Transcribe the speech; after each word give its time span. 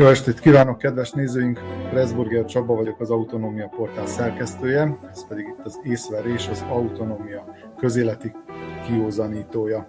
Jó 0.00 0.06
estét 0.06 0.40
kívánok, 0.40 0.78
kedves 0.78 1.10
nézőink! 1.10 1.60
Pressburger 1.90 2.44
Csaba 2.44 2.74
vagyok, 2.74 3.00
az 3.00 3.10
Autonómia 3.10 3.68
Portál 3.68 4.06
szerkesztője, 4.06 4.98
ez 5.10 5.28
pedig 5.28 5.46
itt 5.46 5.64
az 5.64 5.80
észverés, 5.84 6.48
az 6.48 6.64
Autonómia 6.68 7.56
közéleti 7.76 8.32
kiózanítója. 8.86 9.88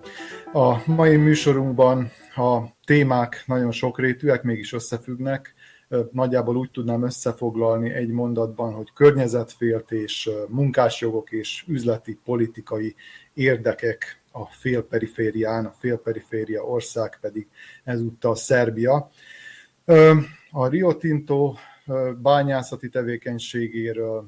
A 0.53 0.91
mai 0.91 1.15
műsorunkban 1.15 2.11
a 2.35 2.59
témák 2.85 3.43
nagyon 3.45 3.71
sokrétűek, 3.71 4.43
mégis 4.43 4.73
összefüggnek. 4.73 5.53
Nagyjából 6.11 6.55
úgy 6.55 6.71
tudnám 6.71 7.03
összefoglalni 7.03 7.91
egy 7.93 8.09
mondatban, 8.09 8.73
hogy 8.73 8.93
környezetféltés, 8.93 10.29
munkásjogok 10.47 11.31
és 11.31 11.63
üzleti 11.67 12.19
politikai 12.23 12.95
érdekek 13.33 14.21
a 14.31 14.45
félperiférián, 14.45 15.65
a 15.65 15.75
félperiféria 15.79 16.63
ország 16.63 17.17
pedig 17.21 17.47
ezúttal 17.83 18.35
Szerbia. 18.35 19.09
A 20.51 20.67
Rio 20.67 20.93
Tinto 20.93 21.55
bányászati 22.21 22.89
tevékenységéről, 22.89 24.27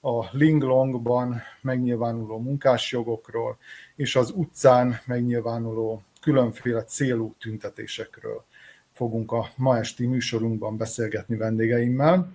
a 0.00 0.36
Linglongban 0.36 1.42
megnyilvánuló 1.60 2.38
munkásjogokról 2.38 3.58
és 3.96 4.16
az 4.16 4.30
utcán 4.30 5.00
megnyilvánuló 5.06 6.02
különféle 6.20 6.84
célú 6.84 7.34
tüntetésekről 7.38 8.44
fogunk 8.92 9.32
a 9.32 9.50
ma 9.56 9.78
esti 9.78 10.06
műsorunkban 10.06 10.76
beszélgetni 10.76 11.36
vendégeimmel, 11.36 12.28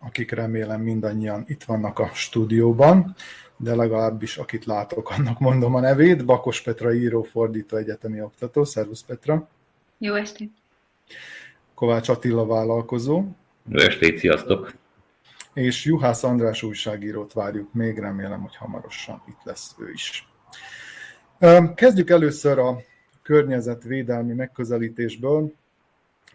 akik 0.00 0.30
remélem 0.30 0.80
mindannyian 0.80 1.44
itt 1.46 1.64
vannak 1.64 1.98
a 1.98 2.10
stúdióban, 2.14 3.14
de 3.56 3.74
legalábbis 3.74 4.36
akit 4.36 4.64
látok, 4.64 5.10
annak 5.10 5.38
mondom 5.38 5.74
a 5.74 5.80
nevét. 5.80 6.24
Bakos 6.24 6.62
Petra 6.62 6.94
író, 6.94 7.22
fordító, 7.22 7.76
egyetemi 7.76 8.20
oktató. 8.20 8.64
Szervusz 8.64 9.02
Petra! 9.02 9.48
Jó 9.98 10.14
estét! 10.14 10.52
Kovács 11.78 12.08
Attila 12.08 12.46
vállalkozó. 12.46 13.24
Jó 13.68 13.80
estét, 13.80 14.18
sziasztok! 14.18 14.74
És 15.52 15.84
Juhász 15.84 16.22
András 16.22 16.62
újságírót 16.62 17.32
várjuk 17.32 17.72
még, 17.72 17.98
remélem, 17.98 18.40
hogy 18.40 18.56
hamarosan 18.56 19.22
itt 19.28 19.40
lesz 19.42 19.74
ő 19.78 19.90
is. 19.92 20.28
Kezdjük 21.74 22.10
először 22.10 22.58
a 22.58 22.76
környezetvédelmi 23.22 24.32
megközelítésből 24.32 25.52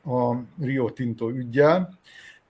a 0.06 0.36
Rio 0.62 0.90
Tinto 0.90 1.30
ügyjel. 1.30 2.00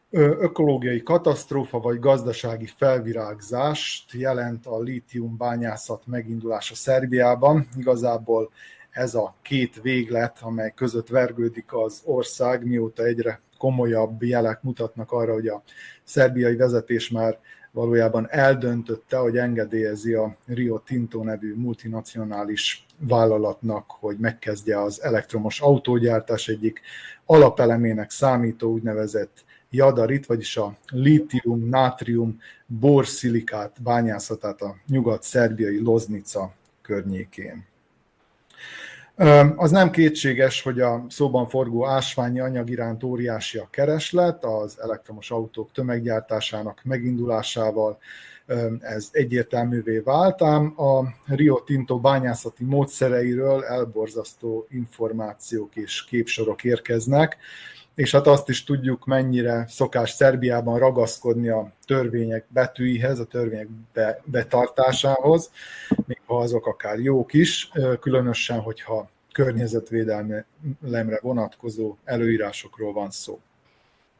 Ökológiai 0.09 1.03
katasztrófa 1.03 1.79
vagy 1.79 1.99
gazdasági 1.99 2.69
felvirágzást 2.77 4.11
jelent 4.11 4.65
a 4.65 4.81
lítium 4.81 5.37
bányászat 5.37 6.07
megindulása 6.07 6.75
Szerbiában. 6.75 7.67
Igazából 7.77 8.51
ez 8.93 9.15
a 9.15 9.35
két 9.41 9.81
véglet, 9.81 10.37
amely 10.41 10.73
között 10.75 11.07
vergődik 11.07 11.73
az 11.73 12.01
ország, 12.03 12.65
mióta 12.65 13.03
egyre 13.03 13.41
komolyabb 13.57 14.23
jelek 14.23 14.61
mutatnak 14.61 15.11
arra, 15.11 15.33
hogy 15.33 15.47
a 15.47 15.63
szerbiai 16.03 16.55
vezetés 16.55 17.09
már 17.09 17.39
valójában 17.71 18.27
eldöntötte, 18.29 19.17
hogy 19.17 19.37
engedélyezi 19.37 20.13
a 20.13 20.35
Rio 20.45 20.79
Tinto 20.79 21.23
nevű 21.23 21.55
multinacionális 21.55 22.85
vállalatnak, 22.99 23.85
hogy 23.87 24.17
megkezdje 24.17 24.81
az 24.81 25.03
elektromos 25.03 25.61
autógyártás 25.61 26.47
egyik 26.47 26.81
alapelemének 27.25 28.11
számító 28.11 28.71
úgynevezett 28.71 29.43
jadarit, 29.69 30.25
vagyis 30.25 30.57
a 30.57 30.77
lítium, 30.91 31.69
nátrium, 31.69 32.39
borszilikát 32.65 33.81
bányászatát 33.81 34.61
a 34.61 34.75
nyugat-szerbiai 34.87 35.79
Loznica 35.79 36.53
környékén. 36.81 37.71
Az 39.55 39.71
nem 39.71 39.91
kétséges, 39.91 40.61
hogy 40.61 40.81
a 40.81 41.05
szóban 41.09 41.47
forgó 41.47 41.87
ásványi 41.87 42.39
anyag 42.39 42.69
iránt 42.69 43.03
óriási 43.03 43.57
a 43.57 43.67
kereslet, 43.71 44.43
az 44.43 44.79
elektromos 44.81 45.31
autók 45.31 45.71
tömeggyártásának 45.71 46.81
megindulásával. 46.83 47.97
Ez 48.79 49.09
egyértelművé 49.11 49.97
vált, 49.97 50.41
ám 50.41 50.73
a 50.81 51.03
Rio 51.35 51.59
Tinto 51.59 51.99
bányászati 51.99 52.63
módszereiről 52.63 53.63
elborzasztó 53.63 54.67
információk 54.69 55.75
és 55.75 56.05
képsorok 56.05 56.63
érkeznek, 56.63 57.37
és 57.95 58.11
hát 58.11 58.27
azt 58.27 58.49
is 58.49 58.63
tudjuk, 58.63 59.05
mennyire 59.05 59.65
szokás 59.67 60.09
Szerbiában 60.09 60.79
ragaszkodni 60.79 61.49
a 61.49 61.71
törvények 61.85 62.45
betűihez, 62.47 63.19
a 63.19 63.25
törvények 63.25 63.67
betartásához, 64.23 65.51
még 66.05 66.21
ha 66.25 66.37
azok 66.37 66.67
akár 66.67 66.99
jók 66.99 67.33
is, 67.33 67.71
különösen, 67.99 68.59
hogyha 68.59 69.09
környezetvédelemre 69.31 71.19
vonatkozó 71.21 71.95
előírásokról 72.03 72.93
van 72.93 73.11
szó. 73.11 73.39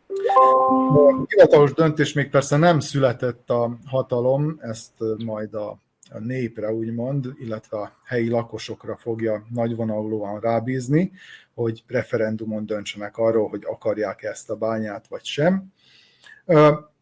A 0.08 1.26
hivatalos 1.28 1.74
döntés 1.74 2.14
még 2.14 2.30
persze 2.30 2.58
nem 2.58 2.80
született 2.80 3.50
a 3.50 3.78
hatalom, 3.86 4.58
ezt 4.62 4.92
majd 5.26 5.54
a, 5.54 5.78
a 6.14 6.20
népre 6.20 6.74
úgymond, 6.74 7.34
illetve 7.40 7.78
a 7.78 7.92
helyi 8.06 8.30
lakosokra 8.30 8.96
fogja 8.96 9.46
nagyvonalúan 9.54 10.40
rábízni, 10.40 11.12
hogy 11.54 11.84
referendumon 11.88 12.66
döntsenek 12.66 13.18
arról, 13.18 13.50
hogy 13.50 13.64
akarják 13.66 14.24
ezt 14.24 14.50
a 14.50 14.56
bányát 14.56 15.08
vagy 15.08 15.24
sem. 15.24 15.74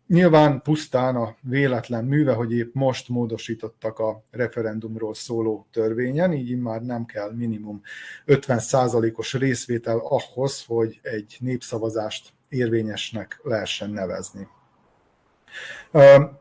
Nyilván 0.07 0.61
pusztán 0.61 1.15
a 1.15 1.35
véletlen 1.41 2.05
műve, 2.05 2.33
hogy 2.33 2.53
épp 2.53 2.73
most 2.73 3.09
módosítottak 3.09 3.99
a 3.99 4.23
referendumról 4.31 5.13
szóló 5.13 5.67
törvényen, 5.71 6.33
így 6.33 6.59
már 6.59 6.81
nem 6.81 7.05
kell 7.05 7.31
minimum 7.35 7.81
50%-os 8.25 9.33
részvétel 9.33 9.97
ahhoz, 9.97 10.63
hogy 10.65 10.99
egy 11.01 11.37
népszavazást 11.39 12.33
érvényesnek 12.49 13.39
lehessen 13.43 13.89
nevezni. 13.89 14.47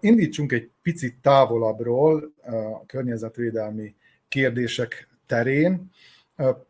Indítsunk 0.00 0.52
egy 0.52 0.70
picit 0.82 1.16
távolabbról 1.22 2.32
a 2.72 2.86
környezetvédelmi 2.86 3.94
kérdések 4.28 5.08
terén. 5.26 5.90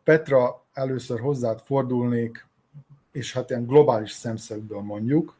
Petra, 0.03 0.65
először 0.73 1.19
hozzád 1.19 1.59
fordulnék, 1.59 2.45
és 3.11 3.33
hát 3.33 3.49
ilyen 3.49 3.65
globális 3.65 4.11
szemszögből 4.11 4.81
mondjuk. 4.81 5.37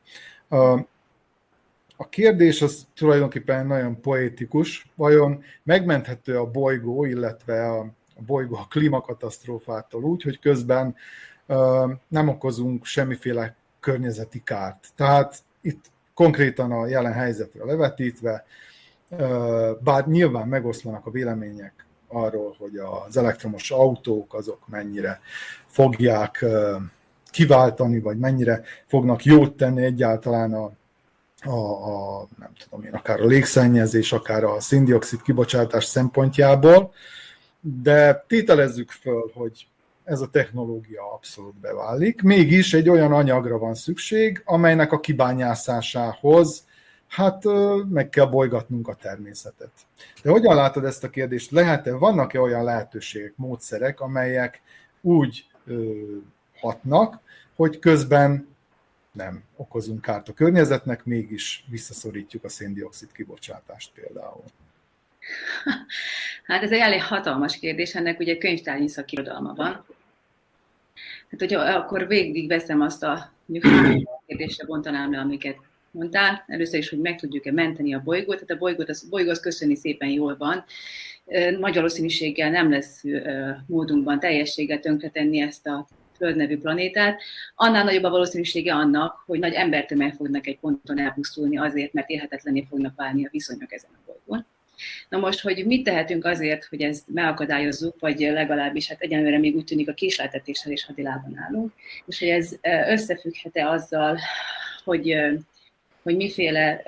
A 1.95 2.09
kérdés 2.09 2.61
az 2.61 2.87
tulajdonképpen 2.93 3.67
nagyon 3.67 4.01
poétikus. 4.01 4.85
Vajon 4.95 5.43
megmenthető 5.63 6.37
a 6.37 6.51
bolygó, 6.51 7.05
illetve 7.05 7.69
a, 7.69 7.85
bolygó 8.25 8.55
a 8.55 8.67
klímakatasztrófától 8.69 10.03
úgy, 10.03 10.21
hogy 10.23 10.39
közben 10.39 10.95
nem 12.07 12.27
okozunk 12.27 12.85
semmiféle 12.85 13.55
környezeti 13.79 14.41
kárt. 14.43 14.87
Tehát 14.95 15.43
itt 15.61 15.91
konkrétan 16.21 16.71
a 16.71 16.87
jelen 16.87 17.13
helyzetre 17.13 17.65
levetítve, 17.65 18.45
bár 19.79 20.07
nyilván 20.07 20.47
megoszlanak 20.47 21.05
a 21.05 21.11
vélemények 21.11 21.85
arról, 22.07 22.55
hogy 22.59 22.77
az 23.07 23.17
elektromos 23.17 23.71
autók 23.71 24.33
azok 24.33 24.67
mennyire 24.67 25.19
fogják 25.65 26.45
kiváltani, 27.31 27.99
vagy 27.99 28.17
mennyire 28.17 28.61
fognak 28.87 29.23
jót 29.23 29.57
tenni 29.57 29.83
egyáltalán 29.83 30.53
a 30.53 30.71
a, 31.43 31.49
a, 31.49 32.27
nem 32.39 32.51
tudom 32.63 32.85
én, 32.85 32.93
akár 32.93 33.21
a 33.21 33.25
légszennyezés, 33.25 34.11
akár 34.11 34.43
a 34.43 34.59
szindioxid 34.59 35.21
kibocsátás 35.21 35.85
szempontjából, 35.85 36.93
de 37.59 38.25
tételezzük 38.27 38.91
föl, 38.91 39.31
hogy 39.33 39.67
ez 40.11 40.21
a 40.21 40.29
technológia 40.29 41.13
abszolút 41.13 41.55
beválik. 41.55 42.21
Mégis 42.21 42.73
egy 42.73 42.89
olyan 42.89 43.13
anyagra 43.13 43.57
van 43.57 43.73
szükség, 43.73 44.41
amelynek 44.45 44.91
a 44.91 44.99
kibányászásához 44.99 46.65
hát 47.07 47.43
meg 47.89 48.09
kell 48.09 48.25
bolygatnunk 48.25 48.87
a 48.87 48.95
természetet. 48.95 49.71
De 50.23 50.29
hogyan 50.29 50.55
látod 50.55 50.85
ezt 50.85 51.03
a 51.03 51.09
kérdést? 51.09 51.51
Lehet-e, 51.51 51.91
vannak-e 51.93 52.39
olyan 52.39 52.63
lehetőségek, 52.63 53.33
módszerek, 53.35 53.99
amelyek 53.99 54.61
úgy 55.01 55.45
ö, 55.65 55.91
hatnak, 56.59 57.19
hogy 57.55 57.79
közben 57.79 58.47
nem 59.11 59.43
okozunk 59.55 60.01
kárt 60.01 60.29
a 60.29 60.33
környezetnek, 60.33 61.05
mégis 61.05 61.65
visszaszorítjuk 61.69 62.43
a 62.43 62.49
széndiokszid 62.49 63.11
kibocsátást 63.11 63.91
például. 63.93 64.43
Hát 66.43 66.63
ez 66.63 66.71
egy 66.71 66.79
elég 66.79 67.03
hatalmas 67.03 67.59
kérdés, 67.59 67.95
ennek 67.95 68.19
ugye 68.19 68.37
könyvtárnyi 68.37 68.87
szakirodalma 68.87 69.53
van. 69.53 69.85
Hát, 71.31 71.39
hogy 71.39 71.53
akkor 71.53 72.07
végig 72.07 72.47
veszem 72.47 72.81
azt 72.81 73.03
a 73.03 73.31
kérdésre 74.27 74.65
bontanám 74.65 75.11
le, 75.11 75.19
amiket 75.19 75.57
mondtál. 75.91 76.43
Először 76.47 76.79
is, 76.79 76.89
hogy 76.89 76.99
meg 76.99 77.19
tudjuk-e 77.19 77.51
menteni 77.51 77.93
a 77.93 78.01
bolygót. 78.03 78.35
Tehát 78.35 78.49
a 78.49 78.57
bolygót, 78.57 78.89
az, 78.89 79.09
bolygó 79.09 79.29
az 79.29 79.39
köszöni 79.39 79.75
szépen 79.75 80.09
jól 80.09 80.35
van. 80.37 80.63
Nagy 81.59 81.75
valószínűséggel 81.75 82.49
nem 82.49 82.71
lesz 82.71 83.03
módunkban 83.67 84.19
teljességgel 84.19 84.79
tönkretenni 84.79 85.39
ezt 85.39 85.67
a 85.67 85.87
Föld 86.17 86.35
nevű 86.35 86.57
planétát, 86.57 87.21
annál 87.55 87.83
nagyobb 87.83 88.03
a 88.03 88.09
valószínűsége 88.09 88.73
annak, 88.73 89.23
hogy 89.25 89.39
nagy 89.39 89.53
embertömeg 89.53 90.13
fognak 90.13 90.47
egy 90.47 90.59
ponton 90.59 90.99
elpusztulni 90.99 91.57
azért, 91.57 91.93
mert 91.93 92.09
élhetetlené 92.09 92.65
fognak 92.69 92.95
válni 92.95 93.25
a 93.25 93.29
viszonyok 93.31 93.73
ezen 93.73 93.89
a 93.93 93.99
bolygón. 94.05 94.45
Na 95.09 95.17
most, 95.17 95.39
hogy 95.39 95.65
mit 95.65 95.83
tehetünk 95.83 96.25
azért, 96.25 96.65
hogy 96.65 96.81
ezt 96.81 97.03
megakadályozzuk, 97.07 97.99
vagy 97.99 98.19
legalábbis 98.19 98.87
hát 98.87 99.01
egyenlőre 99.01 99.37
még 99.37 99.55
úgy 99.55 99.63
tűnik 99.63 99.89
a 99.89 99.93
késleltetéssel 99.93 100.71
és 100.71 100.85
hadilában 100.85 101.37
állunk, 101.37 101.73
és 102.05 102.19
hogy 102.19 102.27
ez 102.27 102.55
összefügghet-e 102.87 103.69
azzal, 103.69 104.19
hogy, 104.83 105.15
hogy 106.03 106.15
miféle 106.15 106.81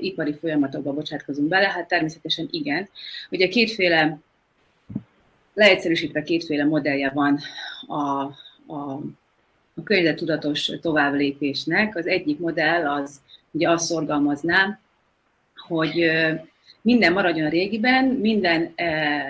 ipari 0.00 0.34
folyamatokba 0.34 0.92
bocsátkozunk 0.92 1.48
bele, 1.48 1.68
hát 1.68 1.88
természetesen 1.88 2.48
igen. 2.50 2.88
Ugye 3.30 3.48
kétféle, 3.48 4.18
leegyszerűsítve 5.54 6.22
kétféle 6.22 6.64
modellje 6.64 7.10
van 7.10 7.38
a, 7.86 8.00
a, 8.66 9.02
a 9.74 9.82
környezettudatos 9.84 10.70
továbblépésnek. 10.80 11.96
Az 11.96 12.06
egyik 12.06 12.38
modell 12.38 12.90
az 12.90 13.20
ugye 13.50 13.70
azt 13.70 13.84
szorgalmazná, 13.84 14.80
hogy 15.66 16.10
minden 16.82 17.12
maradjon 17.12 17.46
a 17.46 17.50
régiben, 17.50 18.04
minden, 18.04 18.74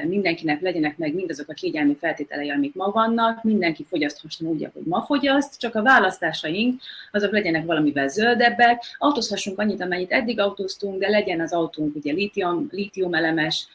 mindenkinek 0.06 0.60
legyenek 0.60 0.98
meg 0.98 1.14
mindazok 1.14 1.48
a 1.48 1.52
kényelmi 1.52 1.96
feltételei, 2.00 2.50
amik 2.50 2.74
ma 2.74 2.90
vannak, 2.90 3.42
mindenki 3.42 3.86
fogyaszthasson 3.88 4.48
úgy, 4.48 4.64
ahogy 4.64 4.82
ma 4.84 5.02
fogyaszt, 5.02 5.58
csak 5.58 5.74
a 5.74 5.82
választásaink 5.82 6.80
azok 7.10 7.32
legyenek 7.32 7.64
valamivel 7.64 8.08
zöldebbek, 8.08 8.82
autózhassunk 8.98 9.58
annyit, 9.58 9.80
amennyit 9.80 10.12
eddig 10.12 10.40
autóztunk, 10.40 11.00
de 11.00 11.08
legyen 11.08 11.40
az 11.40 11.52
autónk 11.52 11.96
ugye 11.96 12.12
lítium, 12.12 12.68
lítium 12.70 13.14
elemes, 13.14 13.66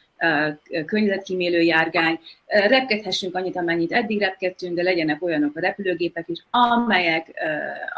környezetkímélő 0.86 1.60
járgány, 1.60 2.20
repkedhessünk 2.46 3.34
annyit, 3.34 3.56
amennyit 3.56 3.92
eddig 3.92 4.18
repkedtünk, 4.18 4.76
de 4.76 4.82
legyenek 4.82 5.22
olyanok 5.22 5.56
a 5.56 5.60
repülőgépek 5.60 6.28
is, 6.28 6.44
amelyek, 6.50 7.26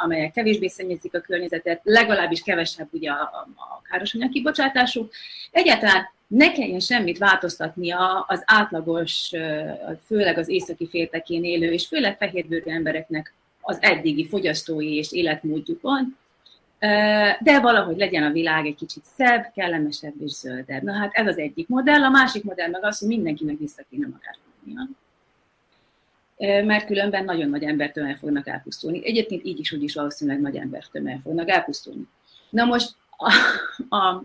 amelyek 0.04 0.32
kevésbé 0.32 0.68
szennyezik 0.68 1.14
a 1.14 1.20
környezetet, 1.20 1.80
legalábbis 1.82 2.42
kevesebb 2.42 2.88
ugye 2.90 3.10
a, 3.10 3.46
a 3.56 3.82
károsanyag 3.90 4.30
kibocsátásuk. 4.30 5.12
Egyáltalán 5.50 6.08
ne 6.26 6.52
kelljen 6.52 6.80
semmit 6.80 7.18
változtatnia 7.18 8.24
az 8.28 8.42
átlagos, 8.46 9.30
főleg 10.06 10.38
az 10.38 10.48
északi 10.48 10.88
féltekén 10.88 11.44
élő, 11.44 11.72
és 11.72 11.86
főleg 11.86 12.16
fehérbőrű 12.16 12.70
embereknek 12.70 13.34
az 13.60 13.78
eddigi 13.80 14.28
fogyasztói 14.28 14.96
és 14.96 15.12
életmódjukon, 15.12 16.16
de 17.40 17.60
valahogy 17.60 17.96
legyen 17.96 18.22
a 18.22 18.30
világ 18.30 18.66
egy 18.66 18.74
kicsit 18.74 19.04
szebb, 19.16 19.50
kellemesebb 19.54 20.14
és 20.20 20.30
zöldebb. 20.30 20.82
Na 20.82 20.92
hát 20.92 21.12
ez 21.12 21.26
az 21.26 21.38
egyik 21.38 21.68
modell, 21.68 22.02
a 22.02 22.10
másik 22.10 22.44
modell 22.44 22.68
meg 22.68 22.84
az, 22.84 22.98
hogy 22.98 23.08
mindenkinek 23.08 23.58
vissza 23.58 23.82
kéne 23.90 24.06
magát 24.06 24.38
fognia. 24.44 24.88
Mert 26.64 26.86
különben 26.86 27.24
nagyon 27.24 27.48
nagy 27.48 27.62
embertömeg 27.62 28.16
fognak 28.16 28.46
elpusztulni. 28.46 29.06
Egyébként 29.06 29.44
így 29.44 29.58
is, 29.58 29.72
úgy 29.72 29.82
is 29.82 29.94
valószínűleg 29.94 30.40
nagy 30.40 30.56
embertömeg 30.56 31.20
fognak 31.22 31.48
elpusztulni. 31.48 32.08
Na 32.50 32.64
most 32.64 32.94
a, 33.16 33.32
a, 33.96 34.22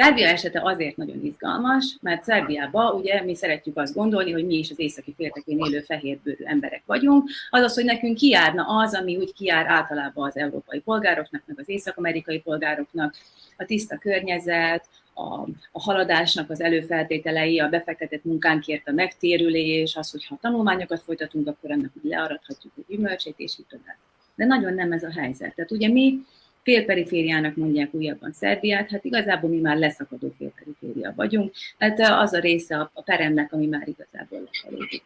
Szerbia 0.00 0.28
esete 0.28 0.60
azért 0.62 0.96
nagyon 0.96 1.24
izgalmas, 1.24 1.96
mert 2.00 2.24
Szerbiában 2.24 2.94
ugye 2.94 3.22
mi 3.22 3.34
szeretjük 3.34 3.76
azt 3.78 3.94
gondolni, 3.94 4.32
hogy 4.32 4.46
mi 4.46 4.54
is 4.54 4.70
az 4.70 4.78
északi 4.78 5.14
féltekén 5.16 5.58
élő 5.58 5.80
fehérbőrű 5.80 6.44
emberek 6.44 6.82
vagyunk, 6.86 7.30
azaz, 7.50 7.74
hogy 7.74 7.84
nekünk 7.84 8.16
kiárna 8.16 8.64
az, 8.64 8.94
ami 8.94 9.16
úgy 9.16 9.32
kiár 9.32 9.66
általában 9.66 10.26
az 10.26 10.36
európai 10.36 10.80
polgároknak, 10.80 11.42
meg 11.46 11.58
az 11.58 11.68
észak-amerikai 11.68 12.40
polgároknak, 12.40 13.14
a 13.56 13.64
tiszta 13.64 13.98
környezet, 13.98 14.88
a, 15.14 15.48
a 15.72 15.80
haladásnak 15.80 16.50
az 16.50 16.60
előfeltételei, 16.60 17.58
a 17.60 17.68
befektetett 17.68 18.24
munkánkért 18.24 18.88
a 18.88 18.92
megtérülés, 18.92 19.96
az, 19.96 20.10
hogyha 20.10 20.38
tanulmányokat 20.40 21.02
folytatunk, 21.02 21.48
akkor 21.48 21.70
ennek 21.70 21.90
úgy 22.02 22.10
learadhatjuk 22.10 22.72
a 22.76 22.80
gyümölcsét, 22.88 23.34
és 23.36 23.58
így 23.58 23.66
tovább. 23.68 23.96
De 24.34 24.44
nagyon 24.44 24.74
nem 24.74 24.92
ez 24.92 25.02
a 25.02 25.12
helyzet. 25.12 25.54
Tehát 25.54 25.70
ugye 25.70 25.88
mi 25.88 26.18
félperifériának 26.62 27.56
mondják 27.56 27.94
újabban 27.94 28.32
Szerbiát, 28.32 28.90
hát 28.90 29.04
igazából 29.04 29.50
mi 29.50 29.60
már 29.60 29.76
leszakadó 29.76 30.34
félperiféria 30.38 31.12
vagyunk, 31.16 31.52
hát 31.78 32.00
az 32.00 32.32
a 32.32 32.38
része 32.40 32.90
a 32.92 33.02
peremnek, 33.02 33.52
ami 33.52 33.66
már 33.66 33.88
igazából 33.88 34.48
lefelé 34.52 35.02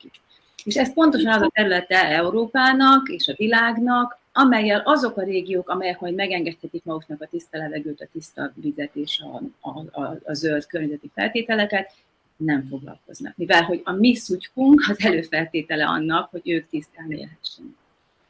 És 0.65 0.77
ez 0.77 0.93
pontosan 0.93 1.33
az 1.33 1.43
a 1.43 1.51
területe 1.55 2.09
Európának 2.09 3.09
és 3.09 3.29
a 3.29 3.35
világnak, 3.37 4.21
amelyel 4.33 4.83
azok 4.85 5.17
a 5.17 5.23
régiók, 5.23 5.69
amelyek 5.69 6.01
majd 6.01 6.15
megengedhetik 6.15 6.85
maguknak 6.85 7.23
a 7.23 7.27
tiszta 7.27 7.59
levegőt, 7.59 8.01
a 8.01 8.09
tiszta 8.13 8.53
vizet 8.55 8.91
és 8.95 9.21
a, 9.21 9.43
a, 9.71 10.01
a, 10.01 10.19
a 10.25 10.35
zöld 10.35 10.67
környezeti 10.67 11.11
feltételeket, 11.15 11.93
nem 12.37 12.67
foglalkoznak. 12.69 13.37
Mivel, 13.37 13.63
hogy 13.63 13.81
a 13.85 13.93
mi 13.93 14.15
szutykunk 14.15 14.85
az 14.89 15.05
előfeltétele 15.05 15.87
annak, 15.87 16.31
hogy 16.31 16.41
ők 16.45 16.69
tisztán 16.69 17.11
élhessenek. 17.11 17.82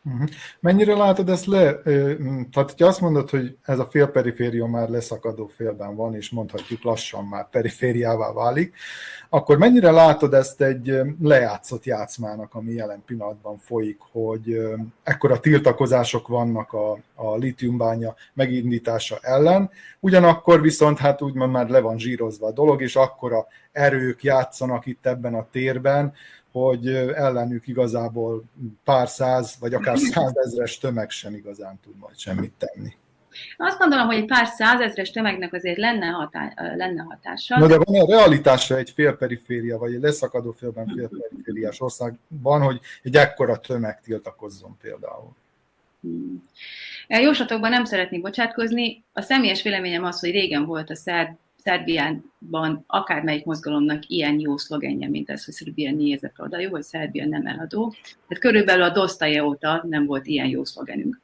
Uh-huh. 0.04 0.28
Mennyire 0.60 0.94
látod 0.94 1.28
ezt 1.28 1.46
le? 1.46 1.74
Tehát, 1.82 2.70
hogyha 2.70 2.86
azt 2.86 3.00
mondod, 3.00 3.30
hogy 3.30 3.56
ez 3.62 3.78
a 3.78 3.88
félperiféria 3.90 4.66
már 4.66 4.88
leszakadó 4.88 5.46
félben 5.46 5.96
van, 5.96 6.14
és 6.14 6.30
mondhatjuk 6.30 6.82
lassan 6.82 7.24
már 7.24 7.48
perifériává 7.48 8.32
válik, 8.32 8.74
akkor 9.28 9.58
mennyire 9.58 9.90
látod 9.90 10.34
ezt 10.34 10.60
egy 10.60 11.00
lejátszott 11.20 11.84
játszmának, 11.84 12.54
ami 12.54 12.72
jelen 12.72 13.02
pillanatban 13.06 13.58
folyik, 13.58 13.98
hogy 14.12 14.58
ekkora 15.02 15.40
tiltakozások 15.40 16.28
vannak 16.28 16.72
a, 16.72 16.98
a 17.14 17.36
litiumbánya 17.36 18.14
megindítása 18.34 19.18
ellen, 19.20 19.70
ugyanakkor 20.00 20.60
viszont 20.60 20.98
hát 20.98 21.22
úgymond 21.22 21.52
már 21.52 21.68
le 21.68 21.80
van 21.80 21.98
zsírozva 21.98 22.46
a 22.46 22.52
dolog, 22.52 22.82
és 22.82 22.96
akkora 22.96 23.46
erők 23.72 24.22
játszanak 24.22 24.86
itt 24.86 25.06
ebben 25.06 25.34
a 25.34 25.46
térben, 25.50 26.12
hogy 26.52 26.86
ellenük 27.14 27.66
igazából 27.66 28.44
pár 28.84 29.08
száz, 29.08 29.56
vagy 29.60 29.74
akár 29.74 29.98
százezres 30.12 30.78
tömeg 30.78 31.10
sem 31.10 31.34
igazán 31.34 31.80
tud 31.82 31.96
majd 31.98 32.18
semmit 32.18 32.52
tenni. 32.58 32.96
Azt 33.56 33.78
gondolom, 33.78 34.06
hogy 34.06 34.16
egy 34.16 34.24
pár 34.24 34.46
százezres 34.46 35.10
tömegnek 35.10 35.52
azért 35.52 35.78
lenne, 35.78 36.06
hatá, 36.06 36.52
lenne 36.76 37.02
hatása. 37.02 37.58
Na 37.58 37.66
de 37.66 37.78
van 37.78 38.00
a 38.00 38.06
realitásra 38.06 38.76
egy 38.76 38.90
félperiféria, 38.90 39.78
vagy 39.78 39.94
egy 39.94 40.00
leszakadó 40.00 40.52
félben 40.52 40.86
félperifériás 40.86 41.80
országban, 41.80 42.60
hogy 42.62 42.80
egy 43.02 43.16
ekkora 43.16 43.58
tömeg 43.58 44.00
tiltakozzon 44.00 44.76
például? 44.80 45.34
Hmm. 46.00 46.48
Jóslatokban 47.08 47.70
nem 47.70 47.84
szeretnék 47.84 48.22
bocsátkozni. 48.22 49.04
A 49.12 49.20
személyes 49.20 49.62
véleményem 49.62 50.04
az, 50.04 50.20
hogy 50.20 50.30
régen 50.30 50.64
volt 50.64 50.90
a 50.90 50.94
szerb 50.94 51.36
Szerbiában 51.64 52.84
akármelyik 52.86 53.44
mozgalomnak 53.44 54.02
ilyen 54.06 54.40
jó 54.40 54.56
szlogenje, 54.56 55.08
mint 55.08 55.30
ez, 55.30 55.44
hogy 55.44 55.54
Szerbia 55.54 55.92
nézze 55.92 56.28
Pravda, 56.28 56.58
jó, 56.58 56.70
hogy 56.70 56.82
Szerbia 56.82 57.26
nem 57.26 57.46
eladó. 57.46 57.94
Tehát 58.28 58.42
körülbelül 58.42 58.82
a 58.82 58.90
Dostoye 58.90 59.44
óta 59.44 59.84
nem 59.88 60.06
volt 60.06 60.26
ilyen 60.26 60.46
jó 60.46 60.64
szlogenünk. 60.64 61.20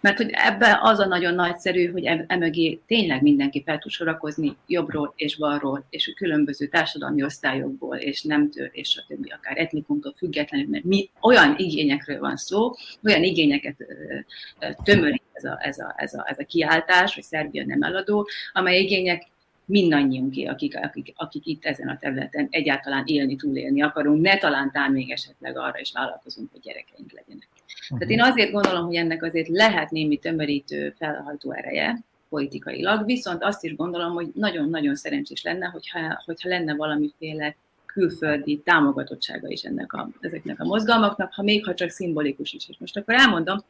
Mert 0.00 0.16
hogy 0.16 0.30
ebbe 0.32 0.78
az 0.82 0.98
a 0.98 1.06
nagyon 1.06 1.34
nagyszerű, 1.34 1.90
hogy 1.90 2.04
emögé 2.26 2.80
tényleg 2.86 3.22
mindenki 3.22 3.62
fel 3.62 3.78
tud 3.78 3.90
sorakozni 3.90 4.56
jobbról 4.66 5.12
és 5.16 5.36
balról, 5.36 5.84
és 5.90 6.12
különböző 6.16 6.66
társadalmi 6.66 7.24
osztályokból, 7.24 7.96
és 7.96 8.22
nemtől, 8.22 8.66
és 8.66 8.96
a 8.96 9.04
többi, 9.08 9.28
akár 9.28 9.58
etnikumtól 9.58 10.14
függetlenül, 10.16 10.68
mert 10.68 10.84
mi 10.84 11.10
olyan 11.20 11.54
igényekről 11.58 12.18
van 12.18 12.36
szó, 12.36 12.74
olyan 13.04 13.22
igényeket 13.22 13.76
tömörít 14.82 15.22
ez 15.32 15.44
a, 15.44 15.58
ez 15.62 15.78
a, 15.78 15.94
ez 15.96 16.14
a, 16.14 16.24
ez 16.28 16.38
a 16.38 16.44
kiáltás, 16.44 17.14
hogy 17.14 17.22
Szerbia 17.22 17.64
nem 17.66 17.82
eladó, 17.82 18.28
amely 18.52 18.80
igények 18.80 19.26
mindannyiunké, 19.70 20.44
akik, 20.44 20.76
akik, 20.76 21.12
akik 21.16 21.46
itt 21.46 21.64
ezen 21.64 21.88
a 21.88 21.96
területen 21.96 22.48
egyáltalán 22.50 23.04
élni, 23.06 23.36
túlélni 23.36 23.82
akarunk, 23.82 24.22
ne 24.22 24.38
talántán 24.38 24.92
még 24.92 25.10
esetleg 25.10 25.58
arra 25.58 25.78
is 25.78 25.92
vállalkozunk, 25.92 26.50
hogy 26.52 26.60
gyerekeink 26.60 27.12
legyenek. 27.12 27.48
Uh-huh. 27.52 27.98
Tehát 27.98 28.14
én 28.14 28.22
azért 28.32 28.52
gondolom, 28.52 28.86
hogy 28.86 28.94
ennek 28.94 29.22
azért 29.22 29.48
lehet 29.48 29.90
némi 29.90 30.16
tömörítő 30.16 30.94
felhajtó 30.98 31.52
ereje, 31.52 32.02
politikailag, 32.28 33.04
viszont 33.04 33.42
azt 33.42 33.64
is 33.64 33.76
gondolom, 33.76 34.12
hogy 34.12 34.30
nagyon-nagyon 34.34 34.94
szerencsés 34.94 35.42
lenne, 35.42 35.66
hogyha, 35.66 36.22
hogyha 36.24 36.48
lenne 36.48 36.74
valamiféle 36.74 37.56
külföldi 37.86 38.60
támogatottsága 38.64 39.48
is 39.48 39.62
ennek 39.62 39.92
a, 39.92 40.08
ezeknek 40.20 40.60
a 40.60 40.64
mozgalmaknak, 40.64 41.32
ha 41.32 41.42
még 41.42 41.64
ha 41.64 41.74
csak 41.74 41.90
szimbolikus 41.90 42.52
is. 42.52 42.68
És 42.68 42.76
most 42.78 42.96
akkor 42.96 43.14
elmondom, 43.14 43.64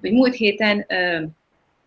hogy 0.00 0.12
múlt 0.12 0.34
héten 0.34 0.86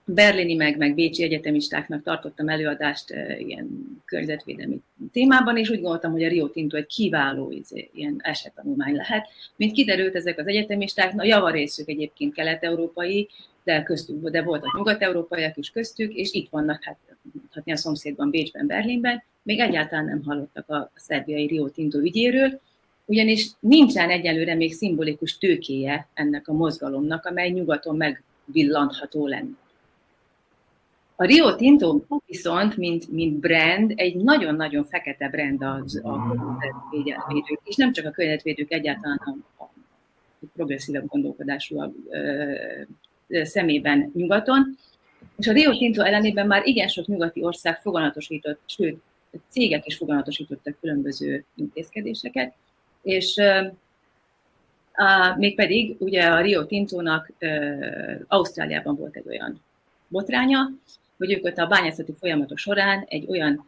berlini 0.05 0.53
meg, 0.53 0.77
meg 0.77 0.95
bécsi 0.95 1.24
egyetemistáknak 1.24 2.03
tartottam 2.03 2.50
előadást 2.50 3.09
ilyen 3.38 3.67
környezetvédelmi 4.05 4.81
témában, 5.12 5.57
és 5.57 5.69
úgy 5.69 5.81
gondoltam, 5.81 6.12
hogy 6.12 6.24
a 6.24 6.27
Rio 6.27 6.47
Tinto 6.47 6.77
egy 6.77 6.85
kiváló 6.85 7.51
izé, 7.51 7.89
ilyen 7.93 8.15
esettanulmány 8.24 8.95
lehet. 8.95 9.27
Mint 9.55 9.71
kiderült, 9.71 10.15
ezek 10.15 10.39
az 10.39 10.47
egyetemisták, 10.47 11.13
na 11.13 11.24
javarészük 11.24 11.89
egyébként 11.89 12.33
kelet-európai, 12.33 13.29
de 13.63 13.83
köztük, 13.83 14.29
de 14.29 14.41
voltak 14.41 14.77
nyugat-európaiak 14.77 15.57
is 15.57 15.69
köztük, 15.69 16.13
és 16.13 16.33
itt 16.33 16.50
vannak, 16.50 16.83
hát 16.83 16.97
mondhatni 17.33 17.71
a 17.71 17.75
szomszédban, 17.75 18.29
Bécsben, 18.29 18.67
Berlinben, 18.67 19.24
még 19.43 19.59
egyáltalán 19.59 20.05
nem 20.05 20.24
hallottak 20.24 20.69
a, 20.69 20.75
a 20.75 20.91
szerbiai 20.95 21.45
Rio 21.45 21.69
Tinto 21.69 22.00
ügyéről, 22.00 22.59
ugyanis 23.05 23.50
nincsen 23.59 24.09
egyelőre 24.09 24.55
még 24.55 24.74
szimbolikus 24.74 25.38
tőkéje 25.38 26.07
ennek 26.13 26.47
a 26.47 26.53
mozgalomnak, 26.53 27.25
amely 27.25 27.50
nyugaton 27.50 27.97
megvillantható 27.97 29.27
lenne. 29.27 29.63
A 31.17 31.25
Rio 31.25 31.55
Tinto 31.55 32.01
viszont, 32.25 32.77
mint, 32.77 33.12
mint 33.12 33.39
brand, 33.39 33.93
egy 33.95 34.15
nagyon-nagyon 34.15 34.86
fekete 34.86 35.29
brand 35.29 35.62
az 35.62 36.01
a 36.03 36.27
környezetvédők, 36.89 37.60
és 37.63 37.75
nem 37.75 37.93
csak 37.93 38.05
a 38.05 38.12
környezetvédők, 38.12 38.72
egyáltalán 38.72 39.22
a, 39.25 39.63
a 39.63 39.69
progresszívebb 40.55 41.12
a, 41.12 41.91
ö, 42.10 43.43
szemében 43.43 44.12
nyugaton. 44.15 44.77
És 45.38 45.48
a 45.48 45.51
Rio 45.51 45.77
Tinto 45.77 46.01
ellenében 46.01 46.48
már 46.48 46.62
igen 46.65 46.88
sok 46.88 47.05
nyugati 47.05 47.43
ország 47.43 47.81
foganatosított, 47.81 48.60
sőt, 48.65 49.01
cégek 49.50 49.86
is 49.86 49.98
foganatosítottak 49.98 50.77
különböző 50.79 51.45
intézkedéseket, 51.55 52.53
és 53.01 53.38
a, 54.93 55.36
mégpedig 55.38 55.95
ugye 56.00 56.24
a 56.24 56.41
Rio 56.41 56.65
Tintónak 56.65 57.31
Ausztráliában 58.27 58.95
volt 58.95 59.15
egy 59.15 59.27
olyan 59.27 59.62
botránya, 60.07 60.69
hogy 61.17 61.31
ők 61.31 61.57
a 61.57 61.65
bányászati 61.65 62.13
folyamatok 62.19 62.57
során 62.57 63.05
egy 63.07 63.25
olyan 63.29 63.65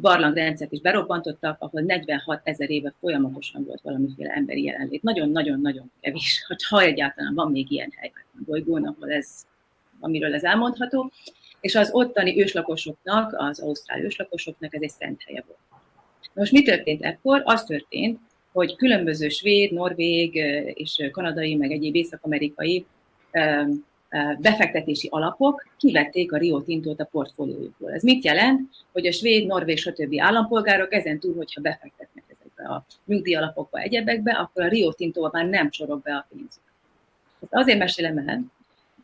barlangrendszert 0.00 0.72
is 0.72 0.80
berobbantottak, 0.80 1.56
ahol 1.60 1.80
46 1.80 2.40
ezer 2.44 2.70
éve 2.70 2.92
folyamatosan 3.00 3.64
volt 3.64 3.80
valamiféle 3.80 4.32
emberi 4.32 4.62
jelenlét. 4.62 5.02
Nagyon-nagyon-nagyon 5.02 5.90
kevés, 6.00 6.44
hogy 6.46 6.64
ha 6.64 6.80
egyáltalán 6.80 7.34
van 7.34 7.50
még 7.50 7.70
ilyen 7.70 7.92
hely 7.96 8.12
a 8.14 8.38
bolygón, 8.46 8.86
ahol 8.86 9.10
ez, 9.10 9.46
amiről 10.00 10.34
ez 10.34 10.44
elmondható. 10.44 11.10
És 11.60 11.74
az 11.74 11.90
ottani 11.92 12.40
őslakosoknak, 12.40 13.34
az 13.36 13.60
ausztrál 13.60 14.00
őslakosoknak 14.00 14.74
ez 14.74 14.82
egy 14.82 14.90
szent 14.90 15.22
helye 15.26 15.44
volt. 15.46 15.58
Most 16.34 16.52
mi 16.52 16.62
történt 16.62 17.02
ekkor? 17.04 17.42
Az 17.44 17.64
történt, 17.64 18.20
hogy 18.52 18.76
különböző 18.76 19.28
svéd, 19.28 19.72
norvég 19.72 20.34
és 20.74 21.08
kanadai, 21.12 21.54
meg 21.54 21.70
egyéb 21.70 21.94
észak-amerikai 21.94 22.86
befektetési 24.38 25.08
alapok 25.10 25.68
kivették 25.76 26.32
a 26.32 26.36
Rio 26.36 26.60
Tintót 26.60 27.00
a 27.00 27.04
portfóliójukból. 27.04 27.92
Ez 27.92 28.02
mit 28.02 28.24
jelent? 28.24 28.70
Hogy 28.92 29.06
a 29.06 29.12
svéd, 29.12 29.46
norvég, 29.46 29.78
stb. 29.78 30.14
állampolgárok 30.18 30.92
ezen 30.92 31.18
túl, 31.18 31.34
hogyha 31.34 31.60
befektetnek 31.60 32.24
ezekbe 32.28 32.74
a 32.74 32.84
nyugdíjalapokba, 33.04 33.78
egyebekbe, 33.78 34.32
akkor 34.32 34.62
a 34.62 34.68
Rio 34.68 34.92
Tintóba 34.92 35.30
már 35.32 35.46
nem 35.46 35.70
sorok 35.70 36.02
be 36.02 36.14
a 36.14 36.26
pénzük. 36.28 36.62
Ezt 37.42 37.54
azért 37.54 37.78
mesélem 37.78 38.18
el, 38.18 38.42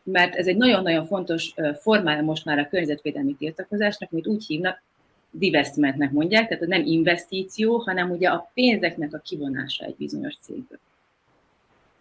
mert 0.03 0.35
ez 0.35 0.47
egy 0.47 0.57
nagyon-nagyon 0.57 1.05
fontos 1.05 1.53
formája 1.81 2.21
most 2.21 2.45
már 2.45 2.59
a 2.59 2.67
környezetvédelmi 2.67 3.35
tiltakozásnak, 3.35 4.11
amit 4.11 4.27
úgy 4.27 4.45
hívnak, 4.45 4.81
divestmentnek 5.31 6.11
mondják, 6.11 6.47
tehát 6.47 6.67
nem 6.67 6.85
investíció, 6.85 7.77
hanem 7.77 8.11
ugye 8.11 8.29
a 8.29 8.51
pénzeknek 8.53 9.13
a 9.13 9.17
kivonása 9.17 9.85
egy 9.85 9.95
bizonyos 9.95 10.37
cégből. 10.41 10.79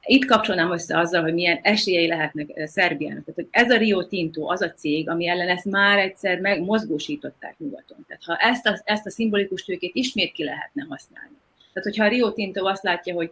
Itt 0.05 0.25
kapcsolnám 0.25 0.73
össze 0.73 0.99
azzal, 0.99 1.23
hogy 1.23 1.35
milyen 1.35 1.59
esélyei 1.63 2.07
lehetnek 2.07 2.49
eh, 2.55 2.67
Szerbiának. 2.67 3.25
Tehát, 3.25 3.35
hogy 3.35 3.49
ez 3.51 3.71
a 3.71 3.79
Rio 3.79 4.05
Tinto 4.05 4.51
az 4.51 4.61
a 4.61 4.73
cég, 4.73 5.09
ami 5.09 5.29
ellen 5.29 5.49
ezt 5.49 5.65
már 5.65 5.99
egyszer 5.99 6.41
megmozgósították 6.41 7.59
nyugaton. 7.59 8.05
Tehát 8.07 8.23
ha 8.25 8.37
ezt 8.37 8.67
a, 8.67 8.81
ezt 8.85 9.07
a 9.07 9.11
szimbolikus 9.11 9.65
tőkét 9.65 9.95
ismét 9.95 10.33
ki 10.33 10.45
lehetne 10.45 10.87
használni. 10.89 11.37
Tehát, 11.73 11.89
hogyha 11.89 12.05
a 12.05 12.09
Rio 12.09 12.33
Tinto 12.33 12.67
azt 12.67 12.83
látja, 12.83 13.15
hogy 13.15 13.31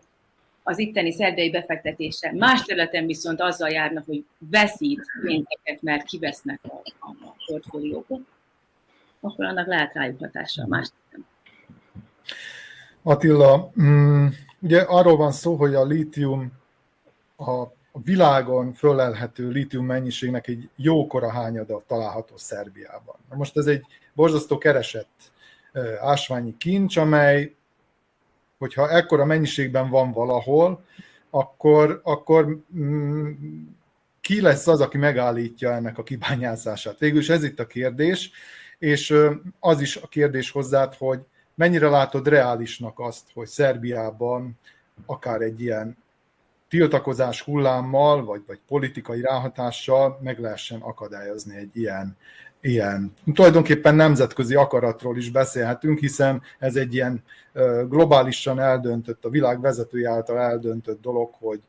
az 0.62 0.78
itteni 0.78 1.12
szerbiai 1.12 1.50
befektetése 1.50 2.32
más 2.32 2.62
területen 2.62 3.06
viszont 3.06 3.40
azzal 3.40 3.68
járna, 3.68 4.02
hogy 4.06 4.24
veszít 4.38 5.00
pénzeket, 5.22 5.82
mert 5.82 6.04
kivesznek 6.04 6.60
a, 6.62 6.82
a 6.98 7.34
portfóliókat, 7.46 8.20
akkor 9.20 9.44
annak 9.44 9.66
lehet 9.66 9.94
rájuk 9.94 10.18
hatása, 10.18 10.66
más 10.66 10.88
nem. 11.10 11.26
Attila, 13.02 13.72
mm, 13.82 14.26
ugye 14.60 14.80
arról 14.80 15.16
van 15.16 15.32
szó, 15.32 15.54
hogy 15.54 15.74
a 15.74 15.84
lítium 15.84 16.52
a 17.40 17.72
világon 18.04 18.72
fölelhető 18.72 19.48
lítium 19.48 19.86
mennyiségnek 19.86 20.48
egy 20.48 20.68
jókora 20.76 21.30
hányada 21.30 21.82
található 21.86 22.36
Szerbiában. 22.36 23.16
Na 23.30 23.36
most 23.36 23.56
ez 23.56 23.66
egy 23.66 23.86
borzasztó 24.12 24.58
keresett 24.58 25.32
ásványi 26.00 26.56
kincs, 26.56 26.96
amely, 26.96 27.54
hogyha 28.58 28.90
ekkora 28.90 29.24
mennyiségben 29.24 29.88
van 29.88 30.12
valahol, 30.12 30.84
akkor, 31.30 32.00
akkor 32.04 32.58
mm, 32.76 33.32
ki 34.20 34.40
lesz 34.40 34.66
az, 34.66 34.80
aki 34.80 34.98
megállítja 34.98 35.72
ennek 35.72 35.98
a 35.98 36.02
kibányászását. 36.02 36.98
Végül 36.98 37.18
is 37.18 37.28
ez 37.28 37.44
itt 37.44 37.60
a 37.60 37.66
kérdés, 37.66 38.30
és 38.78 39.14
az 39.60 39.80
is 39.80 39.96
a 39.96 40.06
kérdés 40.06 40.50
hozzád, 40.50 40.94
hogy 40.94 41.20
mennyire 41.54 41.88
látod 41.88 42.28
reálisnak 42.28 42.98
azt, 42.98 43.26
hogy 43.34 43.46
Szerbiában 43.46 44.58
akár 45.06 45.40
egy 45.40 45.60
ilyen 45.60 45.96
tiltakozás 46.70 47.42
hullámmal, 47.42 48.24
vagy, 48.24 48.42
vagy 48.46 48.58
politikai 48.68 49.20
ráhatással 49.20 50.18
meg 50.22 50.38
lehessen 50.38 50.80
akadályozni 50.80 51.56
egy 51.56 51.70
ilyen, 51.72 52.16
ilyen, 52.60 53.14
tulajdonképpen 53.34 53.94
nemzetközi 53.94 54.54
akaratról 54.54 55.16
is 55.16 55.30
beszélhetünk, 55.30 55.98
hiszen 55.98 56.42
ez 56.58 56.76
egy 56.76 56.94
ilyen 56.94 57.22
globálisan 57.88 58.60
eldöntött, 58.60 59.24
a 59.24 59.28
világ 59.28 59.60
vezetői 59.60 60.04
által 60.04 60.38
eldöntött 60.38 61.00
dolog, 61.00 61.30
hogy 61.38 61.60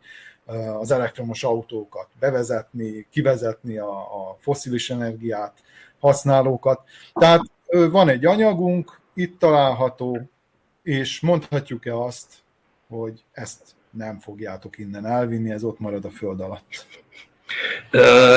az 0.79 0.91
elektromos 0.91 1.43
autókat 1.43 2.07
bevezetni, 2.19 3.07
kivezetni 3.09 3.77
a, 3.77 3.99
a 3.99 4.37
foszilis 4.39 4.89
energiát 4.89 5.53
használókat. 5.99 6.83
Tehát 7.13 7.41
van 7.67 8.09
egy 8.09 8.25
anyagunk, 8.25 8.99
itt 9.13 9.39
található, 9.39 10.29
és 10.83 11.19
mondhatjuk-e 11.19 11.97
azt, 11.97 12.33
hogy 12.87 13.23
ezt 13.31 13.61
nem 13.91 14.19
fogjátok 14.19 14.77
innen 14.77 15.05
elvinni, 15.05 15.51
ez 15.51 15.63
ott 15.63 15.79
marad 15.79 16.05
a 16.05 16.09
föld 16.09 16.39
alatt? 16.39 16.85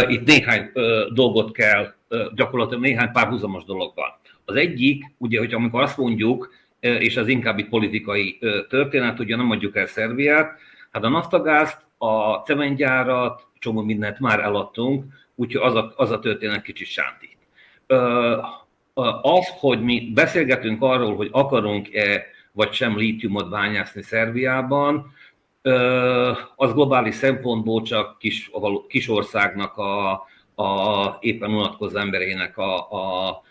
Itt 0.08 0.26
néhány 0.26 0.70
dolgot 1.12 1.52
kell, 1.52 1.94
gyakorlatilag 2.34 2.82
néhány 2.82 3.12
párhuzamos 3.12 3.64
dolog 3.64 3.92
van. 3.94 4.10
Az 4.44 4.54
egyik, 4.54 5.04
ugye, 5.18 5.38
hogy 5.38 5.54
amikor 5.54 5.82
azt 5.82 5.96
mondjuk, 5.96 6.52
és 6.80 7.16
az 7.16 7.28
inkább 7.28 7.58
itt 7.58 7.68
politikai 7.68 8.38
történet, 8.68 9.20
ugye 9.20 9.36
nem 9.36 9.46
mondjuk 9.46 9.76
el 9.76 9.86
Szerbiát, 9.86 10.58
hát 10.90 11.04
a 11.04 11.08
naftagázt, 11.08 11.78
a 11.98 12.34
cementgyárat, 12.34 13.46
csomó 13.58 13.82
mindent 13.82 14.18
már 14.18 14.40
eladtunk, 14.40 15.04
úgyhogy 15.34 15.62
az 15.62 15.74
a, 15.74 15.92
az 15.96 16.10
a 16.10 16.18
történet 16.18 16.62
kicsit 16.62 16.86
sánti. 16.86 17.36
Az, 19.22 19.46
hogy 19.58 19.82
mi 19.82 20.10
beszélgetünk 20.14 20.82
arról, 20.82 21.16
hogy 21.16 21.28
akarunk-e 21.32 22.24
vagy 22.52 22.72
sem 22.72 22.96
lítiumot 22.96 23.50
bányászni 23.50 24.02
Szerbiában, 24.02 25.12
az 26.56 26.72
globális 26.72 27.14
szempontból 27.14 27.82
csak 27.82 28.18
kis, 28.18 28.50
kis 28.88 29.08
országnak 29.08 29.76
a, 29.76 30.10
a 30.62 31.16
éppen 31.20 31.50
unatkozó 31.54 31.98
emberének 31.98 32.58
a, 32.58 32.76
a 32.76 33.42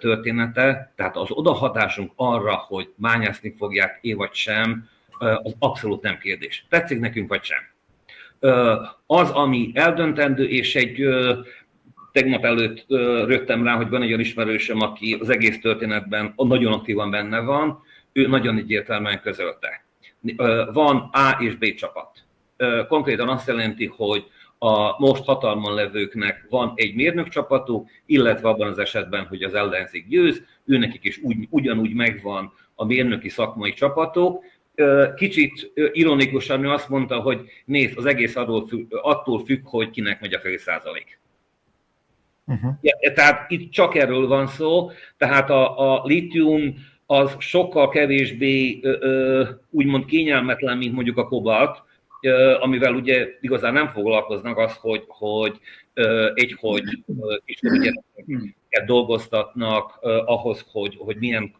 története, 0.00 0.92
tehát 0.96 1.16
az 1.16 1.30
odahatásunk 1.30 2.12
arra, 2.16 2.54
hogy 2.54 2.92
bányászni 2.96 3.54
fogják 3.58 3.98
é 4.02 4.12
vagy 4.12 4.34
sem, 4.34 4.88
az 5.18 5.54
abszolút 5.58 6.02
nem 6.02 6.18
kérdés. 6.18 6.66
Tetszik 6.68 7.00
nekünk 7.00 7.28
vagy 7.28 7.42
sem. 7.42 7.60
Az, 9.06 9.30
ami 9.30 9.70
eldöntendő, 9.74 10.48
és 10.48 10.74
egy 10.74 11.08
tegnap 12.12 12.44
előtt 12.44 12.84
rögtem 13.26 13.64
rá, 13.64 13.76
hogy 13.76 13.88
van 13.88 14.02
egy 14.02 14.08
olyan 14.08 14.20
ismerősöm, 14.20 14.80
aki 14.80 15.18
az 15.20 15.28
egész 15.28 15.60
történetben 15.60 16.32
nagyon 16.36 16.72
aktívan 16.72 17.10
benne 17.10 17.40
van, 17.40 17.82
ő 18.12 18.26
nagyon 18.26 18.56
egyértelműen 18.56 19.20
közölte. 19.20 19.87
Van 20.72 21.08
A 21.12 21.36
és 21.40 21.56
B 21.56 21.74
csapat. 21.74 22.24
Konkrétan 22.88 23.28
azt 23.28 23.46
jelenti, 23.46 23.86
hogy 23.86 24.26
a 24.58 25.00
most 25.00 25.24
hatalmon 25.24 25.74
levőknek 25.74 26.46
van 26.48 26.72
egy 26.74 26.94
mérnök 26.94 27.28
csapatuk, 27.28 27.88
illetve 28.06 28.48
abban 28.48 28.68
az 28.68 28.78
esetben, 28.78 29.26
hogy 29.26 29.42
az 29.42 29.54
ellenzék 29.54 30.08
győz, 30.08 30.42
őnekik 30.64 31.04
is 31.04 31.18
úgy, 31.22 31.46
ugyanúgy 31.50 31.94
megvan 31.94 32.52
a 32.74 32.84
mérnöki 32.84 33.28
szakmai 33.28 33.72
csapatok. 33.72 34.44
Kicsit 35.16 35.72
ironikusan 35.92 36.64
ő 36.64 36.70
azt 36.70 36.88
mondta, 36.88 37.20
hogy 37.20 37.40
nézd, 37.64 37.98
az 37.98 38.06
egész 38.06 38.36
attól 38.36 38.66
függ, 38.66 38.94
attól 39.02 39.44
függ 39.44 39.60
hogy 39.64 39.90
kinek 39.90 40.20
megy 40.20 40.34
a 40.34 40.38
fél 40.38 40.58
százalék. 40.58 41.18
Uh-huh. 42.46 42.72
Ja, 42.80 43.12
tehát 43.12 43.50
itt 43.50 43.70
csak 43.70 43.94
erről 43.94 44.26
van 44.26 44.46
szó, 44.46 44.90
tehát 45.16 45.50
a, 45.50 45.94
a 45.94 46.04
litium 46.04 46.74
az 47.10 47.36
sokkal 47.38 47.88
kevésbé 47.88 48.80
úgymond 49.70 50.04
kényelmetlen, 50.04 50.78
mint 50.78 50.94
mondjuk 50.94 51.16
a 51.16 51.28
kobalt, 51.28 51.82
amivel 52.60 52.94
ugye 52.94 53.28
igazán 53.40 53.72
nem 53.72 53.88
foglalkoznak 53.88 54.58
az, 54.58 54.76
hogy, 54.76 55.04
hogy 55.06 55.58
egy, 56.34 56.56
hogy 56.60 56.82
kiskorúgyereket 57.44 58.84
dolgoztatnak 58.86 59.98
ö, 60.00 60.22
ahhoz, 60.24 60.64
hogy, 60.72 60.96
hogy 60.98 61.16
milyen 61.16 61.54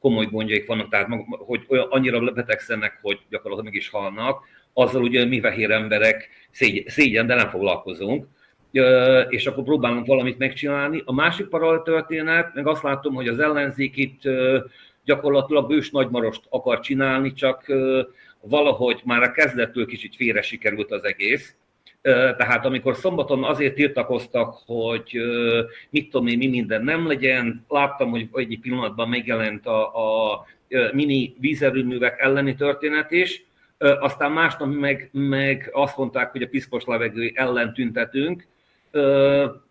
komoly 0.00 0.26
gondjaik 0.26 0.66
vannak, 0.66 0.88
tehát 0.88 1.08
hogy 1.28 1.64
olyan, 1.68 1.86
annyira 1.90 2.32
betegszenek, 2.32 2.98
hogy 3.02 3.18
gyakorlatilag 3.28 3.72
meg 3.72 3.80
is 3.80 3.88
halnak, 3.88 4.44
azzal 4.72 5.02
ugye 5.02 5.24
mi 5.24 5.40
fehér 5.40 5.70
emberek 5.70 6.28
szégyen, 6.50 6.84
szégyen 6.86 7.26
de 7.26 7.34
nem 7.34 7.48
foglalkozunk 7.48 8.26
és 9.28 9.46
akkor 9.46 9.64
próbálunk 9.64 10.06
valamit 10.06 10.38
megcsinálni. 10.38 11.02
A 11.04 11.12
másik 11.12 11.46
paralel 11.46 11.82
történet, 11.82 12.54
meg 12.54 12.66
azt 12.66 12.82
látom, 12.82 13.14
hogy 13.14 13.28
az 13.28 13.38
ellenzék 13.38 13.96
itt 13.96 14.20
gyakorlatilag 15.04 15.68
bős 15.68 15.90
nagymarost 15.90 16.42
akar 16.48 16.80
csinálni, 16.80 17.32
csak 17.32 17.72
valahogy 18.40 19.00
már 19.04 19.22
a 19.22 19.32
kezdettől 19.32 19.86
kicsit 19.86 20.16
félre 20.16 20.42
sikerült 20.42 20.90
az 20.90 21.04
egész. 21.04 21.54
Tehát 22.36 22.66
amikor 22.66 22.96
szombaton 22.96 23.44
azért 23.44 23.74
tiltakoztak, 23.74 24.54
hogy 24.66 25.20
mit 25.90 26.10
tudom 26.10 26.26
én, 26.26 26.38
mi 26.38 26.46
minden 26.46 26.84
nem 26.84 27.06
legyen, 27.06 27.64
láttam, 27.68 28.10
hogy 28.10 28.28
egy 28.32 28.58
pillanatban 28.62 29.08
megjelent 29.08 29.66
a, 29.66 29.82
a 30.30 30.44
mini 30.92 31.34
vízerőművek 31.38 32.20
elleni 32.20 32.54
történet 32.54 33.10
is, 33.10 33.44
aztán 33.78 34.32
másnap 34.32 34.74
meg, 34.74 35.08
meg 35.12 35.70
azt 35.72 35.96
mondták, 35.96 36.30
hogy 36.30 36.42
a 36.42 36.48
piszkos 36.48 36.84
levegő 36.84 37.32
ellen 37.34 37.74
tüntetünk, 37.74 38.46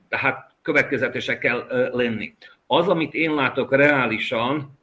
tehát 0.09 0.55
következetesek 0.61 1.39
kell 1.39 1.89
lenni. 1.91 2.35
Az, 2.67 2.87
amit 2.87 3.13
én 3.13 3.33
látok 3.33 3.75
reálisan, 3.75 4.79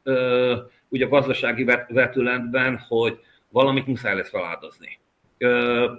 ugye 0.89 1.05
a 1.05 1.09
gazdasági 1.09 1.65
vetületben, 1.89 2.85
hogy 2.89 3.19
valamit 3.49 3.87
muszáj 3.87 4.15
lesz 4.15 4.31
feláldozni. 4.31 4.99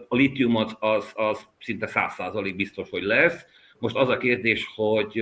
A 0.07 0.15
litium 0.15 0.55
az, 0.55 0.75
az, 0.79 1.11
az 1.15 1.47
szinte 1.59 1.87
száz 1.87 2.13
százalék 2.13 2.55
biztos, 2.55 2.89
hogy 2.89 3.03
lesz. 3.03 3.45
Most 3.79 3.95
az 3.95 4.09
a 4.09 4.17
kérdés, 4.17 4.65
hogy 4.75 5.21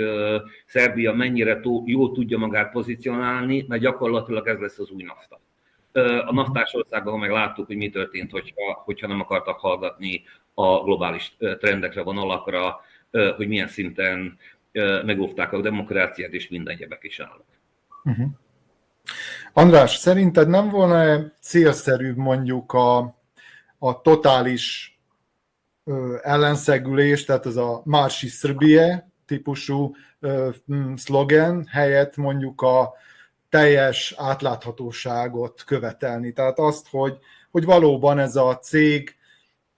Szerbia 0.65 1.13
mennyire 1.13 1.59
jól 1.85 2.11
tudja 2.11 2.37
magát 2.37 2.71
pozícionálni, 2.71 3.65
mert 3.67 3.81
gyakorlatilag 3.81 4.47
ez 4.47 4.59
lesz 4.59 4.79
az 4.79 4.89
új 4.89 5.03
nafta. 5.03 5.39
A 6.27 6.33
naftás 6.33 6.73
országban 6.73 7.19
meg 7.19 7.31
láttuk, 7.31 7.65
hogy 7.65 7.75
mi 7.75 7.89
történt, 7.89 8.31
hogyha, 8.31 8.81
hogyha 8.85 9.07
nem 9.07 9.19
akartak 9.19 9.59
hallgatni 9.59 10.23
a 10.53 10.83
globális 10.83 11.35
trendekre, 11.59 12.01
vonalakra, 12.01 12.81
hogy 13.35 13.47
milyen 13.47 13.67
szinten 13.67 14.37
megóvták 15.05 15.53
a 15.53 15.61
demokráciát, 15.61 16.31
és 16.31 16.49
minden 16.49 16.73
egyebek 16.73 17.03
is 17.03 17.19
állnak. 17.19 17.45
Uh-huh. 18.03 18.27
András, 19.53 19.95
szerinted 19.95 20.47
nem 20.47 20.69
volna 20.69 21.31
célszerűbb 21.41 22.17
mondjuk 22.17 22.73
a, 22.73 22.97
a 23.77 24.01
totális 24.01 24.97
ö, 25.83 26.17
ellenszegülés, 26.21 27.25
tehát 27.25 27.45
az 27.45 27.57
a 27.57 27.81
Mársi 27.85 28.27
Srbie 28.27 29.11
típusú 29.25 29.95
ö, 30.19 30.49
szlogen 30.95 31.65
helyett 31.65 32.15
mondjuk 32.15 32.61
a 32.61 32.93
teljes 33.49 34.13
átláthatóságot 34.17 35.63
követelni. 35.63 36.33
Tehát 36.33 36.59
azt, 36.59 36.87
hogy, 36.89 37.17
hogy 37.51 37.65
valóban 37.65 38.19
ez 38.19 38.35
a 38.35 38.57
cég 38.57 39.15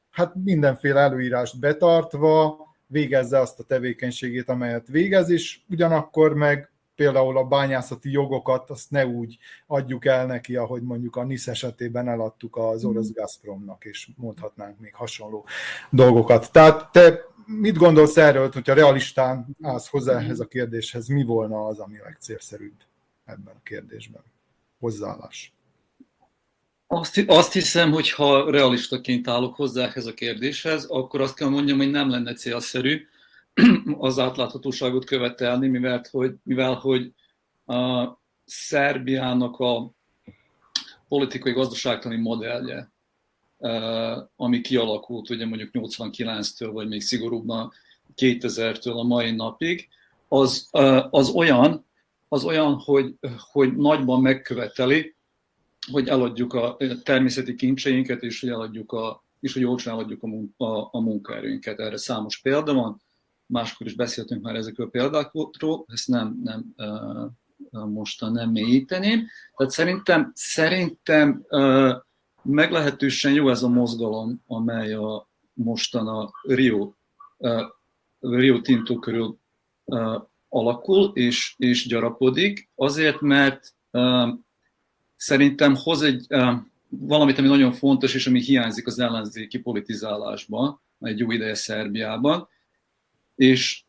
hát 0.09 0.33
mindenféle 0.43 0.99
előírást 0.99 1.59
betartva 1.59 2.66
végezze 2.87 3.39
azt 3.39 3.59
a 3.59 3.63
tevékenységét, 3.63 4.49
amelyet 4.49 4.87
végez, 4.87 5.29
és 5.29 5.59
ugyanakkor 5.69 6.33
meg 6.33 6.71
például 6.97 7.37
a 7.37 7.43
bányászati 7.43 8.11
jogokat 8.11 8.69
azt 8.69 8.91
ne 8.91 9.05
úgy 9.05 9.37
adjuk 9.67 10.05
el 10.05 10.25
neki, 10.25 10.55
ahogy 10.55 10.81
mondjuk 10.81 11.15
a 11.15 11.23
NISZ 11.23 11.47
esetében 11.47 12.07
eladtuk 12.07 12.55
az 12.55 12.85
mm. 12.85 12.89
orosz 12.89 13.11
Gazpromnak, 13.11 13.85
és 13.85 14.09
mondhatnánk 14.15 14.79
még 14.79 14.95
hasonló 14.95 15.45
dolgokat. 15.89 16.51
Tehát 16.51 16.91
te 16.91 17.25
mit 17.45 17.77
gondolsz 17.77 18.17
erről, 18.17 18.49
hogyha 18.51 18.73
realistán 18.73 19.57
állsz 19.61 19.87
hozzá 19.87 20.13
mm. 20.13 20.17
ehhez 20.17 20.39
a 20.39 20.45
kérdéshez, 20.45 21.07
mi 21.07 21.23
volna 21.23 21.65
az, 21.65 21.79
ami 21.79 21.97
legcélszerűbb 21.97 22.77
ebben 23.25 23.55
a 23.55 23.63
kérdésben? 23.63 24.23
Hozzáállás. 24.79 25.56
Azt, 26.87 27.23
azt 27.27 27.53
hiszem, 27.53 27.91
hogy 27.91 28.11
ha 28.11 28.51
realistaként 28.51 29.27
állok 29.27 29.55
hozzá 29.55 29.85
ehhez 29.85 30.05
a 30.05 30.13
kérdéshez, 30.13 30.85
akkor 30.85 31.21
azt 31.21 31.35
kell 31.35 31.49
mondjam, 31.49 31.77
hogy 31.77 31.91
nem 31.91 32.09
lenne 32.09 32.33
célszerű 32.33 33.07
az 33.97 34.19
átláthatóságot 34.19 35.05
követelni, 35.05 35.67
mivel 35.67 36.03
hogy, 36.11 36.35
mivel, 36.43 36.73
hogy 36.73 37.13
a 37.65 38.07
Szerbiának 38.45 39.59
a 39.59 39.91
politikai 41.07 41.53
gazdaságtani 41.53 42.15
modellje, 42.15 42.91
ami 44.35 44.61
kialakult 44.61 45.29
ugye 45.29 45.45
mondjuk 45.45 45.69
89-től, 45.73 46.69
vagy 46.73 46.87
még 46.87 47.01
szigorúbban 47.01 47.71
2000-től 48.15 48.95
a 48.95 49.03
mai 49.03 49.31
napig, 49.31 49.87
az, 50.27 50.67
az 51.09 51.29
olyan, 51.29 51.85
az 52.27 52.43
olyan 52.43 52.79
hogy, 52.79 53.13
hogy 53.51 53.75
nagyban 53.75 54.21
megköveteli, 54.21 55.15
hogy 55.91 56.07
eladjuk 56.07 56.53
a 56.53 56.77
természeti 57.03 57.55
kincseinket, 57.55 58.23
és 58.23 58.39
hogy 58.39 58.49
eladjuk 58.49 58.91
a, 58.91 59.23
és 59.39 59.53
hogy 59.53 59.63
olcsón 59.63 59.93
eladjuk 59.93 60.23
a, 60.23 60.63
a, 60.65 60.89
a 60.91 60.99
munkaerőnket. 60.99 61.79
Erre 61.79 61.97
számos 61.97 62.37
példa 62.37 62.73
van, 62.73 63.01
máskor 63.45 63.87
is 63.87 63.95
beszéltünk 63.95 64.43
már 64.43 64.55
ezekről 64.55 64.87
a 64.87 64.89
példákról, 64.89 65.85
ezt 65.87 66.07
nem, 66.07 66.41
nem 66.43 66.75
mostan 67.71 68.31
nem 68.31 68.49
mélyíteném. 68.49 69.27
Tehát 69.55 69.73
szerintem, 69.73 70.31
szerintem 70.35 71.45
meglehetősen 72.43 73.33
jó 73.33 73.49
ez 73.49 73.63
a 73.63 73.67
mozgalom, 73.67 74.43
amely 74.47 74.93
a 74.93 75.27
mostan 75.53 76.07
a 76.07 76.31
Rio, 76.41 76.93
Rio 78.19 78.61
Tinto 78.61 78.99
körül 78.99 79.37
alakul 80.49 81.11
és, 81.13 81.55
és 81.57 81.87
gyarapodik, 81.87 82.69
azért, 82.75 83.21
mert 83.21 83.75
szerintem 85.17 85.75
hoz 85.75 86.01
egy 86.01 86.27
valamit, 86.89 87.37
ami 87.37 87.47
nagyon 87.47 87.71
fontos, 87.71 88.13
és 88.13 88.27
ami 88.27 88.41
hiányzik 88.41 88.87
az 88.87 88.99
ellenzéki 88.99 89.59
politizálásban, 89.59 90.81
egy 90.99 91.19
jó 91.19 91.31
ideje 91.31 91.55
Szerbiában, 91.55 92.47
és 93.35 93.83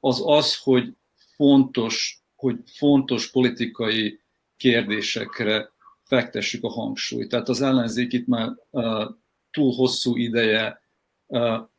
az 0.00 0.22
az, 0.24 0.56
hogy 0.56 0.94
fontos, 1.34 2.22
hogy 2.34 2.56
fontos 2.64 3.30
politikai 3.30 4.20
kérdésekre 4.56 5.70
fektessük 6.04 6.64
a 6.64 6.70
hangsúlyt. 6.70 7.28
Tehát 7.28 7.48
az 7.48 7.60
ellenzék 7.60 8.12
itt 8.12 8.26
már 8.26 8.52
túl 9.50 9.72
hosszú 9.74 10.16
ideje 10.16 10.80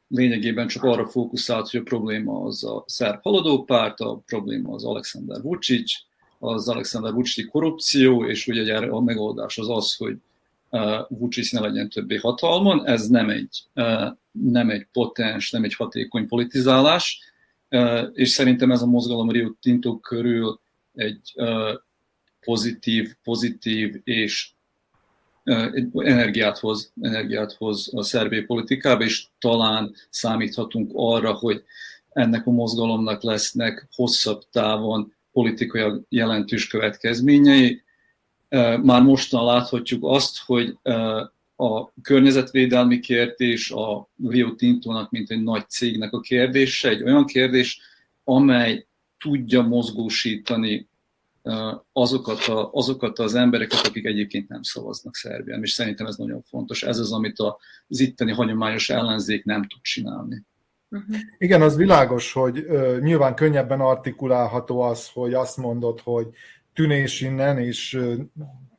lényegében 0.07 0.67
csak 0.67 0.83
arra 0.83 1.07
fókuszált, 1.07 1.69
hogy 1.69 1.79
a 1.79 1.83
probléma 1.83 2.43
az 2.43 2.63
a 2.63 2.83
szerb 2.87 3.21
haladópárt, 3.21 3.99
a 3.99 4.21
probléma 4.25 4.73
az 4.73 4.83
Alexander 4.83 5.41
Vucic, 5.41 5.91
az 6.39 6.69
Alexander 6.69 7.13
Vucic 7.13 7.49
korrupció, 7.49 8.25
és 8.25 8.47
ugye 8.47 8.77
a 8.77 9.01
megoldás 9.01 9.57
az 9.57 9.69
az, 9.69 9.95
hogy 9.95 10.17
Vucic 11.07 11.51
ne 11.51 11.59
legyen 11.59 11.89
többé 11.89 12.15
hatalmon. 12.15 12.85
Ez 12.85 13.07
nem 13.07 13.29
egy, 13.29 13.63
nem 14.31 14.69
egy 14.69 14.87
potens, 14.91 15.51
nem 15.51 15.63
egy 15.63 15.75
hatékony 15.75 16.27
politizálás, 16.27 17.19
és 18.13 18.29
szerintem 18.29 18.71
ez 18.71 18.81
a 18.81 18.85
mozgalom 18.85 19.31
Rio 19.31 19.49
Tinto 19.61 19.99
körül 19.99 20.59
egy 20.95 21.33
pozitív, 22.39 23.15
pozitív 23.23 24.01
és 24.03 24.49
energiát 25.93 26.57
hoz, 26.57 26.91
energiát 27.01 27.53
hoz 27.53 27.91
a 27.93 28.03
szervé 28.03 28.41
politikába, 28.41 29.03
és 29.03 29.25
talán 29.39 29.93
számíthatunk 30.09 30.91
arra, 30.93 31.33
hogy 31.33 31.63
ennek 32.09 32.47
a 32.47 32.51
mozgalomnak 32.51 33.23
lesznek 33.23 33.87
hosszabb 33.95 34.43
távon 34.51 35.13
politikai 35.37 35.91
jelentős 36.09 36.67
következményei. 36.67 37.81
Már 38.81 39.01
mostan 39.01 39.45
láthatjuk 39.45 40.03
azt, 40.03 40.37
hogy 40.45 40.77
a 41.55 41.91
környezetvédelmi 42.01 42.99
kérdés 42.99 43.71
a 43.71 44.09
Rio 44.27 44.55
Tintónak, 44.55 45.11
mint 45.11 45.31
egy 45.31 45.43
nagy 45.43 45.69
cégnek 45.69 46.13
a 46.13 46.19
kérdése, 46.19 46.89
egy 46.89 47.03
olyan 47.03 47.25
kérdés, 47.25 47.79
amely 48.23 48.87
tudja 49.17 49.61
mozgósítani 49.61 50.87
azokat, 51.91 52.45
a, 52.45 52.69
azokat 52.73 53.19
az 53.19 53.35
embereket, 53.35 53.87
akik 53.87 54.05
egyébként 54.05 54.49
nem 54.49 54.61
szavaznak 54.61 55.15
Szerbián, 55.15 55.61
és 55.63 55.71
szerintem 55.71 56.05
ez 56.05 56.15
nagyon 56.15 56.41
fontos. 56.41 56.83
Ez 56.83 56.99
az, 56.99 57.11
amit 57.11 57.39
az 57.87 57.99
itteni 57.99 58.31
hagyományos 58.31 58.89
ellenzék 58.89 59.43
nem 59.43 59.63
tud 59.63 59.81
csinálni. 59.81 60.43
Uh-huh. 60.89 61.15
Igen, 61.37 61.61
az 61.61 61.75
világos, 61.75 62.33
hogy 62.33 62.57
uh, 62.57 62.99
nyilván 62.99 63.35
könnyebben 63.35 63.79
artikulálható 63.79 64.81
az, 64.81 65.09
hogy 65.13 65.33
azt 65.33 65.57
mondod, 65.57 65.99
hogy 65.99 66.27
tűnés 66.73 67.21
innen, 67.21 67.57
és 67.57 67.93
uh, 67.93 68.13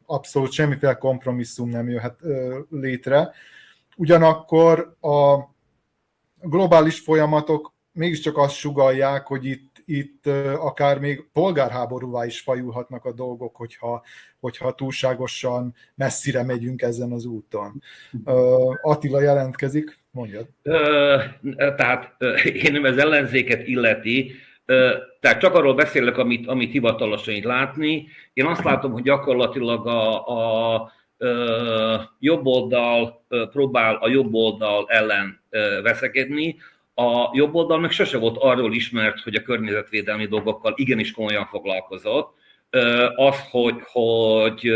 abszolút 0.06 0.52
semmiféle 0.52 0.94
kompromisszum 0.94 1.68
nem 1.68 1.88
jöhet 1.88 2.22
uh, 2.22 2.54
létre. 2.70 3.32
Ugyanakkor 3.96 4.96
a 5.00 5.38
globális 6.40 7.00
folyamatok 7.00 7.72
mégiscsak 7.92 8.36
azt 8.36 8.54
sugalják, 8.54 9.26
hogy 9.26 9.44
itt 9.44 9.68
itt 9.88 10.26
akár 10.56 10.98
még 10.98 11.28
polgárháborúvá 11.32 12.26
is 12.26 12.40
fajulhatnak 12.40 13.04
a 13.04 13.12
dolgok, 13.12 13.56
hogyha, 13.56 14.02
hogyha 14.40 14.74
túlságosan 14.74 15.74
messzire 15.94 16.42
megyünk 16.42 16.82
ezen 16.82 17.12
az 17.12 17.24
úton. 17.24 17.82
Attila 18.82 19.20
jelentkezik, 19.20 19.98
mondjad. 20.18 20.46
Tehát 21.76 22.16
én 22.64 22.72
nem 22.72 22.84
az 22.84 22.98
ellenzéket 22.98 23.66
illeti, 23.66 24.32
tehát 25.20 25.40
csak 25.40 25.54
arról 25.54 25.74
beszélek, 25.74 26.18
amit, 26.18 26.46
amit 26.46 26.70
hivatalosan 26.70 27.34
itt 27.34 27.44
látni. 27.44 28.06
Én 28.32 28.46
azt 28.46 28.64
látom, 28.64 28.92
hogy 28.92 29.02
gyakorlatilag 29.02 29.86
a, 29.86 30.26
a, 30.26 30.74
a 30.74 30.90
jobb 32.18 32.46
oldal 32.46 33.24
próbál 33.28 33.94
a 33.94 34.08
jobb 34.08 34.34
oldal 34.34 34.86
ellen 34.88 35.40
veszekedni, 35.82 36.56
a 36.94 37.30
jobb 37.32 37.54
oldal 37.54 37.78
meg 37.78 37.90
sose 37.90 38.18
volt 38.18 38.36
arról 38.36 38.72
ismert, 38.72 39.20
hogy 39.20 39.34
a 39.34 39.42
környezetvédelmi 39.42 40.26
dolgokkal 40.26 40.72
igenis 40.76 41.12
komolyan 41.12 41.46
foglalkozott. 41.46 42.37
Az, 43.14 43.36
hogy, 43.50 43.74
hogy 43.92 44.72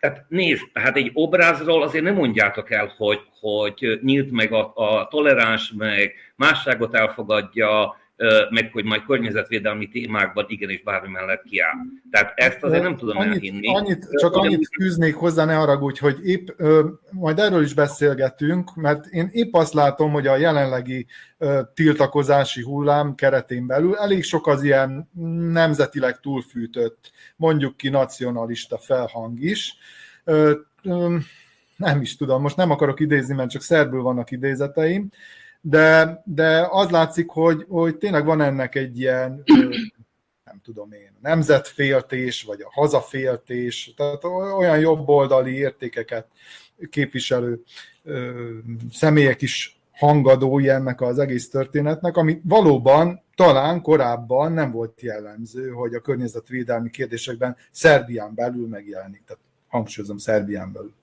tehát 0.00 0.24
nézd, 0.28 0.62
hát 0.72 0.96
egy 0.96 1.10
obrázról 1.14 1.82
azért 1.82 2.04
nem 2.04 2.14
mondjátok 2.14 2.70
el, 2.70 2.94
hogy, 2.96 3.20
hogy 3.40 3.98
nyílt 4.02 4.30
meg 4.30 4.52
a, 4.52 4.72
a 4.74 5.08
toleráns, 5.10 5.72
meg 5.76 6.14
másságot 6.36 6.94
elfogadja, 6.94 7.96
meg 8.50 8.70
hogy 8.72 8.84
majd 8.84 9.04
környezetvédelmi 9.04 9.88
témákban 9.88 10.44
igenis 10.48 10.82
bármi 10.82 11.08
mellett 11.08 11.42
kiáll. 11.42 11.74
Tehát 12.10 12.32
ezt 12.36 12.62
azért 12.62 12.82
nem 12.82 12.96
tudom 12.96 13.16
annyit, 13.16 13.32
elhinni. 13.32 13.74
Annyit, 13.74 14.06
csak 14.10 14.32
annyit 14.32 14.68
fűznék 14.74 15.14
hozzá, 15.14 15.44
ne 15.44 15.54
haragudj, 15.54 16.00
hogy 16.00 16.26
épp, 16.26 16.48
majd 17.10 17.38
erről 17.38 17.62
is 17.62 17.74
beszélgetünk, 17.74 18.74
mert 18.74 19.06
én 19.06 19.28
épp 19.32 19.54
azt 19.54 19.72
látom, 19.72 20.12
hogy 20.12 20.26
a 20.26 20.36
jelenlegi 20.36 21.06
tiltakozási 21.74 22.62
hullám 22.62 23.14
keretén 23.14 23.66
belül 23.66 23.96
elég 23.96 24.22
sok 24.22 24.46
az 24.46 24.62
ilyen 24.62 25.10
nemzetileg 25.52 26.20
túlfűtött, 26.20 27.10
mondjuk 27.36 27.76
ki 27.76 27.88
nacionalista 27.88 28.78
felhang 28.78 29.40
is. 29.40 29.76
Nem 31.76 32.00
is 32.00 32.16
tudom, 32.16 32.42
most 32.42 32.56
nem 32.56 32.70
akarok 32.70 33.00
idézni, 33.00 33.34
mert 33.34 33.50
csak 33.50 33.62
szerből 33.62 34.02
vannak 34.02 34.30
idézeteim, 34.30 35.10
de, 35.60 36.22
de 36.24 36.66
az 36.70 36.90
látszik, 36.90 37.28
hogy, 37.28 37.64
hogy 37.68 37.96
tényleg 37.96 38.24
van 38.24 38.40
ennek 38.40 38.74
egy 38.74 38.98
ilyen, 38.98 39.42
nem 40.44 40.60
tudom 40.62 40.92
én, 40.92 41.12
nemzetféltés, 41.22 42.42
vagy 42.42 42.60
a 42.60 42.70
hazaféltés, 42.70 43.94
tehát 43.96 44.24
olyan 44.58 44.78
jobboldali 44.78 45.54
értékeket 45.54 46.26
képviselő 46.90 47.62
személyek 48.90 49.42
is 49.42 49.80
hangadói 49.92 50.68
ennek 50.68 51.00
az 51.00 51.18
egész 51.18 51.50
történetnek, 51.50 52.16
ami 52.16 52.40
valóban 52.44 53.22
talán 53.34 53.82
korábban 53.82 54.52
nem 54.52 54.70
volt 54.70 55.00
jellemző, 55.00 55.70
hogy 55.70 55.94
a 55.94 56.00
környezetvédelmi 56.00 56.90
kérdésekben 56.90 57.56
Szerbián 57.70 58.34
belül 58.34 58.68
megjelenik. 58.68 59.22
Tehát 59.26 59.42
hangsúlyozom, 59.68 60.16
Szerbián 60.18 60.72
belül. 60.72 60.94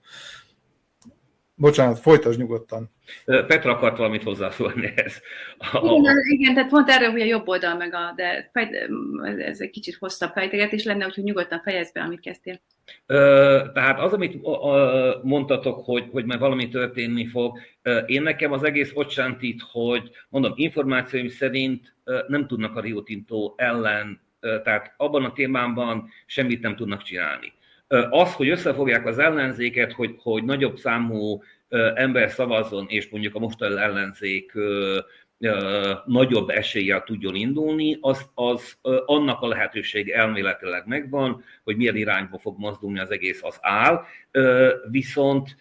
Bocsánat, 1.58 2.00
folytasd 2.00 2.40
nyugodtan. 2.40 2.92
Petra 3.26 3.72
akart 3.72 3.98
valamit 3.98 4.24
hozzászólni 4.24 4.86
ehhez. 4.96 5.22
Igen, 5.82 6.16
igen, 6.28 6.54
tehát 6.54 6.70
pont 6.70 6.90
erről, 6.90 7.12
hogy 7.12 7.22
a 7.22 7.26
jobb 7.26 7.48
oldal 7.48 7.76
meg 7.76 7.94
a, 7.94 8.14
de 8.16 8.52
ez 9.38 9.62
egy 9.62 9.70
kicsit 9.70 9.96
hosszabb 9.96 10.32
fejtegetés 10.32 10.84
lenne, 10.84 11.06
úgyhogy 11.06 11.24
nyugodtan 11.24 11.62
fejezd 11.62 11.94
be, 11.94 12.02
amit 12.02 12.20
kezdtél. 12.20 12.62
Tehát 13.74 14.00
az, 14.00 14.14
amit 14.14 14.38
mondtatok, 15.24 15.86
hogy, 15.86 16.08
hogy 16.12 16.26
már 16.26 16.40
valami 16.40 16.68
történni 16.68 17.28
fog, 17.28 17.60
én 18.06 18.22
nekem 18.22 18.52
az 18.52 18.64
egész 18.64 18.92
ott 18.94 19.10
hogy 19.72 20.12
mondom, 20.30 20.54
információim 20.56 21.30
szerint 21.30 21.96
nem 22.28 22.48
tudnak 22.48 22.76
a 22.76 22.82
Rio 22.82 23.02
Tinto 23.02 23.54
ellen, 23.58 24.22
tehát 24.40 24.94
abban 24.98 25.24
a 25.24 25.34
témában 25.34 26.10
semmit 26.26 26.62
nem 26.62 26.76
tudnak 26.76 27.02
csinálni. 27.02 27.54
Az, 28.10 28.34
hogy 28.34 28.50
összefogják 28.50 29.06
az 29.06 29.20
ellenzéket, 29.20 29.94
hogy, 29.94 30.16
hogy 30.18 30.44
nagyobb 30.44 30.78
számú 30.78 31.42
ember 31.96 32.30
szavazzon, 32.30 32.86
és 32.88 33.10
mondjuk 33.10 33.36
a 33.36 33.40
mostani 33.40 33.82
ellenzék 33.82 34.54
nagyobb 36.06 36.50
eséllyel 36.50 37.04
tudjon 37.04 37.36
indulni, 37.36 37.98
az, 38.02 38.30
az 38.34 38.78
annak 39.06 39.42
a 39.42 39.48
lehetőség 39.48 40.10
elméletileg 40.10 40.84
megvan, 40.86 41.44
hogy 41.64 41.76
milyen 41.76 41.96
irányba 41.96 42.38
fog 42.38 42.60
mozdulni 42.60 43.00
az 43.00 43.12
egész, 43.12 43.44
az 43.44 43.58
áll. 43.62 44.04
Viszont 44.90 45.56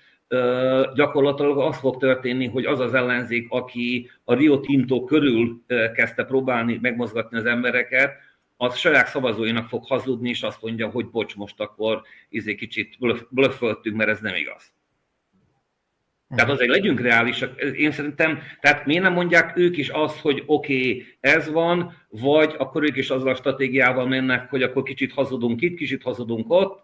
gyakorlatilag 0.94 1.58
az 1.58 1.76
fog 1.76 1.96
történni, 1.96 2.46
hogy 2.46 2.64
az 2.64 2.80
az 2.80 2.94
ellenzék, 2.94 3.46
aki 3.50 4.10
a 4.24 4.34
Rio 4.34 4.60
Tinto 4.60 5.04
körül 5.04 5.62
kezdte 5.94 6.24
próbálni 6.24 6.78
megmozgatni 6.82 7.38
az 7.38 7.44
embereket, 7.44 8.12
az 8.56 8.76
saját 8.76 9.06
szavazóinak 9.06 9.68
fog 9.68 9.86
hazudni, 9.86 10.28
és 10.28 10.42
azt 10.42 10.62
mondja, 10.62 10.88
hogy 10.88 11.10
bocs, 11.10 11.36
most 11.36 11.60
akkor 11.60 12.02
izé 12.28 12.54
kicsit 12.54 12.96
blöfföltünk, 13.30 13.96
mert 13.96 14.10
ez 14.10 14.20
nem 14.20 14.34
igaz. 14.34 14.72
Tehát 16.28 16.50
azért 16.50 16.70
legyünk 16.70 17.00
reálisak. 17.00 17.60
Én 17.60 17.92
szerintem, 17.92 18.38
tehát 18.60 18.86
miért 18.86 19.02
nem 19.02 19.12
mondják 19.12 19.56
ők 19.56 19.76
is 19.76 19.88
azt, 19.88 20.18
hogy 20.18 20.42
oké, 20.46 20.74
okay, 20.74 21.16
ez 21.20 21.50
van, 21.50 22.06
vagy 22.08 22.54
akkor 22.58 22.82
ők 22.82 22.96
is 22.96 23.10
azzal 23.10 23.28
a 23.28 23.34
stratégiával 23.34 24.06
mennek, 24.06 24.50
hogy 24.50 24.62
akkor 24.62 24.82
kicsit 24.82 25.12
hazudunk 25.12 25.60
itt, 25.60 25.76
kicsit 25.76 26.02
hazudunk 26.02 26.50
ott, 26.50 26.82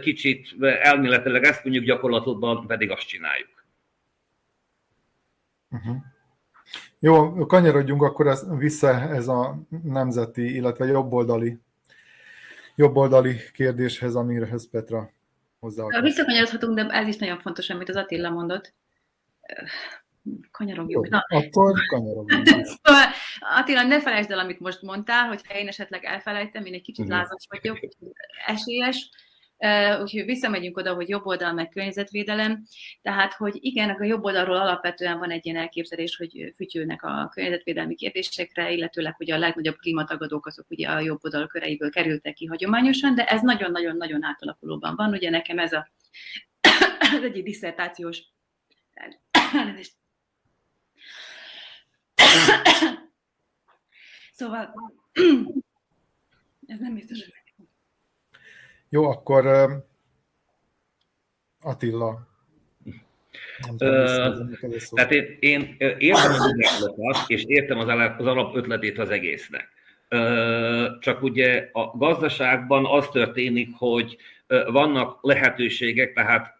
kicsit 0.00 0.56
elméletileg 0.60 1.44
ezt 1.44 1.64
mondjuk 1.64 1.84
gyakorlatban 1.84 2.66
pedig 2.66 2.90
azt 2.90 3.08
csináljuk. 3.08 3.64
Uh-huh. 5.70 5.96
Jó, 7.04 7.46
kanyarodjunk 7.46 8.02
akkor 8.02 8.26
ez, 8.26 8.56
vissza 8.58 9.00
ez 9.00 9.28
a 9.28 9.58
nemzeti, 9.82 10.54
illetve 10.54 10.86
jobboldali, 10.86 11.58
jobboldali 12.74 13.36
kérdéshez, 13.52 14.14
amirehez 14.14 14.70
Petra 14.70 15.10
hozzá. 15.60 16.00
Visszakanyarodhatunk, 16.00 16.74
de 16.74 16.86
ez 16.86 17.06
is 17.08 17.16
nagyon 17.16 17.38
fontos, 17.38 17.70
amit 17.70 17.88
az 17.88 17.96
Attila 17.96 18.30
mondott. 18.30 18.74
Kanyarogjunk. 20.50 21.08
Jó, 21.10 21.18
akkor 21.38 21.72
kanyarogjunk. 21.86 22.46
Szóval, 22.82 23.04
Attila, 23.38 23.82
ne 23.82 24.00
felejtsd 24.00 24.30
el, 24.30 24.38
amit 24.38 24.60
most 24.60 24.82
mondtál, 24.82 25.28
hogyha 25.28 25.58
én 25.58 25.68
esetleg 25.68 26.04
elfelejtem, 26.04 26.64
én 26.64 26.74
egy 26.74 26.82
kicsit 26.82 27.08
lázas 27.08 27.46
vagyok, 27.48 27.78
esélyes, 28.46 29.10
úgyhogy 30.00 30.24
visszamegyünk 30.24 30.76
oda, 30.76 30.94
hogy 30.94 31.08
jobb 31.08 31.26
oldal 31.26 31.52
meg 31.52 31.68
környezetvédelem. 31.68 32.66
Tehát, 33.02 33.34
hogy 33.34 33.58
igen, 33.60 33.90
a 33.90 34.04
jobb 34.04 34.24
oldalról 34.24 34.56
alapvetően 34.56 35.18
van 35.18 35.30
egy 35.30 35.46
ilyen 35.46 35.58
elképzelés, 35.58 36.16
hogy 36.16 36.52
fütyülnek 36.56 37.02
a 37.02 37.28
környezetvédelmi 37.32 37.94
kérdésekre, 37.94 38.72
illetőleg, 38.72 39.14
hogy 39.16 39.30
a 39.30 39.38
legnagyobb 39.38 39.76
klímatagadók 39.76 40.46
azok 40.46 40.70
ugye 40.70 40.88
a 40.88 41.00
jobb 41.00 41.24
oldal 41.24 41.46
köreiből 41.46 41.90
kerültek 41.90 42.34
ki 42.34 42.46
hagyományosan, 42.46 43.14
de 43.14 43.24
ez 43.24 43.40
nagyon-nagyon-nagyon 43.40 44.24
átalakulóban 44.24 44.94
van. 44.96 45.12
Ugye 45.12 45.30
nekem 45.30 45.58
ez 45.58 45.72
a 45.72 45.90
az 47.16 47.22
egyik 47.22 47.44
diszertációs 47.44 48.22
Szóval 54.32 54.74
ez 56.66 56.78
nem 56.78 56.94
biztos, 56.94 57.24
hogy 57.24 57.43
jó, 58.94 59.04
akkor 59.04 59.46
Attila. 61.62 62.26
tehát 64.90 65.10
én, 65.10 65.36
én 65.40 65.76
értem 65.98 66.32
az 66.32 66.52
ügyletet, 66.52 67.24
és 67.26 67.44
értem 67.46 67.78
az, 67.78 67.88
az 68.18 68.26
alapötletét 68.26 68.98
az 68.98 69.10
egésznek. 69.10 69.68
Csak 71.00 71.22
ugye 71.22 71.68
a 71.72 71.96
gazdaságban 71.96 72.86
az 72.86 73.08
történik, 73.08 73.68
hogy 73.76 74.16
vannak 74.66 75.18
lehetőségek, 75.22 76.12
tehát 76.12 76.58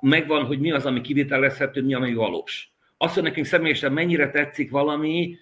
megvan, 0.00 0.44
hogy 0.44 0.60
mi 0.60 0.72
az, 0.72 0.86
ami 0.86 1.00
kivitelezhető, 1.00 1.82
mi, 1.82 1.94
ami 1.94 2.14
valós. 2.14 2.72
Azt, 2.96 3.14
hogy 3.14 3.22
nekünk 3.22 3.46
személyesen 3.46 3.92
mennyire 3.92 4.30
tetszik 4.30 4.70
valami, 4.70 5.36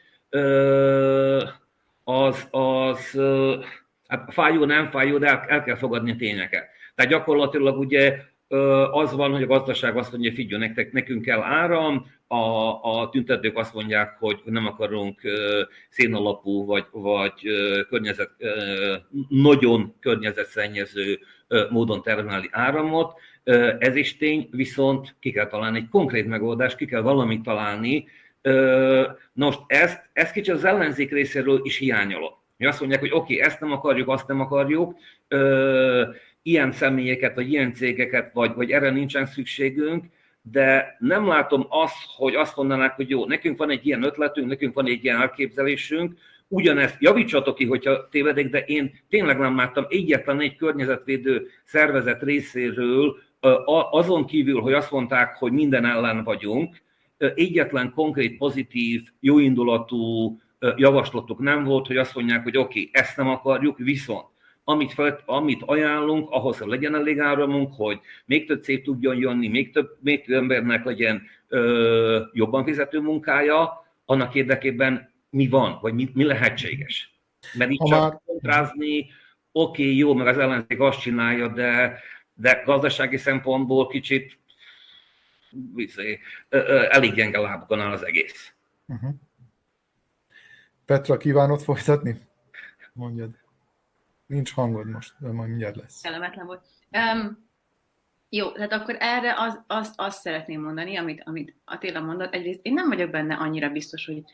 az, 2.04 2.48
az 2.50 3.20
hát 4.10 4.32
fájó, 4.32 4.64
nem 4.64 4.90
fájó, 4.90 5.18
de 5.18 5.26
el, 5.26 5.44
el 5.48 5.62
kell 5.64 5.76
fogadni 5.76 6.10
a 6.10 6.16
tényeket. 6.16 6.68
Tehát 6.94 7.10
gyakorlatilag 7.10 7.78
ugye 7.78 8.18
az 8.90 9.12
van, 9.12 9.32
hogy 9.32 9.42
a 9.42 9.46
gazdaság 9.46 9.96
azt 9.96 10.12
mondja, 10.12 10.32
figyelj, 10.32 10.60
nektek, 10.60 10.92
nekünk 10.92 11.24
kell 11.24 11.42
áram, 11.42 12.06
a, 12.26 12.68
a 12.82 13.08
tüntetők 13.08 13.56
azt 13.56 13.74
mondják, 13.74 14.16
hogy 14.18 14.40
nem 14.44 14.66
akarunk 14.66 15.20
szénalapú 15.88 16.64
vagy, 16.64 16.84
vagy 16.90 17.32
környezet, 17.88 18.30
nagyon 19.28 19.94
környezetszennyező 20.00 21.18
módon 21.70 22.02
termelni 22.02 22.48
áramot. 22.50 23.20
Ez 23.78 23.96
is 23.96 24.16
tény, 24.16 24.48
viszont 24.50 25.14
ki 25.20 25.30
kell 25.30 25.46
találni 25.46 25.78
egy 25.78 25.88
konkrét 25.88 26.26
megoldást, 26.26 26.76
ki 26.76 26.86
kell 26.86 27.00
valamit 27.00 27.42
találni. 27.42 28.06
Na 29.32 29.46
most 29.46 29.60
ezt, 29.66 30.08
ezt 30.12 30.32
kicsit 30.32 30.54
az 30.54 30.64
ellenzék 30.64 31.10
részéről 31.10 31.60
is 31.62 31.76
hiányolok. 31.76 32.39
Mi 32.60 32.66
azt 32.66 32.80
mondják, 32.80 33.00
hogy 33.00 33.10
oké, 33.12 33.34
okay, 33.34 33.46
ezt 33.46 33.60
nem 33.60 33.72
akarjuk, 33.72 34.08
azt 34.08 34.26
nem 34.26 34.40
akarjuk, 34.40 34.98
ö, 35.28 36.08
ilyen 36.42 36.72
személyeket, 36.72 37.34
vagy 37.34 37.52
ilyen 37.52 37.74
cégeket, 37.74 38.32
vagy, 38.32 38.54
vagy 38.54 38.70
erre 38.70 38.90
nincsen 38.90 39.26
szükségünk, 39.26 40.04
de 40.42 40.96
nem 40.98 41.26
látom 41.26 41.66
azt, 41.68 41.96
hogy 42.16 42.34
azt 42.34 42.56
mondanák, 42.56 42.94
hogy 42.94 43.08
jó, 43.08 43.26
nekünk 43.26 43.58
van 43.58 43.70
egy 43.70 43.86
ilyen 43.86 44.02
ötletünk, 44.02 44.48
nekünk 44.48 44.74
van 44.74 44.86
egy 44.86 45.04
ilyen 45.04 45.20
elképzelésünk, 45.20 46.14
ugyanezt 46.48 46.96
javítsatok 46.98 47.54
ki, 47.54 47.64
hogyha 47.64 48.08
tévedek, 48.08 48.48
de 48.48 48.58
én 48.58 48.92
tényleg 49.08 49.38
nem 49.38 49.56
láttam 49.56 49.86
egyetlen 49.88 50.40
egy 50.40 50.56
környezetvédő 50.56 51.46
szervezet 51.64 52.22
részéről, 52.22 53.16
azon 53.90 54.26
kívül, 54.26 54.60
hogy 54.60 54.72
azt 54.72 54.90
mondták, 54.90 55.36
hogy 55.36 55.52
minden 55.52 55.84
ellen 55.84 56.24
vagyunk, 56.24 56.76
egyetlen 57.18 57.92
konkrét, 57.94 58.36
pozitív, 58.36 59.02
jóindulatú 59.20 60.38
javaslatuk 60.76 61.38
nem 61.38 61.64
volt, 61.64 61.86
hogy 61.86 61.96
azt 61.96 62.14
mondják, 62.14 62.42
hogy 62.42 62.56
oké, 62.56 62.80
okay, 62.80 62.90
ezt 62.92 63.16
nem 63.16 63.28
akarjuk, 63.28 63.78
viszont 63.78 64.26
amit, 64.64 64.92
fel, 64.92 65.20
amit 65.24 65.62
ajánlunk, 65.66 66.30
ahhoz, 66.30 66.58
hogy 66.58 66.68
legyen 66.68 66.94
elég 66.94 67.18
áramunk, 67.18 67.74
hogy 67.74 68.00
még 68.24 68.46
több 68.46 68.62
cég 68.62 68.84
tudjon 68.84 69.16
jönni, 69.16 69.48
még 69.48 69.72
több, 69.72 69.96
még 70.00 70.24
több 70.24 70.50
embernek 70.50 70.84
legyen 70.84 71.22
ö, 71.48 72.22
jobban 72.32 72.64
fizető 72.64 73.00
munkája, 73.00 73.86
annak 74.04 74.34
érdekében 74.34 75.12
mi 75.30 75.48
van, 75.48 75.78
vagy 75.80 75.94
mi, 75.94 76.10
mi 76.14 76.24
lehetséges. 76.24 77.18
Mert 77.54 77.70
így 77.70 77.82
csak 77.88 78.22
kontrázni, 78.24 79.06
oké, 79.52 79.82
okay, 79.82 79.96
jó, 79.96 80.14
meg 80.14 80.26
az 80.26 80.38
ellenzék 80.38 80.80
azt 80.80 81.00
csinálja, 81.00 81.48
de, 81.48 81.98
de 82.34 82.62
gazdasági 82.64 83.16
szempontból 83.16 83.86
kicsit 83.86 84.38
elég 86.90 87.14
gyenge 87.14 87.38
lábukon 87.38 87.80
áll 87.80 87.92
az 87.92 88.06
egész. 88.06 88.52
Uh-huh. 88.86 89.10
Petra, 90.90 91.16
kívánod 91.16 91.60
folytatni? 91.60 92.20
Mondjad. 92.92 93.30
Nincs 94.26 94.52
hangod 94.52 94.86
most, 94.86 95.14
de 95.18 95.32
majd 95.32 95.48
mindjárt 95.48 95.76
lesz. 95.76 96.00
Kellemetlen 96.00 96.46
volt. 96.46 96.66
Um, 96.90 97.48
jó, 98.28 98.52
tehát 98.52 98.72
akkor 98.72 98.96
erre 98.98 99.34
az, 99.38 99.60
azt, 99.66 99.94
azt 99.96 100.20
szeretném 100.20 100.62
mondani, 100.62 100.96
amit, 100.96 101.22
amit 101.24 101.54
Attila 101.64 102.00
mondott. 102.00 102.34
Egyrészt 102.34 102.60
én 102.62 102.72
nem 102.72 102.88
vagyok 102.88 103.10
benne 103.10 103.34
annyira 103.34 103.68
biztos, 103.68 104.06
hogy 104.06 104.24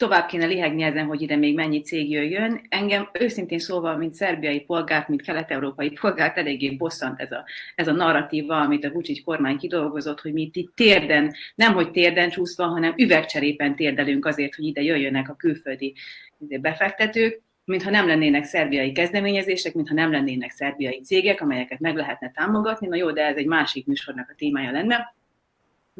tovább 0.00 0.26
kéne 0.26 0.46
lihegni 0.46 0.82
ezen, 0.82 1.06
hogy 1.06 1.22
ide 1.22 1.36
még 1.36 1.54
mennyi 1.54 1.80
cég 1.80 2.10
jöjjön. 2.10 2.60
Engem 2.68 3.08
őszintén 3.12 3.58
szóval, 3.58 3.96
mint 3.96 4.14
szerbiai 4.14 4.60
polgárt, 4.60 5.08
mint 5.08 5.22
kelet-európai 5.22 5.90
polgárt 5.90 6.36
eléggé 6.36 6.70
bosszant 6.70 7.20
ez 7.20 7.32
a, 7.32 7.44
ez 7.74 7.88
a 7.88 7.92
narratíva, 7.92 8.60
amit 8.60 8.84
a 8.84 8.90
Vucic 8.90 9.24
kormány 9.24 9.56
kidolgozott, 9.56 10.20
hogy 10.20 10.32
mi 10.32 10.50
itt 10.52 10.74
térden, 10.74 11.34
nem 11.54 11.74
hogy 11.74 11.90
térden 11.90 12.30
csúszva, 12.30 12.66
hanem 12.66 12.94
üvegcserépen 12.96 13.76
térdelünk 13.76 14.26
azért, 14.26 14.54
hogy 14.54 14.64
ide 14.64 14.82
jöjjönek 14.82 15.28
a 15.28 15.34
külföldi 15.34 15.94
befektetők 16.38 17.42
mintha 17.64 17.90
nem 17.90 18.06
lennének 18.06 18.44
szerbiai 18.44 18.92
kezdeményezések, 18.92 19.74
mintha 19.74 19.94
nem 19.94 20.12
lennének 20.12 20.50
szerbiai 20.50 21.00
cégek, 21.00 21.40
amelyeket 21.40 21.78
meg 21.78 21.96
lehetne 21.96 22.30
támogatni. 22.30 22.86
Na 22.86 22.96
jó, 22.96 23.10
de 23.12 23.24
ez 23.24 23.36
egy 23.36 23.46
másik 23.46 23.86
műsornak 23.86 24.30
a 24.30 24.34
témája 24.36 24.70
lenne. 24.70 25.14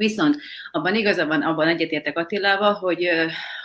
Viszont 0.00 0.36
abban 0.70 0.94
igaza 0.94 1.26
van, 1.26 1.42
abban 1.42 1.68
egyetértek 1.68 2.18
Attilával, 2.18 2.72
hogy, 2.72 3.08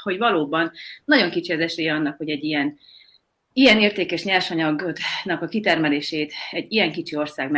hogy 0.04 0.18
valóban 0.18 0.72
nagyon 1.06 1.30
kicsi 1.30 1.54
az 1.54 1.60
esélye 1.60 1.94
annak, 1.94 2.18
hogy 2.18 2.30
egy 2.30 2.44
ilyen, 2.44 2.80
ilyen 3.54 3.80
értékes 3.80 4.24
nyersanyagnak 4.24 5.42
a 5.42 5.48
kitermelését 5.48 6.34
egy 6.52 6.72
ilyen 6.72 6.92
kicsi 6.92 7.16
ország 7.16 7.52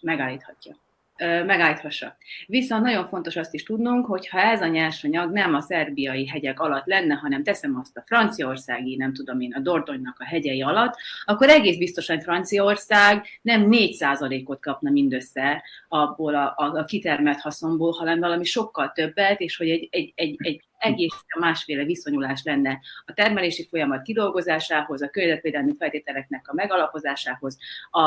megállíthatja 0.00 0.81
megállíthassa. 1.26 2.16
Viszont 2.46 2.82
nagyon 2.82 3.06
fontos 3.06 3.36
azt 3.36 3.54
is 3.54 3.62
tudnunk, 3.62 4.06
hogy 4.06 4.28
ha 4.28 4.40
ez 4.40 4.60
a 4.60 4.66
nyersanyag 4.66 5.32
nem 5.32 5.54
a 5.54 5.60
szerbiai 5.60 6.28
hegyek 6.28 6.60
alatt 6.60 6.86
lenne, 6.86 7.14
hanem 7.14 7.42
teszem 7.42 7.78
azt 7.80 7.96
a 7.96 8.02
franciaországi, 8.06 8.96
nem 8.96 9.12
tudom 9.12 9.40
én, 9.40 9.52
a 9.52 9.60
Dordogynak 9.60 10.16
a 10.18 10.24
hegyei 10.24 10.62
alatt, 10.62 10.96
akkor 11.24 11.48
egész 11.48 11.76
biztosan 11.76 12.20
Franciaország 12.20 13.26
nem 13.42 13.68
4%-ot 13.70 14.60
kapna 14.60 14.90
mindössze 14.90 15.62
abból 15.88 16.34
a, 16.34 16.54
a, 16.56 16.78
a 16.78 16.84
kitermelt 16.84 17.40
haszonból, 17.40 17.92
hanem 17.92 18.20
valami 18.20 18.44
sokkal 18.44 18.92
többet, 18.94 19.40
és 19.40 19.56
hogy 19.56 19.70
egy, 19.70 19.88
egy, 19.90 20.12
egy, 20.14 20.36
egy 20.38 20.62
egész 20.78 21.24
másféle 21.38 21.84
viszonyulás 21.84 22.42
lenne 22.44 22.80
a 23.06 23.12
termelési 23.12 23.66
folyamat 23.66 24.02
kidolgozásához, 24.02 25.02
a 25.02 25.08
környezetvédelmi 25.08 25.72
feltételeknek 25.78 26.48
a 26.48 26.54
megalapozásához, 26.54 27.58
a, 27.90 28.00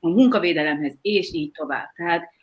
a 0.00 0.08
munkavédelemhez, 0.08 0.94
és 1.02 1.32
így 1.32 1.50
tovább. 1.50 1.92
Tehát 1.94 2.34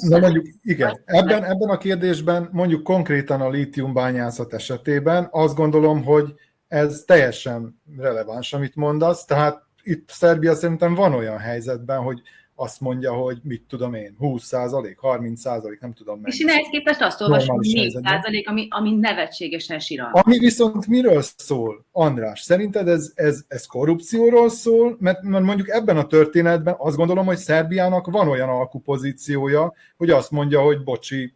Na 0.00 0.18
mondjuk, 0.18 0.46
igen, 0.62 1.00
ebben, 1.04 1.44
ebben 1.44 1.68
a 1.68 1.78
kérdésben 1.78 2.48
mondjuk 2.52 2.82
konkrétan 2.82 3.40
a 3.40 3.50
lítiumbányászat 3.50 4.52
esetében 4.52 5.28
azt 5.30 5.54
gondolom, 5.54 6.04
hogy 6.04 6.34
ez 6.68 7.02
teljesen 7.06 7.80
releváns, 7.98 8.52
amit 8.52 8.74
mondasz, 8.74 9.24
tehát 9.24 9.62
itt 9.82 10.10
Szerbia 10.10 10.54
szerintem 10.54 10.94
van 10.94 11.14
olyan 11.14 11.38
helyzetben, 11.38 12.00
hogy 12.02 12.20
azt 12.54 12.80
mondja, 12.80 13.12
hogy 13.12 13.38
mit 13.42 13.62
tudom 13.68 13.94
én, 13.94 14.14
20 14.18 14.44
százalék, 14.44 14.98
30 14.98 15.40
százalék, 15.40 15.80
nem 15.80 15.92
tudom 15.92 16.20
meg. 16.20 16.32
És 16.32 16.40
én 16.40 16.48
ehhez 16.48 16.66
képest 16.70 17.00
azt 17.00 17.20
olvasom, 17.20 17.56
hogy 17.56 17.72
4 17.72 17.98
százalék, 18.04 18.48
ami, 18.48 18.66
ami 18.70 18.90
nevetségesen 18.96 19.78
siral. 19.78 20.10
Ami 20.12 20.38
viszont 20.38 20.86
miről 20.86 21.22
szól, 21.36 21.84
András? 21.92 22.40
Szerinted 22.40 22.88
ez, 22.88 23.12
ez, 23.14 23.44
ez 23.48 23.66
korrupcióról 23.66 24.48
szól? 24.48 24.96
Mert, 25.00 25.22
mert 25.22 25.44
mondjuk 25.44 25.68
ebben 25.68 25.96
a 25.96 26.06
történetben 26.06 26.74
azt 26.78 26.96
gondolom, 26.96 27.26
hogy 27.26 27.36
Szerbiának 27.36 28.06
van 28.06 28.28
olyan 28.28 28.48
alkupozíciója, 28.48 29.74
hogy 29.96 30.10
azt 30.10 30.30
mondja, 30.30 30.60
hogy 30.60 30.82
bocsi, 30.82 31.34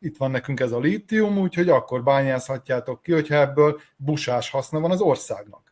itt 0.00 0.16
van 0.16 0.30
nekünk 0.30 0.60
ez 0.60 0.72
a 0.72 0.78
lítium, 0.78 1.38
úgyhogy 1.38 1.68
akkor 1.68 2.02
bányázhatjátok 2.02 3.02
ki, 3.02 3.12
hogyha 3.12 3.34
ebből 3.34 3.80
busás 3.96 4.50
haszna 4.50 4.80
van 4.80 4.90
az 4.90 5.00
országnak. 5.00 5.63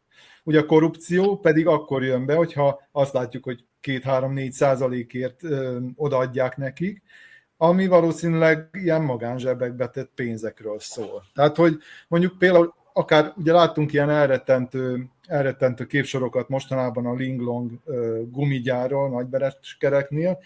Ugye 0.43 0.59
a 0.59 0.67
korrupció 0.67 1.37
pedig 1.39 1.67
akkor 1.67 2.05
jön 2.05 2.27
be, 2.27 2.35
hogyha 2.35 2.81
azt 2.93 3.13
látjuk, 3.13 3.45
hogy 3.45 3.65
2-3-4 3.83 4.51
százalékért 4.51 5.41
odaadják 5.97 6.57
nekik, 6.57 7.03
ami 7.57 7.87
valószínűleg 7.87 8.69
ilyen 8.73 9.03
magánzsebekbe 9.03 9.89
tett 9.89 10.11
pénzekről 10.15 10.79
szól. 10.79 11.25
Tehát, 11.35 11.57
hogy 11.57 11.79
mondjuk 12.09 12.39
például 12.39 12.75
akár 12.93 13.33
ugye 13.37 13.53
láttunk 13.53 13.93
ilyen 13.93 14.11
elrettentő, 14.11 15.09
elrettentő 15.27 15.87
képsorokat 15.87 16.49
mostanában 16.49 17.07
a 17.07 17.15
Linglong 17.15 17.71
gumigyáról, 18.31 19.09
nagybereskereknél, 19.09 20.39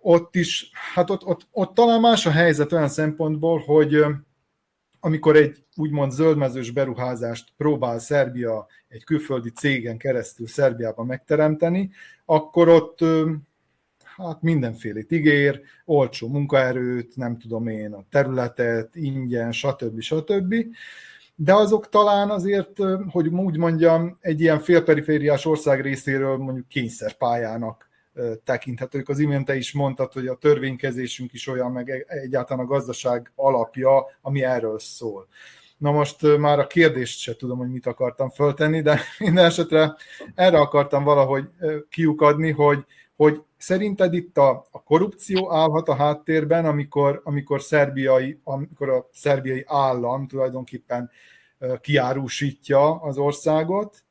ott 0.00 0.34
is, 0.34 0.70
hát 0.94 1.10
ott, 1.10 1.24
ott, 1.26 1.46
ott 1.52 1.74
talán 1.74 2.00
más 2.00 2.26
a 2.26 2.30
helyzet 2.30 2.72
olyan 2.72 2.88
szempontból, 2.88 3.58
hogy 3.58 4.04
amikor 5.04 5.36
egy 5.36 5.64
úgymond 5.76 6.12
zöldmezős 6.12 6.70
beruházást 6.70 7.52
próbál 7.56 7.98
Szerbia 7.98 8.66
egy 8.88 9.04
külföldi 9.04 9.50
cégen 9.50 9.96
keresztül 9.96 10.46
Szerbiában 10.46 11.06
megteremteni, 11.06 11.90
akkor 12.24 12.68
ott 12.68 12.98
hát 14.16 14.42
mindenfélét 14.42 15.12
ígér, 15.12 15.60
olcsó 15.84 16.28
munkaerőt, 16.28 17.16
nem 17.16 17.38
tudom 17.38 17.66
én, 17.66 17.92
a 17.92 18.04
területet, 18.10 18.96
ingyen, 18.96 19.52
stb. 19.52 20.00
stb. 20.00 20.54
De 21.34 21.54
azok 21.54 21.88
talán 21.88 22.30
azért, 22.30 22.78
hogy 23.10 23.28
úgy 23.28 23.56
mondjam, 23.56 24.16
egy 24.20 24.40
ilyen 24.40 24.60
félperifériás 24.60 25.46
ország 25.46 25.80
részéről 25.80 26.36
mondjuk 26.36 26.68
kényszerpályának 26.68 27.88
tekinthetők. 28.44 29.08
Az 29.08 29.18
imént 29.18 29.46
te 29.46 29.56
is 29.56 29.72
mondtad, 29.72 30.12
hogy 30.12 30.26
a 30.26 30.34
törvénykezésünk 30.34 31.32
is 31.32 31.46
olyan, 31.46 31.72
meg 31.72 31.90
e-, 31.90 32.04
egyáltalán 32.06 32.64
a 32.64 32.68
gazdaság 32.68 33.32
alapja, 33.34 34.06
ami 34.20 34.44
erről 34.44 34.78
szól. 34.78 35.26
Na 35.78 35.90
most 35.90 36.38
már 36.38 36.58
a 36.58 36.66
kérdést 36.66 37.18
se 37.18 37.36
tudom, 37.36 37.58
hogy 37.58 37.70
mit 37.70 37.86
akartam 37.86 38.30
föltenni, 38.30 38.80
de 38.80 39.00
minden 39.18 39.44
esetre 39.44 39.94
erre 40.34 40.58
akartam 40.58 41.04
valahogy 41.04 41.48
kiukadni, 41.88 42.50
hogy, 42.50 42.84
hogy 43.16 43.42
szerinted 43.56 44.14
itt 44.14 44.38
a, 44.38 44.66
a 44.70 44.82
korrupció 44.82 45.52
állhat 45.52 45.88
a 45.88 45.94
háttérben, 45.94 46.64
amikor, 46.64 47.20
amikor, 47.24 47.62
szerbiai, 47.62 48.40
amikor 48.44 48.88
a 48.88 49.08
szerbiai 49.12 49.64
állam 49.66 50.26
tulajdonképpen 50.26 51.10
kiárusítja 51.80 53.00
az 53.00 53.18
országot, 53.18 54.04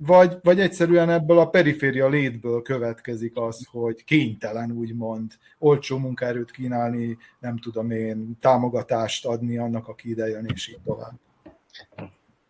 vagy, 0.00 0.36
vagy 0.42 0.60
egyszerűen 0.60 1.10
ebből 1.10 1.38
a 1.38 1.48
periféria 1.48 2.08
létből 2.08 2.62
következik 2.62 3.36
az, 3.36 3.66
hogy 3.70 4.04
kénytelen 4.04 4.70
úgymond 4.70 5.32
olcsó 5.58 5.98
munkaerőt 5.98 6.50
kínálni, 6.50 7.18
nem 7.40 7.58
tudom 7.58 7.90
én, 7.90 8.38
támogatást 8.40 9.26
adni 9.26 9.58
annak, 9.58 9.88
aki 9.88 10.08
ide 10.10 10.28
jön, 10.28 10.46
és 10.54 10.68
így 10.68 10.80
tovább. 10.84 11.18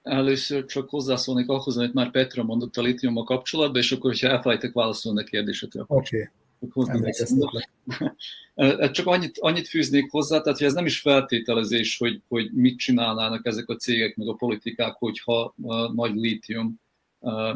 Először 0.03 0.65
csak 0.65 0.89
hozzászólnék 0.89 1.49
ahhoz, 1.49 1.77
amit 1.77 1.95
már 1.95 2.11
Petra 2.11 2.43
mondott 2.43 2.77
a 2.77 2.83
litiummal 2.83 3.25
kapcsolatban, 3.25 3.81
és 3.81 3.93
akkor, 3.93 4.11
hogyha 4.11 4.29
elfelejtek 4.29 4.73
válaszolni 4.73 5.21
a 5.21 5.25
kérdésetre. 5.25 5.85
Oké. 5.87 6.17
Okay. 6.17 6.29
Csak 8.91 9.07
annyit, 9.07 9.39
annyit 9.39 9.69
fűznék 9.69 10.11
hozzá, 10.11 10.41
tehát 10.41 10.59
hogy 10.59 10.67
ez 10.67 10.73
nem 10.73 10.87
is 10.87 11.01
feltételezés, 11.01 11.99
hogy, 11.99 12.23
hogy 12.29 12.51
mit 12.53 12.79
csinálnának 12.79 13.47
ezek 13.47 13.69
a 13.69 13.77
cégek, 13.77 14.17
meg 14.17 14.29
a 14.29 14.35
politikák, 14.35 14.95
hogyha 14.95 15.55
a 15.63 15.93
nagy 15.93 16.15
lítium 16.15 16.81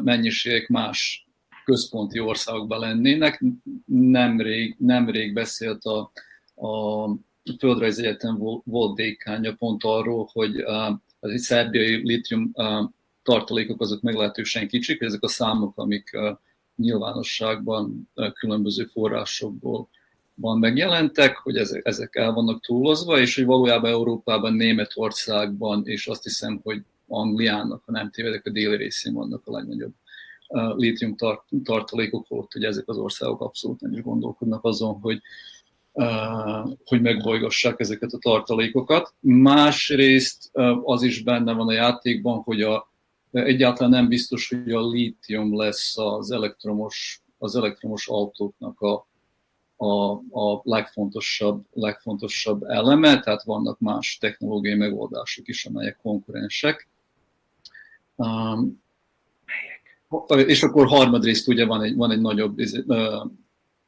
mennyiségek 0.03 0.67
más 0.67 1.27
központi 1.65 2.19
országokban 2.19 2.79
lennének. 2.79 3.43
Nemrég, 3.85 4.75
nemrég 4.79 5.33
beszélt 5.33 5.83
a, 5.83 6.11
a 6.67 7.09
Földrajz 7.59 7.99
Egyetem 7.99 8.37
volt 8.63 8.95
dékánya 8.95 9.53
pont 9.53 9.83
arról, 9.83 10.29
hogy 10.31 10.57
az 11.19 11.41
szerbiai 11.41 11.95
litium 11.95 12.53
tartalékok 13.23 13.81
azok 13.81 14.01
meglehetősen 14.01 14.67
kicsik, 14.67 15.01
ezek 15.01 15.23
a 15.23 15.27
számok, 15.27 15.77
amik 15.77 16.17
nyilvánosságban 16.75 18.09
különböző 18.33 18.85
forrásokból 18.85 19.89
van 20.35 20.59
megjelentek, 20.59 21.37
hogy 21.37 21.57
ezek, 21.57 21.85
ezek 21.85 22.15
el 22.15 22.31
vannak 22.31 22.65
túlozva, 22.65 23.19
és 23.19 23.35
hogy 23.35 23.45
valójában 23.45 23.91
Európában, 23.91 24.53
Németországban, 24.53 25.87
és 25.87 26.07
azt 26.07 26.23
hiszem, 26.23 26.59
hogy 26.63 26.81
Angliának, 27.13 27.83
ha 27.85 27.91
nem 27.91 28.09
tévedek, 28.11 28.45
a 28.45 28.49
déli 28.49 28.75
részén 28.75 29.13
vannak 29.13 29.41
a 29.45 29.51
legnagyobb 29.51 29.93
lítium 30.75 31.15
tartalékok, 31.63 32.25
ott 32.29 32.51
hogy 32.51 32.63
ezek 32.63 32.87
az 32.87 32.97
országok 32.97 33.41
abszolút 33.41 33.81
nem 33.81 33.91
is 33.91 34.01
gondolkodnak 34.01 34.63
azon, 34.63 34.99
hogy, 34.99 35.21
hogy 36.85 37.01
megbolygassák 37.01 37.79
ezeket 37.79 38.11
a 38.11 38.17
tartalékokat. 38.17 39.13
Másrészt 39.19 40.49
az 40.83 41.01
is 41.01 41.23
benne 41.23 41.53
van 41.53 41.67
a 41.67 41.71
játékban, 41.73 42.39
hogy 42.39 42.61
a, 42.61 42.91
egyáltalán 43.31 43.91
nem 43.91 44.07
biztos, 44.07 44.49
hogy 44.49 44.71
a 44.71 44.87
lítium 44.87 45.57
lesz 45.57 45.97
az 45.97 46.31
elektromos, 46.31 47.21
az 47.37 47.55
elektromos 47.55 48.07
autóknak 48.07 48.81
a, 48.81 49.07
a, 49.75 50.11
a 50.11 50.61
legfontosabb, 50.63 51.65
legfontosabb 51.71 52.63
eleme, 52.63 53.19
tehát 53.19 53.43
vannak 53.43 53.79
más 53.79 54.17
technológiai 54.17 54.75
megoldások 54.75 55.47
is, 55.47 55.65
amelyek 55.65 55.97
konkurensek. 56.01 56.87
Um, 58.15 58.81
és 60.45 60.63
akkor 60.63 60.87
harmadrészt 60.87 61.47
ugye 61.47 61.65
van 61.65 61.83
egy, 61.83 61.95
van 61.95 62.11
egy 62.11 62.21
nagyobb 62.21 62.59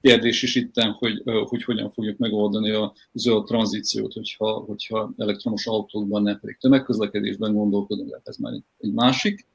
kérdés 0.01 0.43
is 0.43 0.55
itt, 0.55 0.81
hogy, 0.81 1.21
hogy 1.23 1.63
hogyan 1.63 1.91
fogjuk 1.91 2.17
megoldani 2.17 2.69
a 2.69 2.93
zöld 3.13 3.45
tranzíciót, 3.45 4.13
hogyha, 4.13 4.51
hogyha 4.53 5.13
elektromos 5.17 5.67
autókban, 5.67 6.21
nem 6.21 6.39
pedig 6.39 6.57
tömegközlekedésben 6.57 7.53
gondolkodunk, 7.53 8.09
de 8.09 8.19
ez 8.23 8.37
már 8.37 8.53
egy 8.79 8.93
másik 8.93 9.45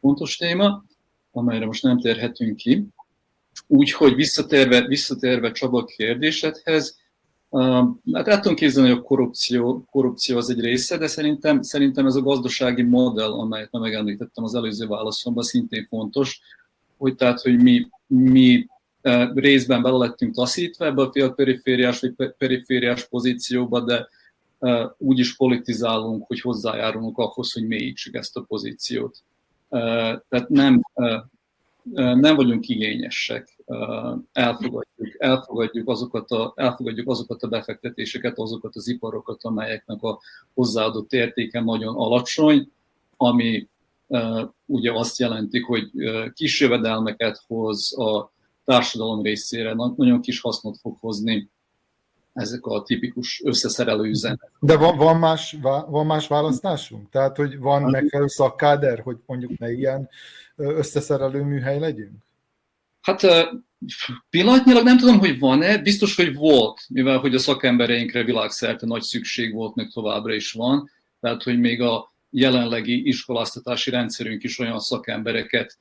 fontos 0.00 0.36
téma, 0.36 0.84
amelyre 1.32 1.66
most 1.66 1.82
nem 1.82 2.00
térhetünk 2.00 2.56
ki. 2.56 2.86
Úgyhogy 3.66 4.14
visszatérve, 4.14 4.86
visszatérve 4.86 5.52
Csaba 5.52 5.84
kérdésedhez, 5.84 6.98
Hát 8.12 8.28
el 8.28 8.40
tudom 8.40 8.56
képzelni, 8.56 8.88
hogy 8.88 8.98
a 8.98 9.02
korrupció, 9.02 9.84
korrupció 9.90 10.36
az 10.36 10.50
egy 10.50 10.60
része, 10.60 10.96
de 10.96 11.06
szerintem, 11.06 11.62
szerintem 11.62 12.06
ez 12.06 12.14
a 12.14 12.22
gazdasági 12.22 12.82
modell, 12.82 13.32
amelyet 13.32 13.72
már 13.72 13.82
megemlítettem 13.82 14.44
az 14.44 14.54
előző 14.54 14.86
válaszomban, 14.86 15.42
szintén 15.42 15.86
fontos, 15.88 16.40
hogy 16.96 17.14
tehát, 17.14 17.40
hogy 17.40 17.62
mi, 17.62 17.88
mi 18.06 18.66
részben 19.34 19.82
bele 19.82 19.96
lettünk 19.96 20.34
taszítva 20.34 20.84
ebbe 20.84 21.02
a 21.02 21.10
félperifériás 21.12 22.00
vagy 22.00 22.34
perifériás 22.38 23.08
pozícióba, 23.08 23.80
de 23.80 24.08
úgy 24.98 25.18
is 25.18 25.36
politizálunk, 25.36 26.26
hogy 26.26 26.40
hozzájárulunk 26.40 27.18
ahhoz, 27.18 27.52
hogy 27.52 27.66
mélyítsük 27.66 28.14
ezt 28.14 28.36
a 28.36 28.44
pozíciót. 28.48 29.22
Tehát 30.28 30.48
nem, 30.48 30.82
nem 31.92 32.36
vagyunk 32.36 32.68
igényesek, 32.68 33.56
elfogadjuk, 34.32 35.14
elfogadjuk, 35.18 35.88
azokat 35.88 36.30
a, 36.30 36.52
elfogadjuk 36.56 37.08
azokat 37.08 37.42
a 37.42 37.48
befektetéseket, 37.48 38.38
azokat 38.38 38.76
az 38.76 38.88
iparokat, 38.88 39.42
amelyeknek 39.42 40.02
a 40.02 40.20
hozzáadott 40.54 41.12
értéke 41.12 41.60
nagyon 41.60 41.94
alacsony, 41.96 42.70
ami 43.16 43.68
ugye 44.66 44.92
azt 44.92 45.18
jelenti, 45.18 45.60
hogy 45.60 45.90
kis 46.32 46.60
jövedelmeket 46.60 47.42
hoz 47.46 47.98
a 47.98 48.32
társadalom 48.64 49.22
részére, 49.22 49.74
nagyon 49.74 50.20
kis 50.20 50.40
hasznot 50.40 50.78
fog 50.78 50.96
hozni 51.00 51.50
ezek 52.34 52.66
a 52.66 52.82
tipikus 52.82 53.42
összeszerelő 53.44 54.08
üzemek. 54.08 54.50
De 54.58 54.76
van, 54.76 54.96
van, 54.96 55.18
más, 55.18 55.56
van 55.86 56.06
más 56.06 56.26
választásunk? 56.26 57.10
Tehát, 57.10 57.36
hogy 57.36 57.58
van 57.58 57.82
megfelelő 57.82 58.28
szakkáder, 58.28 59.00
hogy 59.00 59.16
mondjuk 59.26 59.58
ne 59.58 59.72
ilyen 59.72 60.08
összeszerelő 60.56 61.42
műhely 61.42 61.78
legyünk? 61.78 62.22
Hát 63.00 63.20
pillanatnyilag 64.30 64.84
nem 64.84 64.98
tudom, 64.98 65.18
hogy 65.18 65.38
van-e, 65.38 65.78
biztos, 65.78 66.16
hogy 66.16 66.34
volt, 66.34 66.84
mivel 66.88 67.18
hogy 67.18 67.34
a 67.34 67.38
szakembereinkre 67.38 68.24
világszerte 68.24 68.86
nagy 68.86 69.02
szükség 69.02 69.54
volt, 69.54 69.74
meg 69.74 69.90
továbbra 69.92 70.34
is 70.34 70.52
van, 70.52 70.90
tehát 71.20 71.42
hogy 71.42 71.58
még 71.58 71.80
a 71.82 72.12
jelenlegi 72.30 73.06
iskoláztatási 73.08 73.90
rendszerünk 73.90 74.42
is 74.42 74.58
olyan 74.58 74.80
szakembereket 74.80 75.78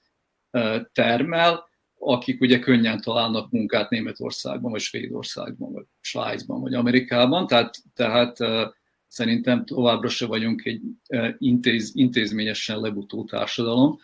termel, 0.94 1.70
akik 2.06 2.42
ugye 2.42 2.60
könnyen 2.60 3.02
találnak 3.02 3.52
munkát 3.52 3.90
Németországban, 3.90 4.72
vagy 4.72 4.82
Svédországban, 4.82 5.72
vagy 5.72 5.86
Svájcban, 6.02 6.62
vagy 6.62 6.74
Amerikában, 6.74 7.48
tehát, 7.48 7.76
tehát 7.94 8.38
szerintem 9.08 9.66
továbbra 9.66 10.10
se 10.10 10.26
vagyunk 10.26 10.66
egy 10.66 10.82
intéz, 11.38 11.92
intézményesen 11.96 12.80
lebutó 12.80 13.24
társadalom 13.24 14.00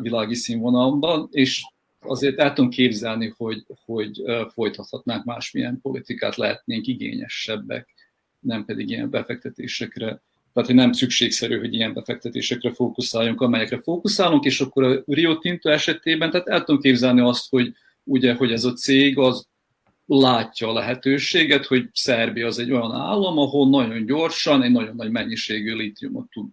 világi 0.00 0.34
színvonalban, 0.34 1.28
és 1.30 1.62
azért 2.00 2.38
el 2.38 2.52
tudom 2.52 2.70
képzelni, 2.70 3.34
hogy, 3.36 3.66
hogy 3.84 4.22
folytathatnánk 4.52 5.24
másmilyen 5.24 5.80
politikát, 5.80 6.36
lehetnénk 6.36 6.86
igényesebbek, 6.86 7.94
nem 8.38 8.64
pedig 8.64 8.88
ilyen 8.90 9.10
befektetésekre 9.10 10.22
tehát, 10.58 10.72
hogy 10.72 10.82
nem 10.82 10.92
szükségszerű, 10.92 11.58
hogy 11.58 11.74
ilyen 11.74 11.92
befektetésekre 11.92 12.72
fókuszáljunk, 12.72 13.40
amelyekre 13.40 13.80
fókuszálunk, 13.80 14.44
és 14.44 14.60
akkor 14.60 14.84
a 14.84 15.02
Rio 15.06 15.38
Tinto 15.38 15.70
esetében, 15.70 16.30
tehát 16.30 16.48
el 16.48 16.64
tudom 16.64 16.80
képzelni 16.80 17.20
azt, 17.20 17.50
hogy 17.50 17.72
ugye, 18.04 18.34
hogy 18.34 18.52
ez 18.52 18.64
a 18.64 18.72
cég 18.72 19.18
az 19.18 19.48
látja 20.06 20.68
a 20.68 20.72
lehetőséget, 20.72 21.66
hogy 21.66 21.88
Szerbia 21.92 22.46
az 22.46 22.58
egy 22.58 22.72
olyan 22.72 22.92
állam, 22.92 23.38
ahol 23.38 23.68
nagyon 23.68 24.06
gyorsan 24.06 24.62
egy 24.62 24.70
nagyon 24.70 24.96
nagy 24.96 25.10
mennyiségű 25.10 25.74
litiumot 25.74 26.30
tud 26.30 26.48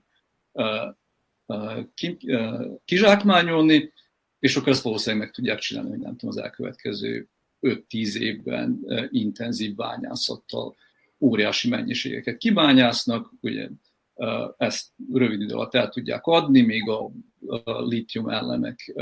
kizsákmányolni, 2.86 3.94
és 4.39 4.56
akkor 4.56 4.72
ezt 4.72 4.84
valószínűleg 4.84 5.26
meg 5.26 5.36
tudják 5.36 5.60
csinálni, 5.60 5.89
hogy 5.89 6.00
nem 6.00 6.15
tudom, 6.15 6.36
az 6.38 6.44
elkövetkező 6.44 7.28
5-10 7.62 8.15
évben 8.15 8.80
intenzív 9.10 9.76
bányászattal 9.76 10.76
óriási 11.20 11.70
mennyiségeket 11.70 12.38
kibányásznak, 12.38 13.32
ugye 13.41 13.70
ezt 14.58 14.91
rövid 15.13 15.41
idő 15.41 15.54
alatt 15.54 15.73
el 15.73 15.89
tudják 15.89 16.25
adni, 16.25 16.62
még 16.62 16.89
a, 16.89 17.12
a 17.63 17.82
litium 17.82 18.30
elemek 18.30 18.93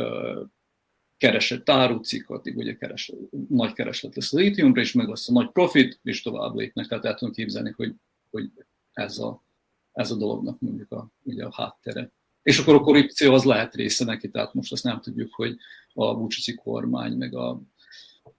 keresett 1.18 1.70
árucik, 1.70 2.30
addig 2.30 2.58
ugye 2.58 2.76
kereslet, 2.76 3.20
nagy 3.50 3.74
kereslet 3.74 4.16
lesz 4.16 4.34
a 4.34 4.38
litiumra, 4.38 4.82
és 4.82 4.94
meg 4.94 5.08
lesz 5.08 5.30
a 5.30 5.32
nagy 5.32 5.52
profit, 5.52 6.00
és 6.04 6.22
tovább 6.22 6.56
lépnek. 6.56 6.88
Tehát 6.88 7.06
el 7.06 7.16
tudom 7.16 7.34
képzelni, 7.34 7.74
hogy, 7.76 7.96
hogy 8.30 8.52
ez, 8.94 9.18
a, 9.18 9.44
ez 9.92 10.12
a 10.12 10.16
dolognak 10.16 10.60
mondjuk 10.60 10.92
a, 10.92 11.12
ugye 11.24 11.46
a 11.46 11.54
háttere. 11.54 12.12
És 12.42 12.60
akkor 12.60 12.76
a 12.76 12.80
korrupció 12.80 13.34
az 13.34 13.44
lehet 13.44 13.76
része 13.76 14.06
neki, 14.06 14.30
tehát 14.30 14.54
most 14.54 14.72
azt 14.72 14.84
nem 14.84 15.02
tudjuk, 15.02 15.34
hogy 15.34 15.58
a 15.94 16.16
Vucici 16.16 16.56
kormány, 16.56 17.14
meg 17.18 17.36
a 17.36 17.62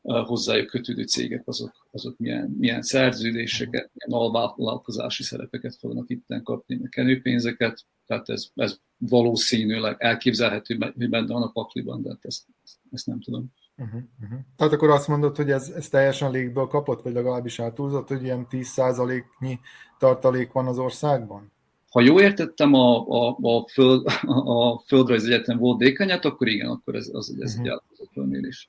hozzájuk 0.05 0.67
kötődő 0.67 1.03
cégek 1.03 1.43
azok, 1.45 1.87
azok 1.91 2.19
milyen, 2.19 2.57
milyen 2.59 2.83
szerződéseket, 2.83 3.91
milyen 3.93 4.23
alvállalkozási 4.23 5.23
szerepeket 5.23 5.77
fognak 5.77 6.11
itten 6.11 6.43
kapni, 6.43 6.77
meg 6.77 6.89
kenőpénzeket, 6.89 7.85
tehát 8.07 8.29
ez, 8.29 8.47
ez 8.55 8.79
valószínűleg 8.99 9.97
elképzelhető, 9.99 10.93
hogy 10.97 11.09
benne 11.09 11.33
van 11.33 11.43
a 11.43 11.51
pakliban, 11.51 12.03
de 12.03 12.09
hát 12.09 12.25
ezt, 12.25 12.45
ezt, 12.93 13.07
nem 13.07 13.21
tudom. 13.21 13.53
Uh-huh, 13.77 14.01
uh-huh. 14.23 14.39
Tehát 14.57 14.73
akkor 14.73 14.91
azt 14.91 15.09
mondod, 15.09 15.37
hogy 15.37 15.51
ez, 15.51 15.69
ez 15.69 15.89
teljesen 15.89 16.31
légből 16.31 16.67
kapott, 16.67 17.03
vagy 17.03 17.13
legalábbis 17.13 17.61
átúzott, 17.61 18.09
hogy 18.09 18.23
ilyen 18.23 18.47
10%-nyi 18.51 19.61
tartalék 19.99 20.53
van 20.53 20.67
az 20.67 20.79
országban? 20.79 21.53
Ha 21.91 22.01
jól 22.01 22.21
értettem 22.21 22.75
a, 22.75 23.07
a, 23.09 23.39
a, 23.41 23.69
föld, 23.69 24.07
a 24.23 24.79
Földrajz 24.79 25.25
Egyetem 25.25 25.59
volt 25.59 25.79
dékanyát, 25.79 26.25
akkor 26.25 26.49
igen, 26.49 26.69
akkor 26.69 26.95
ez, 26.95 27.09
az, 27.13 27.37
ez 27.41 27.53
uh-huh. 27.53 27.67
egy 27.67 27.73
átúzott 27.73 28.11
fölmérés. 28.13 28.69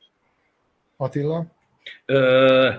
Attila? 0.98 1.46
Ö, 2.06 2.70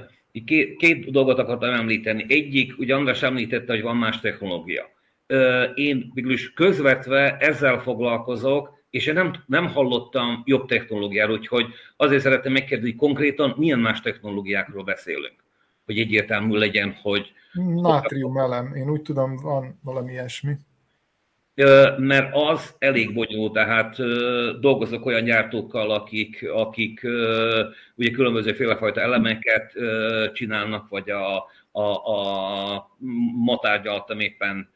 két, 0.45 0.77
két 0.77 1.11
dolgot 1.11 1.39
akartam 1.39 1.75
említeni. 1.75 2.25
Egyik, 2.29 2.79
ugye 2.79 2.95
András 2.95 3.23
említette, 3.23 3.73
hogy 3.73 3.83
van 3.83 3.97
más 3.97 4.21
technológia. 4.21 4.91
Ö, 5.27 5.63
én 5.63 6.13
is 6.15 6.53
közvetve 6.53 7.37
ezzel 7.37 7.79
foglalkozok, 7.79 8.75
és 8.91 9.07
én 9.07 9.15
nem, 9.15 9.33
nem 9.47 9.67
hallottam 9.67 10.43
jobb 10.45 10.67
technológiáról, 10.67 11.37
úgyhogy 11.37 11.67
azért 11.97 12.23
szeretném 12.23 12.53
megkérdezni, 12.53 12.95
konkrétan 12.95 13.55
milyen 13.57 13.79
más 13.79 14.01
technológiákról 14.01 14.85
beszélünk, 14.85 15.45
hogy 15.85 15.99
egyértelmű 15.99 16.57
legyen, 16.57 16.99
hogy... 17.03 17.33
Nátrium 17.75 18.37
elem, 18.37 18.75
én 18.75 18.91
úgy 18.91 19.03
tudom, 19.03 19.37
van 19.37 19.79
valami 19.83 20.13
ilyesmi 20.13 20.57
mert 21.97 22.35
az 22.35 22.75
elég 22.79 23.15
bonyolult, 23.15 23.53
tehát 23.53 23.97
dolgozok 24.61 25.07
olyan 25.07 25.25
gyártókkal, 25.25 25.91
akik, 25.91 26.49
akik 26.53 27.01
ugye 27.95 28.11
különböző 28.11 28.53
félefajta 28.53 29.01
elemeket 29.01 29.73
csinálnak, 30.33 30.89
vagy 30.89 31.11
a, 31.11 31.37
a, 31.73 31.81
a 31.81 32.97
ma 33.45 33.59
tárgyaltam 33.59 34.21
éppen 34.21 34.71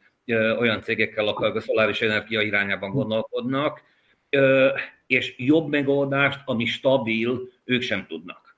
olyan 0.58 0.82
cégekkel, 0.82 1.28
akik 1.28 1.54
a 1.54 1.60
szoláris 1.60 2.00
energia 2.00 2.40
irányában 2.40 2.90
gondolkodnak, 2.90 3.82
és 5.06 5.34
jobb 5.38 5.68
megoldást, 5.68 6.40
ami 6.44 6.64
stabil, 6.64 7.40
ők 7.64 7.82
sem 7.82 8.06
tudnak. 8.06 8.49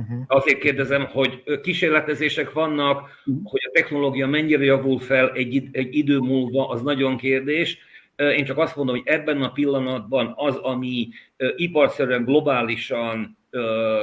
Uh-huh. 0.00 0.24
Azért 0.26 0.58
kérdezem, 0.58 1.04
hogy 1.04 1.42
kísérletezések 1.62 2.52
vannak, 2.52 3.00
uh-huh. 3.00 3.44
hogy 3.44 3.60
a 3.66 3.70
technológia 3.72 4.26
mennyire 4.26 4.64
javul 4.64 4.98
fel 4.98 5.30
egy, 5.30 5.68
egy 5.72 5.96
idő 5.96 6.18
múlva, 6.18 6.68
az 6.68 6.82
nagyon 6.82 7.16
kérdés. 7.16 7.78
Én 8.16 8.44
csak 8.44 8.58
azt 8.58 8.76
mondom, 8.76 8.94
hogy 8.94 9.06
ebben 9.06 9.42
a 9.42 9.52
pillanatban 9.52 10.32
az, 10.36 10.56
ami 10.56 11.08
iparszerűen 11.56 12.24
globálisan 12.24 13.38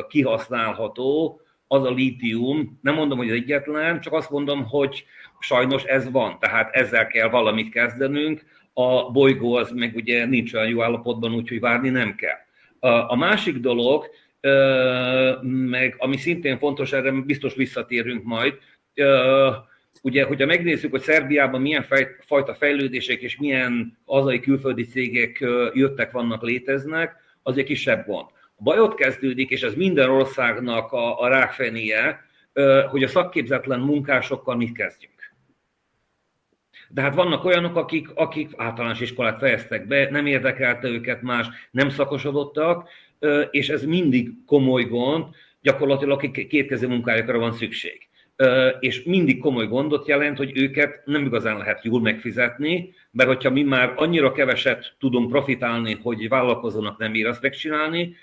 kihasználható, 0.07 1.41
az 1.67 1.83
a 1.83 1.91
lítium. 1.91 2.79
Nem 2.81 2.95
mondom, 2.95 3.17
hogy 3.17 3.29
az 3.29 3.35
egyetlen, 3.35 4.01
csak 4.01 4.13
azt 4.13 4.29
mondom, 4.29 4.63
hogy 4.65 5.05
sajnos 5.39 5.83
ez 5.83 6.11
van, 6.11 6.37
tehát 6.39 6.75
ezzel 6.75 7.07
kell 7.07 7.29
valamit 7.29 7.71
kezdenünk. 7.71 8.45
A 8.73 9.11
bolygó 9.11 9.55
az 9.55 9.71
meg 9.71 9.95
ugye 9.95 10.25
nincs 10.25 10.53
olyan 10.53 10.67
jó 10.67 10.81
állapotban, 10.81 11.33
úgyhogy 11.33 11.59
várni 11.59 11.89
nem 11.89 12.15
kell. 12.15 12.37
A 13.07 13.15
másik 13.15 13.57
dolog, 13.57 14.05
meg 15.41 15.95
ami 15.97 16.17
szintén 16.17 16.57
fontos, 16.57 16.91
erre 16.91 17.11
biztos 17.11 17.55
visszatérünk 17.55 18.23
majd, 18.23 18.53
ugye, 20.01 20.23
hogyha 20.23 20.45
megnézzük, 20.45 20.91
hogy 20.91 21.01
Szerbiában 21.01 21.61
milyen 21.61 21.85
fajta 22.19 22.55
fejlődések 22.55 23.21
és 23.21 23.37
milyen 23.37 23.97
azai 24.05 24.39
külföldi 24.39 24.83
cégek 24.83 25.45
jöttek, 25.73 26.11
vannak, 26.11 26.41
léteznek, 26.41 27.15
az 27.43 27.57
egy 27.57 27.63
kisebb 27.63 28.05
gond. 28.05 28.27
A 28.55 28.63
baj 28.63 28.79
ott 28.79 28.95
kezdődik, 28.95 29.49
és 29.49 29.61
ez 29.61 29.73
minden 29.73 30.09
országnak 30.09 30.91
a, 30.91 31.19
a 31.21 31.27
rákfenéje, 31.27 32.25
hogy 32.89 33.03
a 33.03 33.07
szakképzetlen 33.07 33.79
munkásokkal 33.79 34.55
mit 34.55 34.71
kezdjünk. 34.71 35.13
De 36.89 37.01
hát 37.01 37.15
vannak 37.15 37.45
olyanok, 37.45 37.75
akik, 37.75 38.09
akik 38.13 38.49
általános 38.57 38.99
iskolát 38.99 39.39
fejeztek 39.39 39.87
be, 39.87 40.09
nem 40.09 40.25
érdekelte 40.25 40.87
őket 40.87 41.21
más, 41.21 41.47
nem 41.71 41.89
szakosodottak, 41.89 42.89
és 43.51 43.69
ez 43.69 43.85
mindig 43.85 44.29
komoly 44.45 44.83
gond, 44.83 45.25
gyakorlatilag 45.61 46.31
kétkező 46.47 46.87
munkájakra 46.87 47.39
van 47.39 47.53
szükség. 47.53 48.07
És 48.79 49.03
mindig 49.03 49.39
komoly 49.39 49.67
gondot 49.67 50.07
jelent, 50.07 50.37
hogy 50.37 50.51
őket 50.57 51.01
nem 51.05 51.25
igazán 51.25 51.57
lehet 51.57 51.83
jól 51.83 52.01
megfizetni, 52.01 52.93
mert 53.11 53.29
hogyha 53.29 53.49
mi 53.49 53.63
már 53.63 53.93
annyira 53.95 54.31
keveset 54.31 54.95
tudunk 54.99 55.29
profitálni, 55.29 55.99
hogy 56.01 56.27
vállalkozónak 56.27 56.97
nem 56.97 57.15
ír 57.15 57.27
azt 57.27 57.41
megcsinálni, 57.41 58.15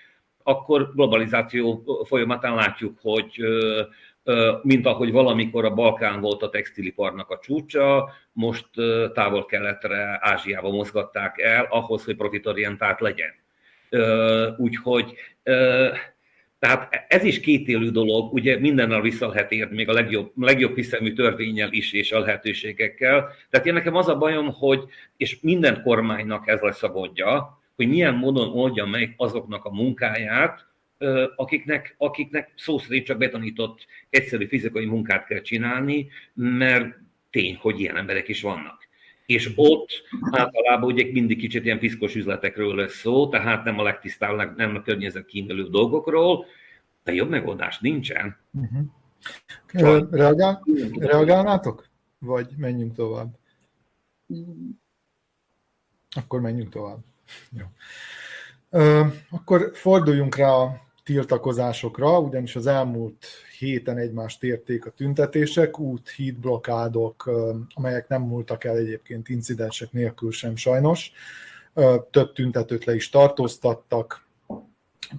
akkor 0.42 0.92
globalizáció 0.94 1.84
folyamatán 2.06 2.54
látjuk, 2.54 2.98
hogy 3.02 3.44
mint 4.62 4.86
ahogy 4.86 5.12
valamikor 5.12 5.64
a 5.64 5.74
Balkán 5.74 6.20
volt 6.20 6.42
a 6.42 6.50
textiliparnak 6.50 7.30
a 7.30 7.38
csúcsa, 7.38 8.10
most 8.32 8.68
távol-keletre, 9.14 10.18
Ázsiába 10.20 10.70
mozgatták 10.70 11.38
el, 11.38 11.66
ahhoz, 11.70 12.04
hogy 12.04 12.16
profitorientált 12.16 13.00
legyen. 13.00 13.32
Úgyhogy 14.56 15.14
tehát 16.60 17.04
ez 17.08 17.24
is 17.24 17.40
kétélő 17.40 17.90
dolog, 17.90 18.32
ugye 18.32 18.58
mindennel 18.58 19.00
vissza 19.00 19.28
lehet 19.28 19.52
érni, 19.52 19.76
még 19.76 19.88
a 19.88 19.92
legjobb, 19.92 20.32
legjobb 20.36 20.74
hiszemű 20.74 21.12
törvényel 21.12 21.72
is 21.72 21.92
és 21.92 22.12
a 22.12 22.18
lehetőségekkel. 22.18 23.28
Tehát 23.50 23.66
én 23.66 23.72
nekem 23.72 23.94
az 23.94 24.08
a 24.08 24.18
bajom, 24.18 24.52
hogy, 24.52 24.84
és 25.16 25.40
minden 25.40 25.82
kormánynak 25.82 26.48
ez 26.48 26.60
lesz 26.60 26.82
a 26.82 26.88
gondja, 26.88 27.60
hogy 27.76 27.88
milyen 27.88 28.14
módon 28.14 28.48
oldja 28.48 28.84
meg 28.84 29.14
azoknak 29.16 29.64
a 29.64 29.70
munkáját, 29.70 30.66
akiknek, 31.36 31.94
akiknek 31.98 32.52
szó 32.56 32.78
szerint 32.78 33.04
csak 33.04 33.18
betanított 33.18 33.86
egyszerű 34.10 34.46
fizikai 34.46 34.84
munkát 34.84 35.26
kell 35.26 35.40
csinálni, 35.40 36.08
mert 36.34 36.98
tény, 37.30 37.56
hogy 37.60 37.80
ilyen 37.80 37.96
emberek 37.96 38.28
is 38.28 38.42
vannak. 38.42 38.88
És 39.30 39.52
ott 39.56 40.02
általában 40.30 40.92
ugye 40.92 41.12
mindig 41.12 41.38
kicsit 41.38 41.64
ilyen 41.64 41.78
piszkos 41.78 42.14
üzletekről 42.14 42.74
lesz 42.74 42.98
szó, 42.98 43.28
tehát 43.28 43.64
nem 43.64 43.78
a 43.78 43.82
legtisztább, 43.82 44.56
nem 44.56 44.76
a 44.76 44.82
környezet 44.82 45.26
kímélő 45.26 45.68
dolgokról, 45.68 46.46
de 47.04 47.12
jobb 47.12 47.28
megoldás 47.28 47.78
nincsen. 47.78 48.36
Uh-huh. 48.50 50.08
Reagál, 50.10 50.62
reagálnátok? 50.98 51.88
Vagy 52.18 52.48
menjünk 52.56 52.94
tovább? 52.94 53.38
Akkor 56.10 56.40
menjünk 56.40 56.68
tovább. 56.68 56.98
Jó. 57.50 57.66
Akkor 59.30 59.70
forduljunk 59.74 60.36
rá 60.36 60.50
a 60.50 60.80
tiltakozásokra, 61.10 62.18
ugyanis 62.18 62.56
az 62.56 62.66
elmúlt 62.66 63.26
héten 63.58 63.98
egymást 63.98 64.42
érték 64.42 64.86
a 64.86 64.90
tüntetések, 64.90 65.78
út, 65.78 66.08
hídblokádok, 66.08 67.30
amelyek 67.74 68.08
nem 68.08 68.22
múltak 68.22 68.64
el 68.64 68.76
egyébként 68.76 69.28
incidensek 69.28 69.92
nélkül 69.92 70.32
sem 70.32 70.56
sajnos. 70.56 71.12
Több 72.10 72.32
tüntetőt 72.32 72.84
le 72.84 72.94
is 72.94 73.08
tartóztattak, 73.08 74.24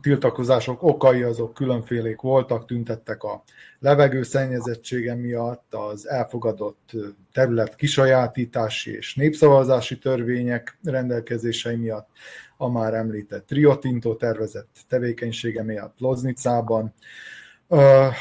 tiltakozások 0.02 0.84
okai 0.84 1.22
azok 1.22 1.54
különfélék 1.54 2.22
voltak, 2.22 2.66
tüntettek 2.66 3.24
a 3.24 3.44
levegő 3.80 4.24
szennyezettsége 4.24 5.16
miatt, 5.16 5.74
az 5.74 6.08
elfogadott 6.08 6.92
terület 7.34 7.76
kisajátítási 7.76 8.96
és 8.96 9.16
népszavazási 9.16 9.98
törvények 9.98 10.78
rendelkezései 10.84 11.76
miatt, 11.76 12.10
a 12.62 12.70
már 12.70 12.94
említett 12.94 13.52
Rio 13.52 13.76
tervezett 14.18 14.80
tevékenysége 14.88 15.64
miatt 15.64 16.00
Loznicában, 16.00 16.94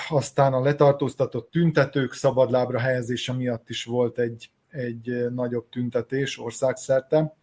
aztán 0.08 0.52
a 0.52 0.62
letartóztatott 0.62 1.50
tüntetők 1.50 2.12
szabadlábra 2.12 2.78
helyezése 2.78 3.32
miatt 3.32 3.68
is 3.68 3.84
volt 3.84 4.18
egy, 4.18 4.50
egy 4.70 5.26
nagyobb 5.34 5.68
tüntetés 5.68 6.38
országszerte. 6.38 7.34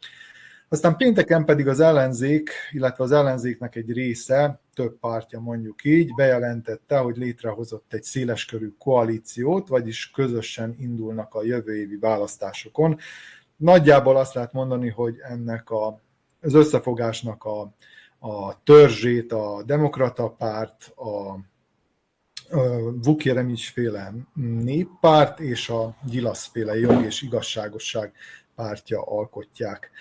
Aztán 0.70 0.96
pénteken 0.96 1.46
pedig 1.46 1.68
az 1.68 1.80
ellenzék, 1.80 2.50
illetve 2.72 3.04
az 3.04 3.12
ellenzéknek 3.12 3.76
egy 3.76 3.92
része, 3.92 4.60
több 4.74 5.00
pártja 5.00 5.40
mondjuk 5.40 5.84
így, 5.84 6.14
bejelentette, 6.16 6.98
hogy 6.98 7.18
létrehozott 7.18 7.94
egy 7.94 8.04
széleskörű 8.04 8.74
koalíciót, 8.78 9.68
vagyis 9.68 10.12
közösen 10.12 10.76
indulnak 10.80 11.34
a 11.34 11.44
jövő 11.44 11.76
évi 11.76 11.98
választásokon. 11.98 12.98
Nagyjából 13.56 14.18
azt 14.18 14.34
lehet 14.34 14.54
mondani, 14.54 14.90
hogy 14.90 15.16
ennek 15.30 15.70
a, 15.70 16.00
az 16.48 16.54
összefogásnak 16.54 17.44
a, 17.44 17.74
a 18.20 18.64
törzsét 18.64 19.32
a 19.32 19.64
demokrata 19.66 20.28
párt, 20.30 20.94
a 20.96 21.40
Vuk 23.04 23.26
Jeremics 23.26 23.72
féle 23.72 24.14
néppárt 24.64 25.40
és 25.40 25.70
a 25.70 25.96
Gyilasz 26.10 26.50
féle 26.52 26.80
jog 26.80 27.04
és 27.04 27.22
igazságosság 27.22 28.14
pártja 28.56 29.02
alkotják. 29.02 29.92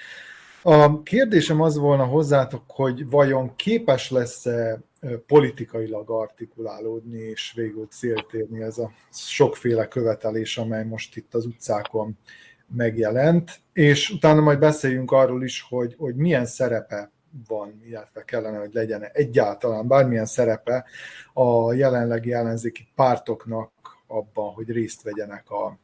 A 0.63 1.03
kérdésem 1.03 1.61
az 1.61 1.77
volna 1.77 2.05
hozzátok, 2.05 2.63
hogy 2.67 3.09
vajon 3.11 3.57
képes 3.57 4.11
lesz-e 4.11 4.81
politikailag 5.27 6.11
artikulálódni 6.11 7.19
és 7.19 7.53
végül 7.57 7.87
célt 7.91 8.33
érni 8.33 8.63
ez 8.63 8.79
a 8.79 8.91
sokféle 9.13 9.89
követelés, 9.89 10.59
amely 10.59 10.85
most 10.85 11.17
itt 11.17 11.35
az 11.35 11.47
utcákon 11.47 12.19
megjelent, 12.67 13.61
és 13.73 14.11
utána 14.11 14.41
majd 14.41 14.59
beszéljünk 14.59 15.11
arról 15.11 15.45
is, 15.45 15.67
hogy, 15.69 15.95
hogy 15.99 16.15
milyen 16.15 16.47
szerepe 16.47 17.11
van, 17.47 17.83
illetve 17.87 18.25
kellene, 18.25 18.59
hogy 18.59 18.73
legyen 18.73 19.03
egyáltalán 19.13 19.89
bármilyen 19.89 20.27
szerepe 20.27 20.85
a 21.33 21.73
jelenlegi 21.73 22.33
ellenzéki 22.33 22.89
pártoknak 22.95 23.71
abban, 24.07 24.53
hogy 24.53 24.71
részt 24.71 25.03
vegyenek 25.03 25.51
a, 25.51 25.79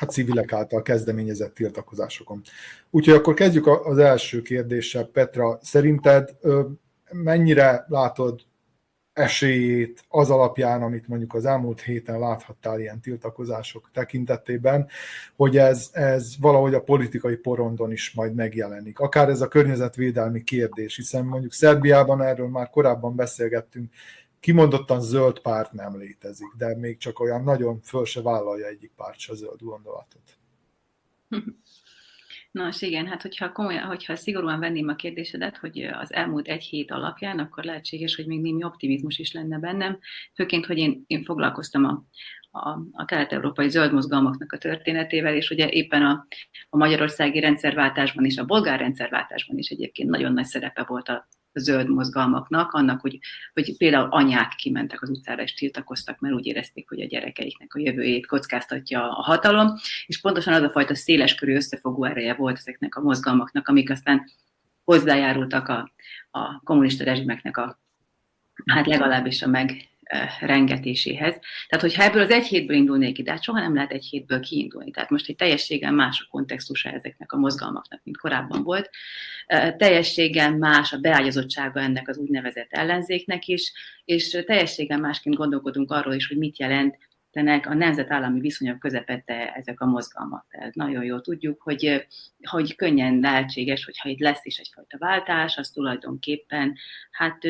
a 0.00 0.04
civilek 0.04 0.52
által 0.52 0.82
kezdeményezett 0.82 1.54
tiltakozásokon. 1.54 2.42
Úgyhogy 2.90 3.14
akkor 3.14 3.34
kezdjük 3.34 3.66
az 3.66 3.98
első 3.98 4.42
kérdéssel. 4.42 5.04
Petra, 5.04 5.58
szerinted 5.62 6.36
mennyire 7.12 7.84
látod 7.88 8.40
esélyét 9.16 10.04
az 10.08 10.30
alapján, 10.30 10.82
amit 10.82 11.08
mondjuk 11.08 11.34
az 11.34 11.44
elmúlt 11.44 11.80
héten 11.80 12.18
láthattál 12.18 12.80
ilyen 12.80 13.00
tiltakozások 13.00 13.90
tekintetében, 13.92 14.88
hogy 15.36 15.56
ez, 15.56 15.90
ez 15.92 16.34
valahogy 16.40 16.74
a 16.74 16.82
politikai 16.82 17.36
porondon 17.36 17.92
is 17.92 18.12
majd 18.12 18.34
megjelenik. 18.34 18.98
Akár 18.98 19.28
ez 19.28 19.40
a 19.40 19.48
környezetvédelmi 19.48 20.42
kérdés, 20.42 20.96
hiszen 20.96 21.24
mondjuk 21.24 21.52
Szerbiában 21.52 22.22
erről 22.22 22.48
már 22.48 22.70
korábban 22.70 23.16
beszélgettünk, 23.16 23.92
kimondottan 24.40 25.00
zöld 25.00 25.40
párt 25.40 25.72
nem 25.72 25.98
létezik, 25.98 26.52
de 26.58 26.76
még 26.76 26.98
csak 26.98 27.20
olyan 27.20 27.42
nagyon 27.42 27.80
föl 27.80 28.04
se 28.04 28.22
vállalja 28.22 28.66
egyik 28.66 28.92
párt 28.96 29.18
se 29.18 29.34
zöld 29.34 29.60
gondolatot. 29.60 30.38
Nos, 32.56 32.82
igen, 32.82 33.06
hát 33.06 33.22
hogyha, 33.22 33.52
komolyan, 33.52 33.82
hogyha 33.82 34.16
szigorúan 34.16 34.60
venném 34.60 34.88
a 34.88 34.94
kérdésedet, 34.94 35.56
hogy 35.56 35.82
az 35.82 36.12
elmúlt 36.12 36.48
egy 36.48 36.62
hét 36.62 36.90
alapján, 36.90 37.38
akkor 37.38 37.64
lehetséges, 37.64 38.16
hogy 38.16 38.26
még 38.26 38.40
némi 38.40 38.64
optimizmus 38.64 39.18
is 39.18 39.32
lenne 39.32 39.58
bennem, 39.58 39.98
főként, 40.34 40.66
hogy 40.66 40.78
én, 40.78 41.04
én 41.06 41.24
foglalkoztam 41.24 41.84
a, 41.84 42.04
a, 42.58 42.78
a 42.92 43.04
kelet-európai 43.04 43.68
zöld 43.68 43.92
mozgalmaknak 43.92 44.52
a 44.52 44.58
történetével, 44.58 45.34
és 45.34 45.50
ugye 45.50 45.68
éppen 45.68 46.02
a, 46.02 46.26
a 46.68 46.76
magyarországi 46.76 47.40
rendszerváltásban 47.40 48.24
és 48.24 48.36
a 48.36 48.44
bolgár 48.44 48.78
rendszerváltásban 48.78 49.58
is 49.58 49.68
egyébként 49.68 50.10
nagyon 50.10 50.32
nagy 50.32 50.44
szerepe 50.44 50.84
volt 50.84 51.08
a 51.08 51.28
zöld 51.60 51.88
mozgalmaknak, 51.88 52.72
annak, 52.72 53.00
hogy, 53.00 53.18
hogy 53.52 53.76
például 53.76 54.08
anyák 54.10 54.54
kimentek 54.56 55.02
az 55.02 55.10
utcára 55.10 55.42
és 55.42 55.54
tiltakoztak, 55.54 56.20
mert 56.20 56.34
úgy 56.34 56.46
érezték, 56.46 56.88
hogy 56.88 57.00
a 57.00 57.06
gyerekeiknek 57.06 57.74
a 57.74 57.78
jövőjét 57.78 58.26
kockáztatja 58.26 59.16
a 59.16 59.22
hatalom, 59.22 59.74
és 60.06 60.20
pontosan 60.20 60.54
az 60.54 60.62
a 60.62 60.70
fajta 60.70 60.94
széleskörű 60.94 61.54
összefogó 61.54 62.04
ereje 62.04 62.34
volt 62.34 62.56
ezeknek 62.56 62.96
a 62.96 63.00
mozgalmaknak, 63.00 63.68
amik 63.68 63.90
aztán 63.90 64.30
hozzájárultak 64.84 65.68
a, 65.68 65.92
a 66.30 66.60
kommunista 66.64 67.04
rezsimeknek 67.04 67.56
a, 67.56 67.80
hát 68.64 68.86
legalábbis 68.86 69.42
a 69.42 69.48
meg, 69.48 69.88
rengetéséhez. 70.40 71.38
Tehát, 71.68 71.84
hogyha 71.84 72.02
ebből 72.02 72.22
az 72.22 72.30
egy 72.30 72.46
hétből 72.46 72.76
indulnék 72.76 73.18
ide, 73.18 73.30
hát 73.30 73.42
soha 73.42 73.60
nem 73.60 73.74
lehet 73.74 73.92
egy 73.92 74.04
hétből 74.04 74.40
kiindulni. 74.40 74.90
Tehát 74.90 75.10
most 75.10 75.28
egy 75.28 75.36
teljességgel 75.36 75.92
más 75.92 76.20
a 76.20 76.30
kontextusa 76.30 76.90
ezeknek 76.90 77.32
a 77.32 77.36
mozgalmaknak, 77.36 78.00
mint 78.04 78.16
korábban 78.16 78.62
volt. 78.62 78.90
Teljességgel 79.76 80.56
más 80.56 80.92
a 80.92 80.98
beágyazottsága 80.98 81.80
ennek 81.80 82.08
az 82.08 82.16
úgynevezett 82.16 82.68
ellenzéknek 82.70 83.46
is, 83.46 83.72
és 84.04 84.42
teljességgel 84.46 84.98
másként 84.98 85.36
gondolkodunk 85.36 85.90
arról 85.90 86.14
is, 86.14 86.28
hogy 86.28 86.38
mit 86.38 86.58
jelent 86.58 86.98
a 87.66 87.74
nemzetállami 87.74 88.40
viszonyok 88.40 88.78
közepette 88.78 89.52
ezek 89.52 89.80
a 89.80 89.86
mozgalmak. 89.86 90.46
Tehát 90.50 90.74
nagyon 90.74 91.04
jól 91.04 91.20
tudjuk, 91.20 91.62
hogy, 91.62 92.06
hogy 92.42 92.74
könnyen 92.74 93.18
lehetséges, 93.18 93.84
hogyha 93.84 94.08
itt 94.08 94.20
lesz 94.20 94.44
is 94.44 94.58
egyfajta 94.58 94.98
váltás, 94.98 95.56
az 95.56 95.70
tulajdonképpen 95.70 96.74
hát, 97.10 97.44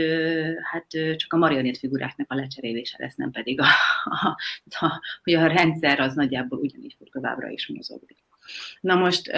hát 0.73 0.87
csak 1.17 1.33
a 1.33 1.37
marionét 1.37 1.79
figuráknak 1.79 2.31
a 2.31 2.35
lecserélése 2.35 2.97
lesz, 2.99 3.15
nem 3.15 3.31
pedig 3.31 3.61
a, 3.61 3.67
a, 4.05 4.37
a, 4.81 5.01
hogy 5.23 5.35
a 5.35 5.47
rendszer 5.47 6.01
az 6.01 6.15
nagyjából 6.15 6.59
ugyanígy 6.59 6.95
fog 6.99 7.09
továbbra 7.09 7.49
is 7.49 7.69
mozogni. 7.69 8.17
Na 8.81 8.95
most 8.95 9.31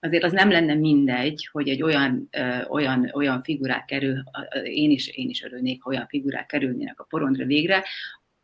azért 0.00 0.24
az 0.24 0.32
nem 0.32 0.50
lenne 0.50 0.74
mindegy, 0.74 1.48
hogy 1.52 1.68
egy 1.68 1.82
olyan, 1.82 2.28
olyan, 2.68 3.10
olyan 3.14 3.42
figurák 3.42 3.84
kerül, 3.84 4.22
én 4.62 4.90
is, 4.90 5.08
én 5.08 5.28
is 5.28 5.42
örülnék, 5.42 5.82
ha 5.82 5.90
olyan 5.90 6.06
figurák 6.06 6.46
kerülnének 6.46 7.00
a 7.00 7.04
porondra 7.04 7.44
végre, 7.44 7.84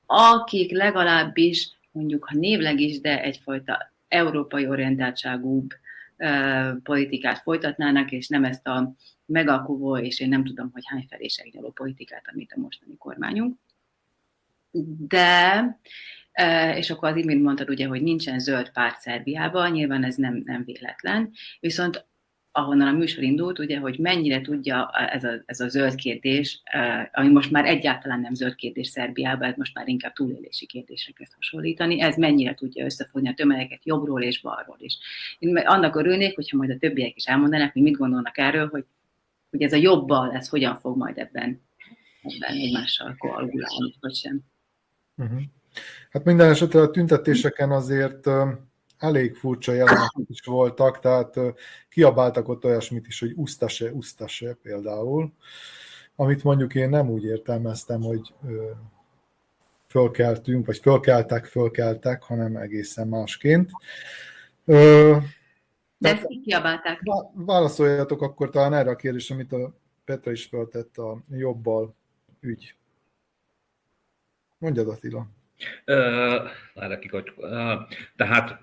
akik 0.06 0.70
legalábbis 0.72 1.70
mondjuk, 1.90 2.24
ha 2.24 2.38
névleg 2.38 2.80
is, 2.80 3.00
de 3.00 3.22
egyfajta 3.22 3.92
európai 4.08 4.66
orientáltságúbb 4.66 5.74
politikát 6.82 7.38
folytatnának, 7.38 8.12
és 8.12 8.28
nem 8.28 8.44
ezt 8.44 8.66
a 8.66 8.94
megalkuvó, 9.26 9.98
és 9.98 10.20
én 10.20 10.28
nem 10.28 10.44
tudom, 10.44 10.70
hogy 10.72 10.82
hány 10.86 11.06
felé 11.08 11.28
segnyoló 11.28 11.70
politikát, 11.70 12.24
amit 12.32 12.52
a 12.56 12.60
mostani 12.60 12.96
kormányunk. 12.96 13.58
De, 15.08 15.78
és 16.74 16.90
akkor 16.90 17.08
az 17.08 17.16
imént 17.16 17.42
mondtad 17.42 17.68
ugye, 17.68 17.86
hogy 17.86 18.02
nincsen 18.02 18.38
zöld 18.38 18.72
párt 18.72 19.00
Szerbiában, 19.00 19.70
nyilván 19.70 20.04
ez 20.04 20.14
nem, 20.14 20.42
nem 20.44 20.64
véletlen, 20.64 21.32
viszont 21.60 22.06
ahonnan 22.56 22.88
a 22.88 22.92
műsor 22.92 23.22
indult, 23.22 23.58
ugye, 23.58 23.78
hogy 23.78 23.98
mennyire 23.98 24.40
tudja 24.40 24.90
ez 25.12 25.24
a, 25.24 25.42
ez 25.46 25.60
a 25.60 25.68
zöld 25.68 25.94
kérdés, 25.94 26.62
ami 27.12 27.28
most 27.28 27.50
már 27.50 27.64
egyáltalán 27.64 28.20
nem 28.20 28.34
zöld 28.34 28.54
kérdés 28.54 28.86
Szerbiában, 28.86 29.48
ez 29.48 29.56
most 29.56 29.74
már 29.74 29.88
inkább 29.88 30.12
túlélési 30.12 30.66
kérdésre 30.66 31.12
kezd 31.12 31.32
hasonlítani, 31.34 32.00
ez 32.00 32.16
mennyire 32.16 32.54
tudja 32.54 32.84
összefogni 32.84 33.28
a 33.28 33.34
tömegeket 33.34 33.84
jobbról 33.84 34.22
és 34.22 34.40
balról 34.40 34.76
is. 34.78 34.98
Én 35.38 35.56
annak 35.56 35.96
örülnék, 35.96 36.34
hogyha 36.34 36.56
majd 36.56 36.70
a 36.70 36.76
többiek 36.78 37.16
is 37.16 37.24
elmondanák, 37.24 37.72
hogy 37.72 37.82
mit 37.82 37.96
gondolnak 37.96 38.38
erről, 38.38 38.68
hogy, 38.68 38.84
hogy 39.50 39.62
ez 39.62 39.72
a 39.72 39.76
jobbal, 39.76 40.32
ez 40.32 40.48
hogyan 40.48 40.76
fog 40.76 40.96
majd 40.96 41.18
ebben, 41.18 41.62
ebben 42.22 42.56
egymással 42.56 43.14
koagulálni, 43.18 43.94
vagy 44.00 44.14
sem. 44.14 44.40
Uh-huh. 45.16 45.40
Hát 46.10 46.24
minden 46.24 46.50
esetre 46.50 46.80
a 46.80 46.90
tüntetéseken 46.90 47.70
azért 47.70 48.26
elég 48.98 49.36
furcsa 49.36 49.72
jelenetek 49.72 50.28
is 50.28 50.40
voltak, 50.40 50.98
tehát 50.98 51.34
kiabáltak 51.88 52.48
ott 52.48 52.64
olyasmit 52.64 53.06
is, 53.06 53.20
hogy 53.20 53.32
usztase, 53.34 53.92
usztase 53.92 54.54
például, 54.62 55.32
amit 56.16 56.44
mondjuk 56.44 56.74
én 56.74 56.88
nem 56.88 57.08
úgy 57.10 57.24
értelmeztem, 57.24 58.00
hogy 58.00 58.34
fölkeltünk, 59.88 60.66
vagy 60.66 60.78
fölkeltek, 60.78 61.44
fölkeltek, 61.44 62.22
hanem 62.22 62.56
egészen 62.56 63.08
másként. 63.08 63.70
De 64.64 66.08
ezt 66.08 66.26
kiabálták. 66.44 67.00
Válaszoljatok 67.32 68.22
akkor 68.22 68.50
talán 68.50 68.74
erre 68.74 68.90
a 68.90 68.96
kérdésre, 68.96 69.34
amit 69.34 69.52
a 69.52 69.74
Petra 70.04 70.30
is 70.30 70.44
föltett 70.44 70.98
a 70.98 71.22
jobbal 71.30 71.94
ügy. 72.40 72.74
Mondjad 74.58 74.88
Attila. 74.88 75.26
Várj, 76.74 76.94
Tehát 78.16 78.58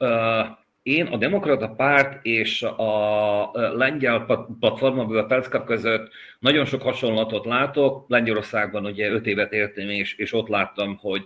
én 0.84 1.06
a 1.06 1.18
Demokrata 1.18 1.70
Párt 1.70 2.26
és 2.26 2.62
a 2.62 3.52
lengyel 3.76 4.26
platform, 4.60 5.00
a 5.00 5.26
Pelszka 5.26 5.64
között 5.64 6.12
nagyon 6.39 6.66
sok 6.66 6.82
hasonlatot 6.82 7.46
látok. 7.46 8.06
Lengyelországban 8.08 8.86
ugye 8.86 9.10
öt 9.10 9.28
évet 9.28 9.54
éltem, 9.54 9.89
és, 9.89 10.16
és 10.16 10.34
ott 10.34 10.48
láttam, 10.48 10.98
hogy 10.98 11.26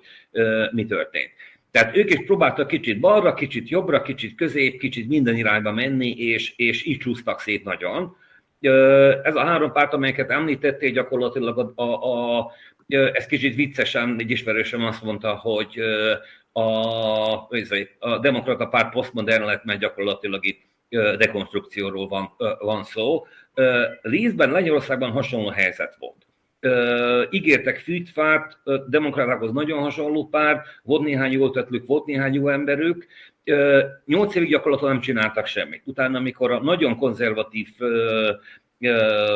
mi 0.72 0.86
történt. 0.86 1.32
Tehát 1.72 1.96
ők 1.96 2.10
is 2.10 2.26
próbáltak 2.26 2.68
kicsit 2.68 3.00
balra, 3.00 3.34
kicsit 3.34 3.70
jobbra, 3.70 4.02
kicsit 4.02 4.36
közép, 4.36 4.80
kicsit 4.80 5.08
minden 5.08 5.36
irányba 5.36 5.72
menni, 5.72 6.10
és, 6.10 6.54
és 6.56 6.86
így 6.86 6.98
csúsztak 6.98 7.40
szét 7.40 7.64
nagyon. 7.64 8.16
Ez 9.24 9.36
a 9.36 9.46
három 9.46 9.72
párt, 9.72 9.94
amelyeket 9.94 10.30
említették, 10.30 10.94
gyakorlatilag 10.94 11.74
a, 11.76 11.82
a, 11.82 12.40
a 12.40 12.52
ez 12.88 13.26
kicsit 13.26 13.56
viccesen, 13.56 14.16
egy 14.20 14.32
ismerősöm 14.32 14.86
azt 14.86 15.04
mondta, 15.04 15.36
hogy 15.36 15.80
a, 16.52 16.62
a 18.00 18.18
demokrata 18.22 18.68
párt 18.68 18.94
posztmodern 18.94 19.46
lett, 19.46 19.64
mert 19.64 19.80
gyakorlatilag 19.80 20.46
itt 20.46 20.62
dekonstrukcióról 21.18 22.08
van, 22.08 22.36
van 22.60 22.84
szó. 22.84 23.26
Lízben, 24.02 24.52
Lengyelországban 24.52 25.12
hasonló 25.12 25.50
helyzet 25.50 25.96
volt. 26.00 26.27
Ígértek 27.30 27.78
fűtfát, 27.78 28.60
demokratákhoz 28.88 29.52
nagyon 29.52 29.80
hasonló 29.80 30.28
pár, 30.28 30.62
volt 30.84 31.04
néhány 31.04 31.32
jó 31.32 31.46
ötletlük, 31.46 31.86
volt 31.86 32.06
néhány 32.06 32.34
jó 32.34 32.48
emberük, 32.48 33.08
nyolc 34.06 34.36
évig 34.36 34.50
gyakorlatilag 34.50 34.92
nem 34.92 35.02
csináltak 35.02 35.46
semmit. 35.46 35.82
Utána, 35.86 36.18
amikor 36.18 36.52
a 36.52 36.60
nagyon 36.60 36.98
konzervatív 36.98 37.68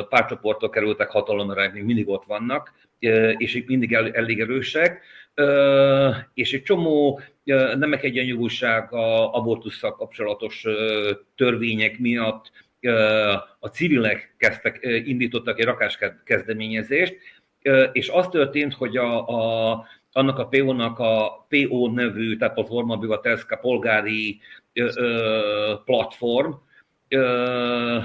párcsoportok 0.09 0.71
kerültek 0.71 1.09
hatalomra, 1.09 1.71
még 1.73 1.83
mindig 1.83 2.09
ott 2.09 2.25
vannak, 2.25 2.73
és 3.37 3.63
mindig 3.67 3.93
elég 3.93 4.39
erősek, 4.39 5.01
és 6.33 6.53
egy 6.53 6.63
csomó 6.63 7.21
nemek 7.75 8.03
egyenjogúság 8.03 8.93
abortusszal 9.31 9.95
kapcsolatos 9.95 10.65
törvények 11.35 11.99
miatt 11.99 12.51
a 13.59 13.67
civilek 13.67 14.35
kezdtek, 14.37 14.79
indítottak 15.05 15.59
egy 15.59 15.65
rakás 15.65 15.99
kezdeményezést, 16.23 17.17
és 17.91 18.09
az 18.09 18.27
történt, 18.27 18.73
hogy 18.73 18.97
a, 18.97 19.27
a, 19.27 19.85
annak 20.11 20.39
a 20.39 20.47
PO-nak 20.47 20.99
a 20.99 21.45
PO 21.49 21.87
nevű, 21.87 22.37
tehát 22.37 22.57
a 22.57 22.65
Forma 22.65 22.97
Bivateszka 22.97 23.55
polgári 23.55 24.39
ö, 24.73 24.89
ö, 24.95 25.73
platform, 25.85 26.51
ö, 27.07 27.97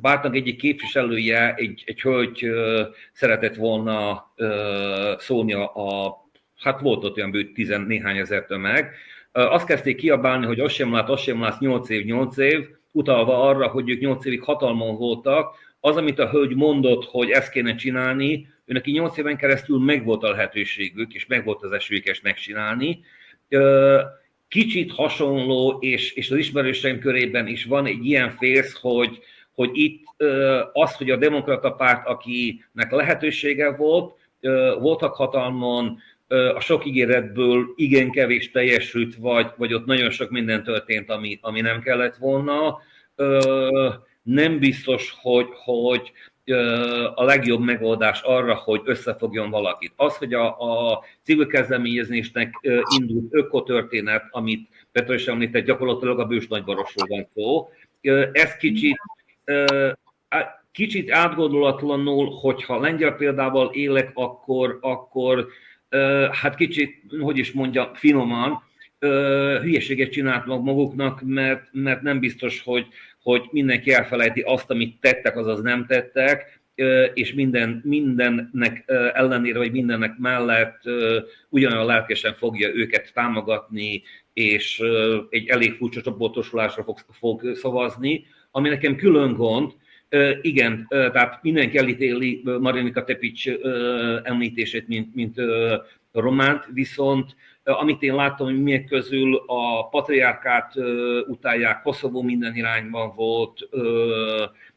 Bártnak 0.00 0.34
egyik 0.34 0.56
képviselője, 0.56 1.54
egy, 1.54 1.82
egy 1.86 2.00
hölgy 2.00 2.50
szeretett 3.12 3.54
volna 3.54 4.32
szólni 5.18 5.52
a, 5.52 6.28
hát 6.56 6.80
volt 6.80 7.04
ott 7.04 7.16
olyan 7.16 7.30
bő 7.30 7.52
tizen 7.52 7.80
néhány 7.80 8.16
ezer 8.16 8.44
tömeg, 8.44 8.90
azt 9.32 9.66
kezdték 9.66 9.96
kiabálni, 9.96 10.46
hogy 10.46 10.60
az 10.60 10.72
sem 10.72 10.92
lát, 10.92 11.08
az 11.08 11.20
sem 11.20 11.40
lát, 11.40 11.60
8 11.60 11.88
év, 11.88 12.04
8 12.04 12.36
év, 12.36 12.68
utalva 12.96 13.48
arra, 13.48 13.68
hogy 13.68 13.90
ők 13.90 14.00
8 14.00 14.24
évig 14.24 14.42
hatalmon 14.42 14.96
voltak, 14.96 15.54
az, 15.80 15.96
amit 15.96 16.18
a 16.18 16.28
hölgy 16.28 16.54
mondott, 16.54 17.04
hogy 17.04 17.30
ezt 17.30 17.50
kéne 17.50 17.74
csinálni, 17.74 18.48
ő 18.64 18.72
neki 18.72 18.90
8 18.90 19.16
éven 19.16 19.36
keresztül 19.36 19.78
megvolt 19.78 20.22
a 20.22 20.30
lehetőségük, 20.30 21.14
és 21.14 21.26
megvolt 21.26 21.62
az 21.62 21.72
esélyük 21.72 22.06
ezt 22.06 22.22
megcsinálni. 22.22 23.00
Kicsit 24.48 24.92
hasonló, 24.92 25.78
és, 25.80 26.12
és 26.12 26.30
az 26.30 26.36
ismerőseim 26.36 26.98
körében 26.98 27.46
is 27.46 27.64
van 27.64 27.86
egy 27.86 28.04
ilyen 28.04 28.30
félsz, 28.30 28.80
hogy, 28.80 29.18
hogy 29.54 29.70
itt 29.72 30.04
az, 30.72 30.94
hogy 30.94 31.10
a 31.10 31.16
demokrata 31.16 31.70
párt, 31.70 32.06
akinek 32.06 32.90
lehetősége 32.90 33.76
volt, 33.76 34.18
voltak 34.78 35.14
hatalmon, 35.14 35.98
a 36.28 36.60
sok 36.60 36.86
ígéretből 36.86 37.72
igen 37.76 38.10
kevés 38.10 38.50
teljesült, 38.50 39.14
vagy, 39.14 39.46
vagy 39.56 39.74
ott 39.74 39.86
nagyon 39.86 40.10
sok 40.10 40.30
minden 40.30 40.62
történt, 40.62 41.10
ami, 41.10 41.38
ami 41.42 41.60
nem 41.60 41.80
kellett 41.80 42.16
volna. 42.16 42.78
Nem 44.22 44.58
biztos, 44.58 45.14
hogy, 45.20 45.46
hogy 45.64 46.12
a 47.14 47.24
legjobb 47.24 47.60
megoldás 47.60 48.20
arra, 48.22 48.54
hogy 48.54 48.80
összefogjon 48.84 49.50
valakit. 49.50 49.92
Az, 49.96 50.16
hogy 50.16 50.34
a, 50.34 50.46
a 50.60 51.04
civil 51.22 51.46
kezdeményezésnek 51.46 52.54
indult 52.98 53.26
ökotörténet, 53.30 54.24
amit 54.30 54.68
Petra 54.92 55.14
is 55.14 55.26
említett, 55.26 55.64
gyakorlatilag 55.64 56.18
a 56.18 56.24
bős 56.24 56.46
nagybarosról 56.46 57.06
van 57.08 57.28
szó, 57.34 57.68
ez 58.32 58.56
kicsit 58.56 58.98
kicsit 60.72 61.10
átgondolatlanul, 61.10 62.30
hogyha 62.40 62.80
lengyel 62.80 63.12
példával 63.12 63.70
élek, 63.72 64.10
akkor, 64.14 64.78
akkor 64.80 65.48
hát 66.30 66.54
kicsit, 66.54 66.94
hogy 67.20 67.38
is 67.38 67.52
mondja, 67.52 67.90
finoman, 67.94 68.62
hülyeséget 69.60 70.10
csináltak 70.10 70.62
maguknak, 70.62 71.22
mert, 71.24 71.68
mert 71.72 72.02
nem 72.02 72.20
biztos, 72.20 72.62
hogy, 72.62 72.86
hogy 73.22 73.42
mindenki 73.50 73.92
elfelejti 73.92 74.40
azt, 74.40 74.70
amit 74.70 75.00
tettek, 75.00 75.36
azaz 75.36 75.60
nem 75.60 75.86
tettek, 75.86 76.60
és 77.14 77.32
minden, 77.32 77.80
mindennek 77.84 78.84
ellenére, 79.12 79.58
vagy 79.58 79.72
mindennek 79.72 80.18
mellett 80.18 80.80
ugyanolyan 81.48 81.86
lelkesen 81.86 82.34
fogja 82.34 82.74
őket 82.74 83.12
támogatni, 83.14 84.02
és 84.32 84.82
egy 85.30 85.48
elég 85.48 85.72
furcsa 85.72 86.00
csoportosulásra 86.00 86.82
fog, 86.82 86.98
fog 87.10 87.54
szavazni, 87.54 88.26
ami 88.50 88.68
nekem 88.68 88.96
külön 88.96 89.32
gond, 89.32 89.72
igen, 90.42 90.86
tehát 90.88 91.42
mindenki 91.42 91.78
elítéli 91.78 92.42
Marinika 92.60 93.04
Tepics 93.04 93.48
említését, 94.22 94.88
mint, 94.88 95.14
mint 95.14 95.34
románt, 96.12 96.68
viszont 96.72 97.36
amit 97.64 98.02
én 98.02 98.14
láttam, 98.14 98.46
hogy 98.46 98.62
miek 98.62 98.84
közül 98.84 99.42
a 99.46 99.88
patriárkát 99.88 100.72
utálják, 101.26 101.82
Koszovó 101.82 102.22
minden 102.22 102.54
irányban 102.54 103.12
volt, 103.14 103.68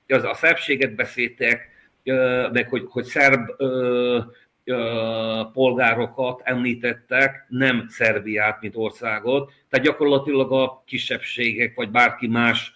az 0.08 0.24
a 0.24 0.34
szerbséget 0.34 0.96
beszéltek, 0.96 1.70
meg 2.52 2.70
hogy, 2.70 2.86
hogy 2.90 3.04
szerb 3.04 3.50
polgárokat 5.54 6.42
említettek, 6.44 7.46
nem 7.50 7.86
Szerbiát, 7.88 8.62
mint 8.62 8.76
országot. 8.76 9.52
Tehát 9.70 9.86
gyakorlatilag 9.86 10.52
a 10.52 10.84
kisebbségek, 10.86 11.76
vagy 11.76 11.90
bárki 11.90 12.28
más 12.28 12.74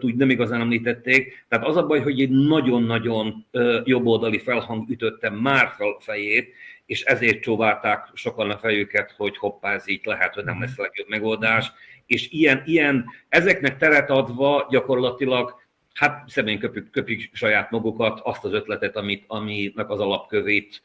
úgy 0.00 0.14
nem 0.14 0.30
igazán 0.30 0.60
említették. 0.60 1.44
Tehát 1.48 1.66
az 1.66 1.76
a 1.76 1.86
baj, 1.86 2.00
hogy 2.00 2.20
egy 2.20 2.30
nagyon-nagyon 2.30 3.46
jobboldali 3.84 4.38
felhang 4.38 4.90
ütötte 4.90 5.30
már 5.30 5.72
fel 5.76 5.96
fejét, 6.00 6.54
és 6.86 7.02
ezért 7.02 7.42
csóválták 7.42 8.10
sokan 8.14 8.50
a 8.50 8.58
fejüket, 8.58 9.14
hogy 9.16 9.36
hoppá, 9.36 9.72
ez 9.74 9.88
így 9.88 10.00
lehet, 10.04 10.34
hogy 10.34 10.44
nem 10.44 10.60
lesz 10.60 10.78
a 10.78 10.82
legjobb 10.82 11.08
megoldás. 11.08 11.72
És 12.06 12.30
ilyen, 12.30 12.62
ilyen 12.66 13.04
ezeknek 13.28 13.76
teret 13.76 14.10
adva 14.10 14.66
gyakorlatilag 14.70 15.60
hát 15.92 16.28
szemén 16.28 16.58
köpik, 16.58 16.90
köpik 16.90 17.30
saját 17.32 17.70
magukat, 17.70 18.20
azt 18.20 18.44
az 18.44 18.52
ötletet, 18.52 18.96
amit, 18.96 19.24
aminek 19.26 19.90
az 19.90 20.00
alapkövét 20.00 20.82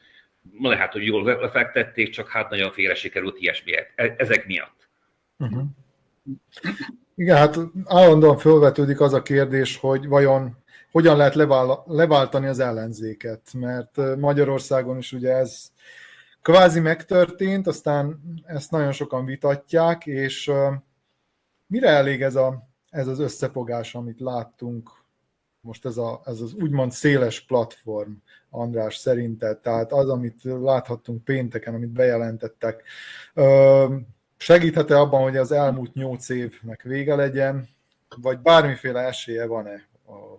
lehet, 0.61 0.91
hogy 0.91 1.05
jól 1.05 1.23
lefektették, 1.23 2.09
csak 2.09 2.29
hát 2.29 2.49
nagyon 2.49 2.71
félre 2.71 2.95
sikerült 2.95 3.39
ilyesmi 3.39 3.71
e, 3.95 4.15
ezek 4.17 4.47
miatt. 4.47 4.89
Uh-huh. 5.37 5.63
Igen, 7.19 7.37
hát 7.37 7.57
állandóan 7.85 8.37
felvetődik 8.37 9.01
az 9.01 9.13
a 9.13 9.21
kérdés, 9.21 9.77
hogy 9.77 10.07
vajon 10.07 10.57
hogyan 10.91 11.17
lehet 11.17 11.35
leváltani 11.85 12.47
az 12.47 12.59
ellenzéket, 12.59 13.53
mert 13.53 14.15
Magyarországon 14.17 14.97
is 14.97 15.11
ugye 15.11 15.31
ez 15.33 15.71
kvázi 16.41 16.79
megtörtént, 16.79 17.67
aztán 17.67 18.19
ezt 18.45 18.71
nagyon 18.71 18.91
sokan 18.91 19.25
vitatják, 19.25 20.05
és 20.05 20.51
mire 21.67 21.89
elég 21.89 22.21
ez, 22.21 22.35
a, 22.35 22.67
ez 22.89 23.07
az 23.07 23.19
összefogás, 23.19 23.95
amit 23.95 24.19
láttunk? 24.19 24.89
Most 25.61 25.85
ez, 25.85 25.97
a, 25.97 26.21
ez 26.25 26.41
az 26.41 26.53
úgymond 26.53 26.91
széles 26.91 27.45
platform, 27.45 28.11
András 28.49 28.95
szerinted, 28.95 29.57
tehát 29.57 29.91
az, 29.91 30.09
amit 30.09 30.43
láthattunk 30.43 31.23
pénteken, 31.23 31.73
amit 31.73 31.91
bejelentettek, 31.91 32.83
segíthet-e 34.37 34.99
abban, 34.99 35.21
hogy 35.21 35.37
az 35.37 35.51
elmúlt 35.51 35.93
nyolc 35.93 36.29
évnek 36.29 36.81
vége 36.81 37.15
legyen, 37.15 37.67
vagy 38.21 38.39
bármiféle 38.39 38.99
esélye 38.99 39.45
van-e, 39.45 39.87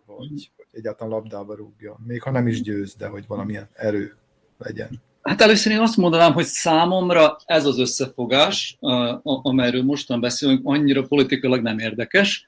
hogy, 0.06 0.50
egyáltalán 0.72 1.12
labdába 1.12 1.54
rúgja, 1.54 1.98
még 2.06 2.22
ha 2.22 2.30
nem 2.30 2.46
is 2.46 2.62
győz, 2.62 2.94
de 2.94 3.06
hogy 3.06 3.24
valamilyen 3.26 3.68
erő 3.74 4.16
legyen? 4.58 5.02
Hát 5.22 5.40
először 5.40 5.72
én 5.72 5.80
azt 5.80 5.96
mondanám, 5.96 6.32
hogy 6.32 6.44
számomra 6.44 7.36
ez 7.44 7.64
az 7.64 7.78
összefogás, 7.78 8.78
amelyről 9.22 9.82
mostan 9.82 10.20
beszélünk, 10.20 10.60
annyira 10.64 11.06
politikailag 11.06 11.62
nem 11.62 11.78
érdekes 11.78 12.46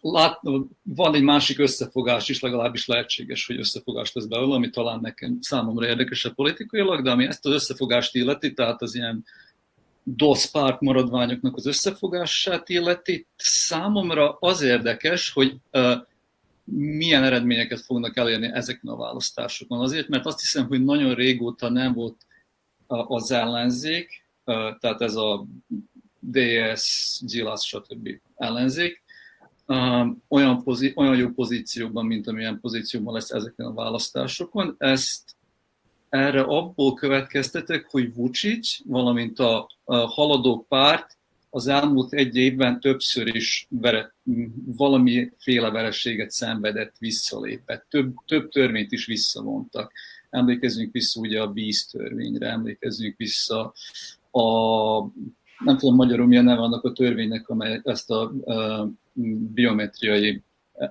lát, 0.00 0.40
van 0.82 1.14
egy 1.14 1.22
másik 1.22 1.58
összefogás 1.58 2.28
is, 2.28 2.40
legalábbis 2.40 2.86
lehetséges, 2.86 3.46
hogy 3.46 3.58
összefogást 3.58 4.14
tesz 4.14 4.24
belőle, 4.24 4.54
ami 4.54 4.70
talán 4.70 5.00
nekem 5.00 5.38
számomra 5.40 5.86
érdekesebb 5.86 6.34
politikailag, 6.34 7.02
de 7.02 7.10
ami 7.10 7.26
ezt 7.26 7.46
az 7.46 7.52
összefogást 7.52 8.14
illeti, 8.14 8.54
tehát 8.54 8.82
az 8.82 8.94
ilyen 8.94 9.24
DOSZ 10.04 10.50
párt 10.50 10.78
az 11.52 11.66
összefogását 11.66 12.68
illeti, 12.68 13.26
számomra 13.36 14.36
az 14.40 14.62
érdekes, 14.62 15.30
hogy 15.30 15.56
milyen 16.72 17.24
eredményeket 17.24 17.80
fognak 17.80 18.16
elérni 18.16 18.50
ezeken 18.52 18.90
a 18.90 18.96
választásokon. 18.96 19.80
Azért, 19.80 20.08
mert 20.08 20.26
azt 20.26 20.40
hiszem, 20.40 20.66
hogy 20.66 20.84
nagyon 20.84 21.14
régóta 21.14 21.68
nem 21.68 21.92
volt 21.92 22.26
az 22.86 23.30
ellenzék, 23.30 24.24
tehát 24.78 25.00
ez 25.00 25.14
a 25.14 25.46
DS, 26.20 27.20
GILAS, 27.24 27.66
stb. 27.66 28.08
ellenzék, 28.36 29.02
olyan, 30.28 30.62
pozí- 30.62 30.96
olyan 30.96 31.16
jó 31.16 31.28
pozícióban, 31.28 32.06
mint 32.06 32.26
amilyen 32.26 32.60
pozícióban 32.60 33.14
lesz 33.14 33.30
ezeken 33.30 33.66
a 33.66 33.72
választásokon. 33.72 34.74
Ezt 34.78 35.36
erre 36.10 36.40
abból 36.40 36.94
következtetek, 36.94 37.86
hogy 37.90 38.14
Vucic, 38.14 38.78
valamint 38.86 39.38
a, 39.38 39.70
a 39.84 39.96
haladó 39.96 40.66
párt 40.68 41.18
az 41.50 41.66
elmúlt 41.66 42.12
egy 42.12 42.36
évben 42.36 42.80
többször 42.80 43.34
is 43.36 43.66
vere, 43.70 44.14
valamiféle 44.64 45.70
vereséget 45.70 46.30
szenvedett, 46.30 46.94
visszalépett. 46.98 47.86
Több, 47.88 48.14
több 48.26 48.50
törvényt 48.50 48.92
is 48.92 49.06
visszavontak. 49.06 49.92
Emlékezzünk 50.30 50.92
vissza 50.92 51.20
ugye 51.20 51.40
a 51.40 51.52
víztörvényre, 51.52 52.48
emlékezzünk 52.48 53.16
vissza 53.16 53.72
a 54.30 54.42
nem 55.64 55.78
tudom 55.78 55.94
magyarul 55.94 56.26
milyen 56.26 56.44
neve 56.44 56.60
annak 56.60 56.84
a 56.84 56.92
törvénynek, 56.92 57.48
amely 57.48 57.80
ezt 57.84 58.10
a, 58.10 58.22
a 58.44 58.88
biometriai 59.54 60.42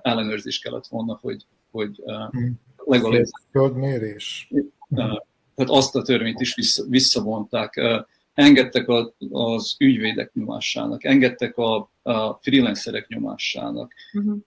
ellenőrzést 0.02 0.62
kellett 0.62 0.86
volna, 0.86 1.18
hogy, 1.22 1.46
hogy 1.70 2.02
hmm. 2.30 2.60
legalizálják. 2.76 3.48
Földmérés. 3.50 4.50
Tehát 4.94 5.72
azt 5.72 5.96
a 5.96 6.02
törvényt 6.02 6.40
is 6.40 6.54
vissza, 6.54 6.84
visszavonták. 6.88 7.80
Engedtek 8.34 8.88
a, 8.88 9.14
az 9.30 9.74
ügyvédek 9.78 10.32
nyomásának, 10.34 11.04
engedtek 11.04 11.56
a, 11.56 11.90
a 12.02 12.34
freelancerek 12.34 13.08
nyomásának. 13.08 13.92
Uh-huh. 14.12 14.38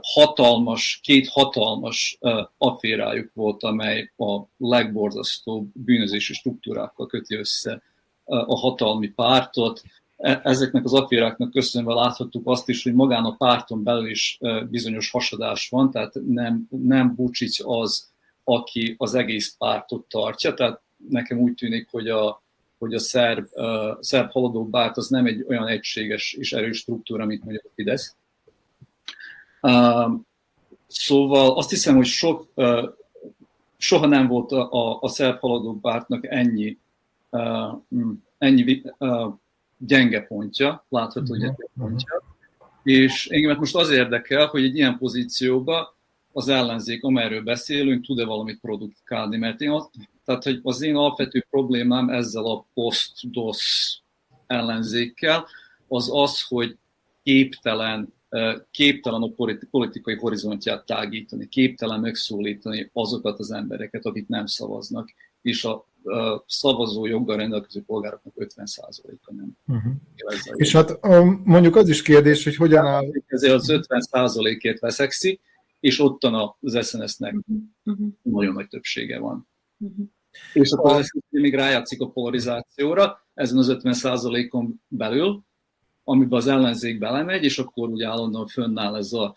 Hatalmas, 0.00 1.00
két 1.02 1.28
hatalmas 1.28 2.18
aférájuk 2.58 3.30
volt, 3.34 3.62
amely 3.62 4.12
a 4.16 4.40
legborzasztóbb 4.56 5.70
bűnözési 5.72 6.34
struktúrákkal 6.34 7.06
köti 7.06 7.34
össze 7.34 7.82
a 8.24 8.58
hatalmi 8.58 9.08
pártot. 9.08 9.82
E, 10.16 10.40
ezeknek 10.44 10.84
az 10.84 10.94
afféráknak 10.94 11.50
köszönve 11.50 11.92
láthattuk 11.92 12.46
azt 12.48 12.68
is, 12.68 12.82
hogy 12.82 12.94
magán 12.94 13.24
a 13.24 13.36
párton 13.36 13.82
belül 13.82 14.10
is 14.10 14.38
bizonyos 14.70 15.10
hasadás 15.10 15.68
van, 15.68 15.90
tehát 15.90 16.14
nem, 16.26 16.66
nem 16.68 17.14
Vucic 17.16 17.56
az, 17.64 18.11
aki 18.44 18.94
az 18.98 19.14
egész 19.14 19.54
pártot 19.58 20.08
tartja, 20.08 20.54
tehát 20.54 20.80
nekem 21.08 21.38
úgy 21.38 21.54
tűnik, 21.54 21.88
hogy 21.90 22.08
a, 22.08 22.42
hogy 22.78 22.94
a 22.94 22.98
szerb, 22.98 23.56
a 23.56 23.98
szerb 24.00 24.30
haladó 24.30 24.64
bárt 24.64 24.96
az 24.96 25.08
nem 25.08 25.26
egy 25.26 25.44
olyan 25.48 25.68
egységes 25.68 26.32
és 26.32 26.52
erős 26.52 26.78
struktúra, 26.78 27.26
mint 27.26 27.44
mondjuk 27.44 27.64
a 27.64 27.72
Fidesz. 27.74 28.16
Szóval 30.86 31.56
azt 31.56 31.70
hiszem, 31.70 31.96
hogy 31.96 32.06
sok, 32.06 32.48
soha 33.76 34.06
nem 34.06 34.26
volt 34.26 34.52
a, 34.52 34.72
a, 34.72 34.98
a 35.00 35.08
szerb 35.08 35.38
haladó 35.38 35.74
bártnak 35.74 36.26
ennyi 36.26 36.78
Mm, 37.94 38.12
ennyi 38.38 38.82
gyenge 39.78 40.22
pontja, 40.22 40.84
látható 40.88 41.26
hogy 41.26 41.38
gyenge 41.38 41.68
pontja. 41.78 42.22
És 42.82 43.26
engemet 43.28 43.58
most 43.58 43.74
az 43.74 43.90
érdekel, 43.90 44.46
hogy 44.46 44.64
egy 44.64 44.76
ilyen 44.76 44.98
pozícióba 44.98 45.96
az 46.32 46.48
ellenzék, 46.48 47.04
amelyről 47.04 47.42
beszélünk, 47.42 48.04
tud-e 48.04 48.24
valamit 48.24 48.60
produkálni, 48.60 49.36
mert 49.36 49.60
én 49.60 49.70
azt, 49.70 49.90
tehát, 50.24 50.44
hogy 50.44 50.60
az 50.62 50.82
én 50.82 50.96
alapvető 50.96 51.46
problémám 51.50 52.10
ezzel 52.10 52.44
a 52.44 52.66
post-DOS 52.74 53.98
ellenzékkel, 54.46 55.46
az 55.88 56.10
az, 56.12 56.42
hogy 56.48 56.76
képtelen, 57.22 58.14
képtelen 58.70 59.22
a 59.22 59.32
politikai 59.70 60.14
horizontját 60.14 60.86
tágítani, 60.86 61.48
képtelen 61.48 62.00
megszólítani 62.00 62.90
azokat 62.92 63.38
az 63.38 63.50
embereket, 63.50 64.04
akik 64.04 64.28
nem 64.28 64.46
szavaznak, 64.46 65.14
és 65.42 65.64
a 65.64 65.86
szavazó 66.46 67.06
joggal 67.06 67.36
rendelkező 67.36 67.82
polgároknak 67.82 68.34
50%-a 68.38 69.32
nem. 69.32 69.56
Uh-huh. 69.66 69.92
És 70.54 70.72
hát 70.72 70.98
mondjuk 71.44 71.76
az 71.76 71.88
is 71.88 72.02
kérdés, 72.02 72.44
hogy 72.44 72.56
hogyan 72.56 72.86
áll... 72.86 73.04
Ezért 73.26 73.54
az 73.54 73.66
50%-ért 73.70 74.80
veszekszik, 74.80 75.40
és 75.82 76.00
ottan 76.00 76.54
az 76.60 76.86
SNS-nek 76.88 77.34
uh-huh. 77.34 77.62
Mhm. 77.82 78.08
nagyon 78.22 78.52
nagy 78.52 78.68
többsége 78.68 79.18
van. 79.18 79.48
Uh-huh. 79.78 80.06
És 80.52 80.70
akkor 80.70 80.92
az 80.92 81.06
SZNSZ 81.06 81.24
még 81.30 81.54
rájátszik 81.54 82.00
a 82.00 82.10
polarizációra, 82.10 83.26
ezen 83.34 83.58
az 83.58 83.76
50%-on 83.82 84.82
belül, 84.88 85.42
amiben 86.04 86.38
az 86.38 86.46
ellenzék 86.46 86.98
belemegy, 86.98 87.44
és 87.44 87.58
akkor 87.58 87.88
ugye 87.88 88.06
állandóan 88.06 88.46
fönnáll 88.46 88.96
ez 88.96 89.12
a 89.12 89.34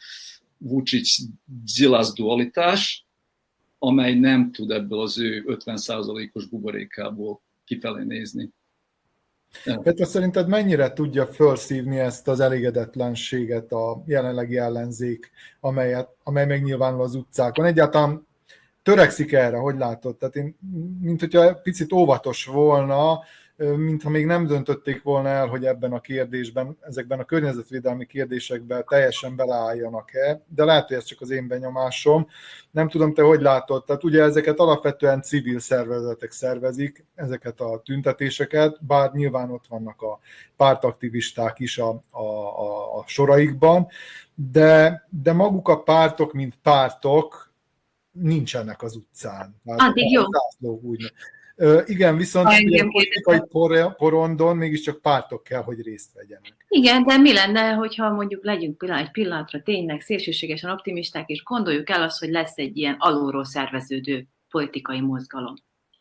Vucic-Gyilas 0.57 2.13
dualitás, 2.13 3.05
amely 3.77 4.19
nem 4.19 4.51
tud 4.51 4.71
ebből 4.71 4.99
az 4.99 5.19
ő 5.19 5.43
50%-os 5.47 6.45
buborékából 6.45 7.41
kifelé 7.63 8.03
nézni. 8.03 8.49
Petra, 9.83 10.05
szerinted 10.05 10.47
mennyire 10.47 10.93
tudja 10.93 11.27
felszívni 11.27 11.99
ezt 11.99 12.27
az 12.27 12.39
elégedetlenséget 12.39 13.71
a 13.71 14.03
jelenlegi 14.05 14.57
ellenzék, 14.57 15.31
amelyet, 15.59 16.09
amely 16.23 16.45
megnyilvánul 16.45 17.01
az 17.01 17.15
utcákon? 17.15 17.65
Egyáltalán 17.65 18.27
törekszik 18.83 19.31
erre, 19.31 19.57
hogy 19.57 19.77
látod? 19.77 20.17
Tehát 20.17 20.35
én, 20.35 20.57
mint 21.01 21.19
hogyha 21.19 21.53
picit 21.53 21.91
óvatos 21.91 22.45
volna, 22.45 23.19
mintha 23.57 24.09
még 24.09 24.25
nem 24.25 24.45
döntötték 24.45 25.03
volna 25.03 25.29
el, 25.29 25.47
hogy 25.47 25.65
ebben 25.65 25.93
a 25.93 25.99
kérdésben, 25.99 26.77
ezekben 26.81 27.19
a 27.19 27.23
környezetvédelmi 27.23 28.05
kérdésekben 28.05 28.85
teljesen 28.87 29.35
beleálljanak-e, 29.35 30.41
de 30.47 30.63
lehet, 30.63 30.87
hogy 30.87 30.97
ez 30.97 31.03
csak 31.03 31.21
az 31.21 31.29
én 31.29 31.47
benyomásom. 31.47 32.27
Nem 32.71 32.89
tudom, 32.89 33.13
te 33.13 33.21
hogy 33.21 33.41
látod? 33.41 33.83
Tehát 33.83 34.03
ugye 34.03 34.21
ezeket 34.21 34.59
alapvetően 34.59 35.21
civil 35.21 35.59
szervezetek 35.59 36.31
szervezik, 36.31 37.05
ezeket 37.15 37.59
a 37.59 37.81
tüntetéseket, 37.85 38.85
bár 38.85 39.11
nyilván 39.11 39.51
ott 39.51 39.65
vannak 39.67 40.01
a 40.01 40.19
pártaktivisták 40.55 41.59
is 41.59 41.77
a, 41.77 42.01
a, 42.11 42.21
a, 42.59 42.97
a 42.97 43.03
soraikban, 43.07 43.87
de, 44.51 45.07
de 45.09 45.33
maguk 45.33 45.67
a 45.67 45.83
pártok, 45.83 46.33
mint 46.33 46.57
pártok, 46.61 47.53
nincsenek 48.11 48.83
az 48.83 48.95
utcán. 48.95 49.55
Addig 49.65 50.11
jó. 50.11 50.21
Zászlók, 50.21 50.83
úgy. 50.83 51.13
Igen, 51.85 52.17
viszont 52.17 52.47
a 52.47 52.87
politikai 52.91 53.39
porondon 53.97 54.57
mégiscsak 54.57 55.01
pártok 55.01 55.43
kell, 55.43 55.61
hogy 55.61 55.81
részt 55.81 56.13
vegyenek. 56.13 56.65
Igen, 56.67 57.03
de 57.03 57.17
mi 57.17 57.33
lenne, 57.33 57.71
hogyha 57.71 58.09
mondjuk 58.09 58.43
legyünk 58.43 58.83
egy 58.87 59.11
pillanatra 59.11 59.61
tényleg 59.61 60.01
szélsőségesen 60.01 60.71
optimisták, 60.71 61.29
és 61.29 61.43
gondoljuk 61.43 61.89
el 61.89 62.01
azt, 62.01 62.19
hogy 62.19 62.29
lesz 62.29 62.57
egy 62.57 62.77
ilyen 62.77 62.95
alulról 62.99 63.45
szerveződő 63.45 64.27
politikai 64.49 65.01
mozgalom, 65.01 65.55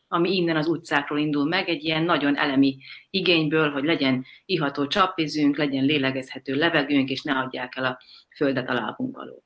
ami 0.07 0.35
innen 0.35 0.55
az 0.55 0.67
utcákról 0.67 1.19
indul 1.19 1.45
meg, 1.45 1.69
egy 1.69 1.83
ilyen 1.83 2.03
nagyon 2.03 2.37
elemi 2.37 2.77
igényből, 3.09 3.71
hogy 3.71 3.83
legyen 3.83 4.25
iható 4.45 4.87
csapvízünk, 4.87 5.57
legyen 5.57 5.83
lélegezhető 5.83 6.55
levegőnk, 6.55 7.09
és 7.09 7.21
ne 7.21 7.33
adják 7.33 7.73
el 7.75 7.85
a 7.85 7.99
földet 8.35 8.69
a 8.69 8.73
lábunk 8.73 9.17
alól 9.17 9.41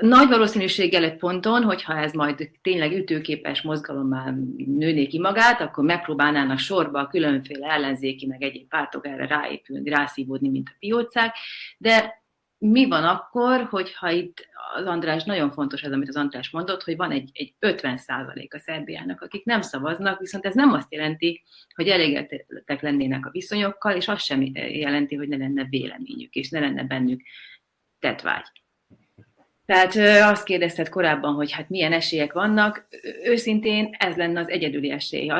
nagy 0.00 0.28
valószínűséggel 0.28 1.04
egy 1.04 1.16
ponton, 1.16 1.62
hogyha 1.62 1.98
ez 1.98 2.12
majd 2.12 2.50
tényleg 2.62 2.92
ütőképes 2.92 3.62
mozgalommal 3.62 4.34
nőné 4.56 5.06
ki 5.06 5.18
magát, 5.18 5.60
akkor 5.60 5.84
megpróbálnának 5.84 6.58
sorba 6.58 7.00
a 7.00 7.06
különféle 7.06 7.68
ellenzéki, 7.68 8.26
meg 8.26 8.42
egyéb 8.42 8.68
pártok 8.68 9.06
erre 9.06 9.26
ráépülni, 9.26 9.90
rászívódni, 9.90 10.48
mint 10.48 10.68
a 10.68 10.76
piócák, 10.78 11.36
de 11.78 12.22
mi 12.58 12.88
van 12.88 13.04
akkor, 13.04 13.66
hogyha 13.70 14.10
itt 14.10 14.48
az 14.74 14.86
András, 14.86 15.24
nagyon 15.24 15.50
fontos 15.50 15.82
az, 15.82 15.92
amit 15.92 16.08
az 16.08 16.16
András 16.16 16.50
mondott, 16.50 16.82
hogy 16.82 16.96
van 16.96 17.10
egy, 17.10 17.30
egy 17.32 17.54
50 17.58 18.00
a 18.48 18.58
Szerbiának, 18.58 19.20
akik 19.20 19.44
nem 19.44 19.60
szavaznak, 19.60 20.18
viszont 20.18 20.46
ez 20.46 20.54
nem 20.54 20.72
azt 20.72 20.92
jelenti, 20.92 21.42
hogy 21.74 21.88
elégedettek 21.88 22.82
lennének 22.82 23.26
a 23.26 23.30
viszonyokkal, 23.30 23.96
és 23.96 24.08
azt 24.08 24.24
sem 24.24 24.42
jelenti, 24.54 25.14
hogy 25.14 25.28
ne 25.28 25.36
lenne 25.36 25.64
véleményük, 25.64 26.34
és 26.34 26.50
ne 26.50 26.60
lenne 26.60 26.84
bennük 26.84 27.20
tetvágy. 27.98 28.59
Tehát 29.70 29.96
azt 30.30 30.44
kérdezted 30.44 30.88
korábban, 30.88 31.34
hogy 31.34 31.52
hát 31.52 31.68
milyen 31.68 31.92
esélyek 31.92 32.32
vannak. 32.32 32.86
Őszintén 33.24 33.96
ez 33.98 34.16
lenne 34.16 34.40
az 34.40 34.48
egyedüli 34.48 34.90
esély. 34.90 35.32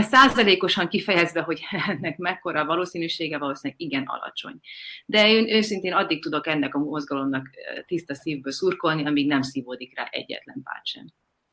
Százalékosan 0.00 0.88
kifejezve, 0.88 1.40
hogy 1.40 1.60
ennek 1.86 2.16
mekkora 2.18 2.60
a 2.60 2.64
valószínűsége, 2.64 3.38
valószínűleg 3.38 3.80
igen 3.80 4.02
alacsony. 4.06 4.60
De 5.06 5.28
én 5.28 5.48
őszintén 5.48 5.92
addig 5.92 6.22
tudok 6.22 6.46
ennek 6.46 6.74
a 6.74 6.78
mozgalomnak 6.78 7.50
tiszta 7.86 8.14
szívből 8.14 8.52
szurkolni, 8.52 9.06
amíg 9.06 9.26
nem 9.26 9.42
szívódik 9.42 9.96
rá 9.96 10.08
egyetlen 10.10 10.60
párt 10.64 10.86
sem. 10.86 11.06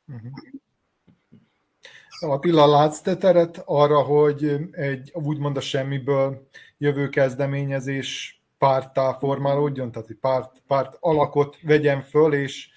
Uh-huh. 0.07 0.31
Attila, 2.19 2.67
látsz 2.67 3.01
te 3.01 3.15
teret 3.15 3.61
arra, 3.65 4.01
hogy 4.01 4.55
egy 4.71 5.11
úgymond 5.13 5.57
a 5.57 5.61
semmiből 5.61 6.47
jövő 6.77 7.09
kezdeményezés 7.09 8.36
pártá 8.57 9.13
formálódjon, 9.13 9.91
tehát 9.91 10.09
egy 10.09 10.17
párt, 10.21 10.51
párt 10.67 10.97
alakot 10.99 11.57
vegyen 11.61 12.01
föl, 12.01 12.33
és, 12.33 12.67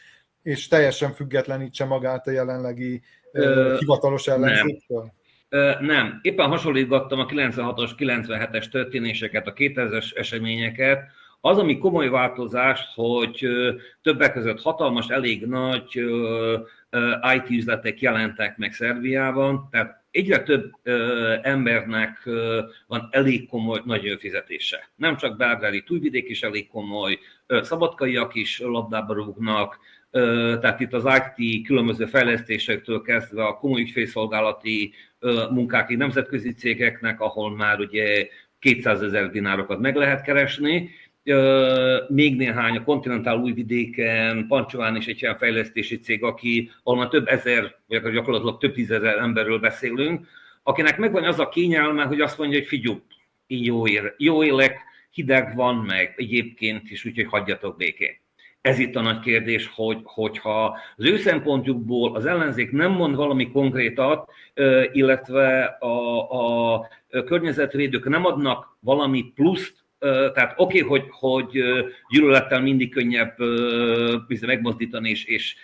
és 0.42 0.68
teljesen 0.68 1.12
függetlenítse 1.12 1.84
magát 1.84 2.26
a 2.26 2.30
jelenlegi 2.30 3.02
Ö, 3.32 3.76
hivatalos 3.78 4.26
ellenzéktől? 4.26 5.12
Nem. 5.48 5.84
nem. 5.84 6.18
Éppen 6.22 6.48
hasonlítgattam 6.48 7.18
a 7.18 7.26
96-os, 7.26 7.90
97-es 7.98 8.70
történéseket, 8.70 9.46
a 9.46 9.52
2000-es 9.52 10.16
eseményeket. 10.16 11.02
Az, 11.40 11.58
ami 11.58 11.78
komoly 11.78 12.08
változás, 12.08 12.80
hogy 12.94 13.46
többek 14.02 14.32
között 14.32 14.60
hatalmas, 14.60 15.08
elég 15.08 15.46
nagy 15.46 16.04
IT 17.34 17.50
üzletek 17.50 18.00
jelentek 18.00 18.56
meg 18.56 18.72
Szerbiában, 18.72 19.68
tehát 19.70 20.00
egyre 20.10 20.42
több 20.42 20.72
ö, 20.82 21.34
embernek 21.42 22.22
ö, 22.24 22.62
van 22.86 23.08
elég 23.10 23.48
komoly 23.48 23.80
nagy 23.84 24.16
fizetése. 24.18 24.88
Nem 24.96 25.16
csak 25.16 25.36
belgrádi 25.36 25.82
túlvidék 25.82 26.28
is 26.28 26.42
elég 26.42 26.68
komoly, 26.68 27.18
ö, 27.46 27.62
szabadkaiak 27.62 28.34
is 28.34 28.58
labdába 28.58 29.14
rúgnak, 29.14 29.78
ö, 30.10 30.56
tehát 30.60 30.80
itt 30.80 30.92
az 30.92 31.20
IT 31.36 31.66
különböző 31.66 32.04
fejlesztésektől 32.06 33.02
kezdve 33.02 33.44
a 33.44 33.54
komoly 33.54 33.80
ügyfélszolgálati 33.80 34.92
ö, 35.18 35.44
munkákig 35.50 35.96
nemzetközi 35.96 36.52
cégeknek, 36.52 37.20
ahol 37.20 37.56
már 37.56 37.78
ugye 37.78 38.28
200 38.58 39.02
ezer 39.02 39.30
dinárokat 39.30 39.78
meg 39.78 39.96
lehet 39.96 40.22
keresni, 40.22 40.90
még 42.08 42.36
néhány 42.36 42.76
a 42.76 42.84
kontinentál 42.84 43.36
újvidéken, 43.38 44.46
Pancsován 44.46 44.96
is 44.96 45.06
egy 45.06 45.24
olyan 45.24 45.38
fejlesztési 45.38 45.98
cég, 45.98 46.22
aki, 46.22 46.70
ahol 46.82 47.08
több 47.08 47.26
ezer, 47.26 47.76
vagy 47.86 48.12
gyakorlatilag 48.12 48.58
több 48.58 48.72
tízezer 48.72 49.16
emberről 49.16 49.58
beszélünk, 49.58 50.26
akinek 50.62 50.98
megvan 50.98 51.24
az 51.24 51.38
a 51.38 51.48
kényelme, 51.48 52.04
hogy 52.04 52.20
azt 52.20 52.38
mondja, 52.38 52.58
hogy 52.58 52.66
figyelj, 52.66 52.98
én 53.46 53.64
jó, 53.64 53.86
ér, 53.86 54.14
jó 54.16 54.44
élek, 54.44 54.78
hideg 55.10 55.54
van, 55.54 55.76
meg 55.76 56.14
egyébként 56.16 56.90
is, 56.90 57.04
úgyhogy 57.04 57.26
hagyjatok 57.26 57.76
békén. 57.76 58.18
Ez 58.60 58.78
itt 58.78 58.96
a 58.96 59.00
nagy 59.00 59.20
kérdés, 59.20 59.70
hogy, 59.74 59.98
hogyha 60.02 60.78
az 60.96 61.04
ő 61.04 61.16
szempontjukból 61.16 62.16
az 62.16 62.26
ellenzék 62.26 62.70
nem 62.70 62.92
mond 62.92 63.16
valami 63.16 63.50
konkrétat, 63.50 64.32
illetve 64.92 65.64
a, 65.64 66.74
a 66.74 66.88
környezetvédők 67.24 68.08
nem 68.08 68.24
adnak 68.24 68.76
valami 68.80 69.32
pluszt 69.34 69.79
tehát 70.08 70.54
oké, 70.56 70.82
okay, 70.82 70.88
hogy, 70.88 71.06
hogy 71.10 71.62
gyűlölettel 72.08 72.60
mindig 72.60 72.90
könnyebb 72.90 73.36
megmozdítani 74.40 75.10
és, 75.10 75.24
és 75.24 75.56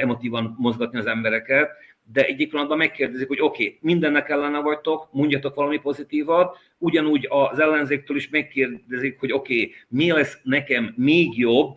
emotívan 0.00 0.54
mozgatni 0.58 0.98
az 0.98 1.06
embereket, 1.06 1.70
de 2.12 2.24
egyik 2.24 2.48
pillanatban 2.48 2.78
megkérdezik, 2.78 3.28
hogy 3.28 3.40
oké, 3.40 3.64
okay, 3.64 3.78
mindennek 3.80 4.28
ellene 4.28 4.60
vagytok, 4.60 5.08
mondjatok 5.12 5.54
valami 5.54 5.78
pozitívat, 5.78 6.58
ugyanúgy 6.78 7.26
az 7.28 7.58
ellenzéktől 7.58 8.16
is 8.16 8.28
megkérdezik, 8.28 9.18
hogy 9.20 9.32
oké, 9.32 9.54
okay, 9.54 9.74
mi 9.88 10.10
lesz 10.10 10.38
nekem 10.42 10.94
még 10.96 11.38
jobb, 11.38 11.76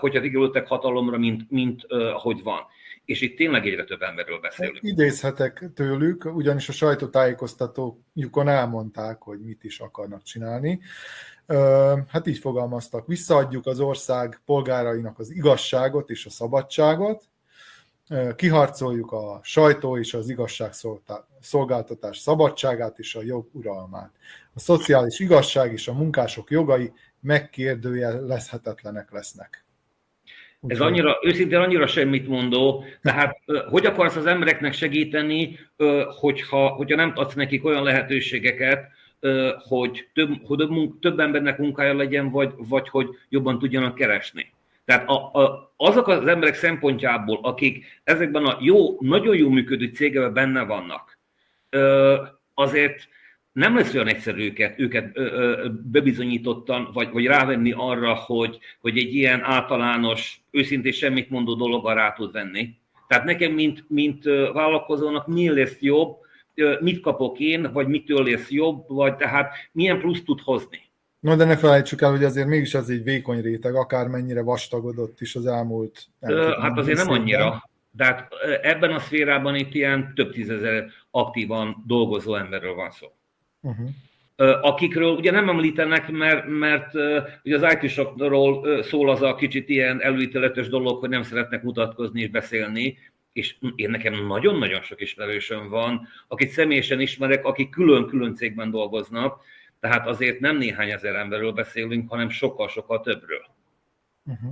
hogyha 0.00 0.20
kikerültek 0.20 0.66
hatalomra, 0.66 1.18
mint, 1.18 1.50
mint 1.50 1.86
hogy 2.12 2.42
van 2.42 2.60
és 3.10 3.20
itt 3.20 3.36
tényleg 3.36 3.66
egyre 3.66 3.84
több 3.84 4.02
emberről 4.02 4.40
beszélünk. 4.40 4.78
Idézhetek 4.80 5.64
tőlük, 5.74 6.24
ugyanis 6.24 6.68
a 6.68 6.72
sajtótájékoztatójukon 6.72 8.48
elmondták, 8.48 9.22
hogy 9.22 9.40
mit 9.40 9.64
is 9.64 9.80
akarnak 9.80 10.22
csinálni. 10.22 10.80
Hát 12.06 12.26
így 12.26 12.38
fogalmaztak, 12.38 13.06
visszaadjuk 13.06 13.66
az 13.66 13.80
ország 13.80 14.40
polgárainak 14.44 15.18
az 15.18 15.30
igazságot 15.30 16.10
és 16.10 16.26
a 16.26 16.30
szabadságot, 16.30 17.28
kiharcoljuk 18.36 19.12
a 19.12 19.40
sajtó 19.42 19.98
és 19.98 20.14
az 20.14 20.28
igazságszolgáltatás 20.28 22.18
szabadságát 22.18 22.98
és 22.98 23.14
a 23.14 23.22
jog 23.22 23.48
uralmát. 23.52 24.10
A 24.54 24.60
szociális 24.60 25.18
igazság 25.18 25.72
és 25.72 25.88
a 25.88 25.92
munkások 25.92 26.50
jogai 26.50 26.92
megkérdőjelezhetetlenek 27.20 29.10
lesznek. 29.10 29.64
Ez 30.66 30.80
annyira, 30.80 31.18
őszintén 31.22 31.58
annyira 31.58 31.86
semmit 31.86 32.28
mondó, 32.28 32.84
tehát 33.02 33.40
hogy 33.68 33.86
akarsz 33.86 34.16
az 34.16 34.26
embereknek 34.26 34.72
segíteni, 34.72 35.58
hogyha, 36.20 36.68
hogyha 36.68 36.96
nem 36.96 37.12
adsz 37.14 37.34
nekik 37.34 37.64
olyan 37.64 37.82
lehetőségeket, 37.82 38.88
hogy 39.68 40.08
több, 40.14 40.30
hogy 40.44 40.68
több 41.00 41.20
embernek 41.20 41.58
munkája 41.58 41.94
legyen, 41.94 42.30
vagy, 42.30 42.52
vagy 42.56 42.88
hogy 42.88 43.08
jobban 43.28 43.58
tudjanak 43.58 43.94
keresni. 43.94 44.52
Tehát 44.84 45.08
a, 45.08 45.30
a, 45.32 45.72
azok 45.76 46.08
az 46.08 46.26
emberek 46.26 46.54
szempontjából, 46.54 47.38
akik 47.42 47.84
ezekben 48.04 48.44
a 48.44 48.56
jó, 48.60 48.96
nagyon 49.00 49.36
jó 49.36 49.48
működő 49.48 49.86
cégekben 49.86 50.32
benne 50.32 50.64
vannak, 50.64 51.18
azért 52.54 53.08
nem 53.60 53.76
lesz 53.76 53.94
olyan 53.94 54.08
egyszerű 54.08 54.44
őket, 54.44 54.78
őket 54.78 55.10
ö, 55.16 55.22
ö, 55.22 55.68
bebizonyítottan, 55.82 56.90
vagy, 56.92 57.10
vagy 57.12 57.26
rávenni 57.26 57.72
arra, 57.76 58.14
hogy, 58.14 58.58
hogy 58.80 58.98
egy 58.98 59.14
ilyen 59.14 59.42
általános, 59.42 60.40
őszintén 60.50 60.92
semmit 60.92 61.30
mondó 61.30 61.54
dologgal 61.54 61.94
rá 61.94 62.12
tud 62.12 62.32
venni. 62.32 62.76
Tehát 63.08 63.24
nekem, 63.24 63.52
mint, 63.52 63.84
mint 63.88 64.24
vállalkozónak, 64.52 65.26
mi 65.26 65.48
lesz 65.48 65.76
jobb, 65.80 66.16
mit 66.80 67.00
kapok 67.00 67.38
én, 67.38 67.72
vagy 67.72 67.86
mitől 67.86 68.24
lesz 68.24 68.50
jobb, 68.50 68.84
vagy 68.88 69.16
tehát 69.16 69.54
milyen 69.72 69.98
plusz 69.98 70.24
tud 70.24 70.40
hozni. 70.40 70.78
No, 71.20 71.36
de 71.36 71.44
ne 71.44 71.56
felejtsük 71.56 72.00
el, 72.00 72.10
hogy 72.10 72.24
azért 72.24 72.46
mégis 72.46 72.74
az 72.74 72.90
egy 72.90 73.02
vékony 73.02 73.40
réteg, 73.40 73.74
akármennyire 73.74 74.42
vastagodott 74.42 75.20
is 75.20 75.34
az 75.34 75.46
elmúlt... 75.46 76.06
Nem 76.18 76.60
hát 76.60 76.78
azért 76.78 76.98
nem 76.98 77.10
annyira. 77.10 77.70
De 77.90 78.04
hát 78.04 78.32
ebben 78.62 78.92
a 78.92 78.98
szférában 78.98 79.54
itt 79.54 79.74
ilyen 79.74 80.12
több 80.14 80.32
tízezer 80.32 80.86
aktívan 81.10 81.84
dolgozó 81.86 82.34
emberről 82.34 82.74
van 82.74 82.90
szó. 82.90 83.06
Uh-huh. 83.60 83.88
Akikről 84.66 85.16
ugye 85.16 85.30
nem 85.30 85.48
említenek, 85.48 86.10
mert, 86.10 86.46
mert 86.46 86.94
ugye 87.44 87.66
az 87.66 87.76
it 87.80 87.90
szól 88.84 89.10
az 89.10 89.22
a 89.22 89.34
kicsit 89.34 89.68
ilyen 89.68 90.02
előítéletes 90.02 90.68
dolog, 90.68 91.00
hogy 91.00 91.08
nem 91.08 91.22
szeretnek 91.22 91.62
mutatkozni 91.62 92.20
és 92.20 92.28
beszélni, 92.28 92.98
és 93.32 93.56
én 93.74 93.90
nekem 93.90 94.26
nagyon-nagyon 94.26 94.82
sok 94.82 95.00
ismerősöm 95.00 95.68
van, 95.68 96.08
akit 96.28 96.50
személyesen 96.50 97.00
ismerek, 97.00 97.44
akik 97.44 97.70
külön-külön 97.70 98.34
cégben 98.34 98.70
dolgoznak, 98.70 99.42
tehát 99.80 100.06
azért 100.06 100.40
nem 100.40 100.56
néhány 100.56 100.90
ezer 100.90 101.14
emberről 101.14 101.52
beszélünk, 101.52 102.10
hanem 102.10 102.28
sokkal-sokkal 102.28 103.00
többről. 103.00 103.44
Uh-huh. 104.24 104.50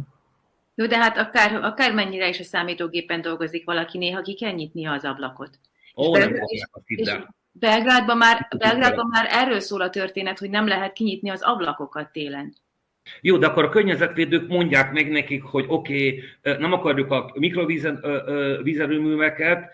Jó, 0.74 0.86
de 0.86 0.98
hát 0.98 1.18
akár, 1.18 1.54
akár 1.54 1.94
mennyire 1.94 2.28
is 2.28 2.40
a 2.40 2.44
számítógépen 2.44 3.20
dolgozik 3.20 3.64
valaki, 3.64 3.98
néha 3.98 4.20
ki 4.20 4.34
kell 4.34 4.52
nyitni 4.52 4.86
az 4.86 5.04
ablakot. 5.04 5.58
Ó, 5.96 6.16
és, 6.16 6.24
nem 6.24 6.34
és, 6.34 6.62
és, 6.84 7.18
Belgrádban 7.52 8.16
már, 8.16 8.48
Belgrádban 8.58 9.06
már 9.10 9.26
erről 9.30 9.60
szól 9.60 9.80
a 9.80 9.90
történet, 9.90 10.38
hogy 10.38 10.50
nem 10.50 10.66
lehet 10.66 10.92
kinyitni 10.92 11.30
az 11.30 11.42
ablakokat 11.42 12.12
télen. 12.12 12.54
Jó, 13.20 13.36
de 13.36 13.46
akkor 13.46 13.64
a 13.64 13.68
környezetvédők 13.68 14.48
mondják 14.48 14.92
meg 14.92 15.10
nekik, 15.10 15.42
hogy 15.42 15.64
oké, 15.68 16.22
okay, 16.42 16.58
nem 16.58 16.72
akarjuk 16.72 17.10
a 17.10 17.30
mikrovízerőműveket, 17.34 19.70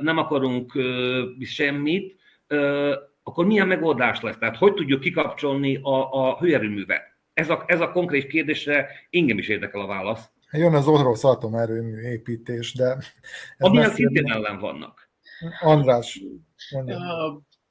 nem 0.00 0.18
akarunk 0.18 0.72
semmit, 1.40 2.16
akkor 3.22 3.46
milyen 3.46 3.66
megoldás 3.66 4.20
lesz? 4.20 4.38
Tehát 4.38 4.56
hogy 4.56 4.74
tudjuk 4.74 5.00
kikapcsolni 5.00 5.78
a, 5.82 6.12
a 6.12 6.38
hőerőművet? 6.38 7.16
Ez 7.34 7.50
a, 7.50 7.64
ez 7.66 7.80
a 7.80 7.90
konkrét 7.90 8.26
kérdésre 8.26 8.88
engem 9.10 9.38
is 9.38 9.48
érdekel 9.48 9.80
a 9.80 9.86
válasz. 9.86 10.30
Jön 10.50 10.74
az 10.74 10.86
orosz 10.86 11.24
atomerőmű 11.24 12.00
építés, 12.00 12.74
de... 12.74 12.96
Aminek 13.58 13.94
szintén 13.94 14.30
ellen 14.30 14.58
vannak. 14.58 15.10
András. 15.60 16.22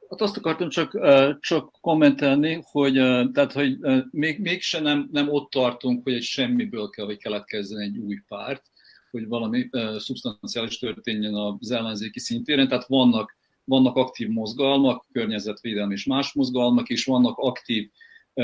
Hát 0.10 0.22
azt 0.22 0.38
akartam 0.38 0.70
csak, 0.70 1.00
csak 1.40 1.72
kommentelni, 1.82 2.60
hogy, 2.62 2.94
tehát, 3.32 3.52
hogy 3.52 3.78
még, 4.12 4.40
mégse 4.40 4.80
nem, 4.80 5.10
nem 5.12 5.30
ott 5.30 5.50
tartunk, 5.50 6.04
hogy 6.04 6.14
egy 6.14 6.24
semmiből 6.24 6.90
kell, 6.90 7.06
hogy 7.06 7.18
keletkezzen 7.18 7.80
egy 7.80 7.98
új 7.98 8.20
párt, 8.28 8.64
hogy 9.12 9.28
valami 9.28 9.70
szubstanciális 9.98 10.80
történjen 10.80 11.34
az 11.34 11.72
ellenzéki 11.72 12.20
szintéren, 12.20 12.68
tehát 12.68 12.88
vannak, 12.88 13.38
vannak 13.64 13.96
aktív 13.96 14.28
mozgalmak, 14.28 15.06
környezetvédelmi 15.12 15.94
és 15.94 16.06
más 16.06 16.34
mozgalmak, 16.34 16.90
és 16.90 17.06
vannak 17.06 17.38
aktív 17.38 17.90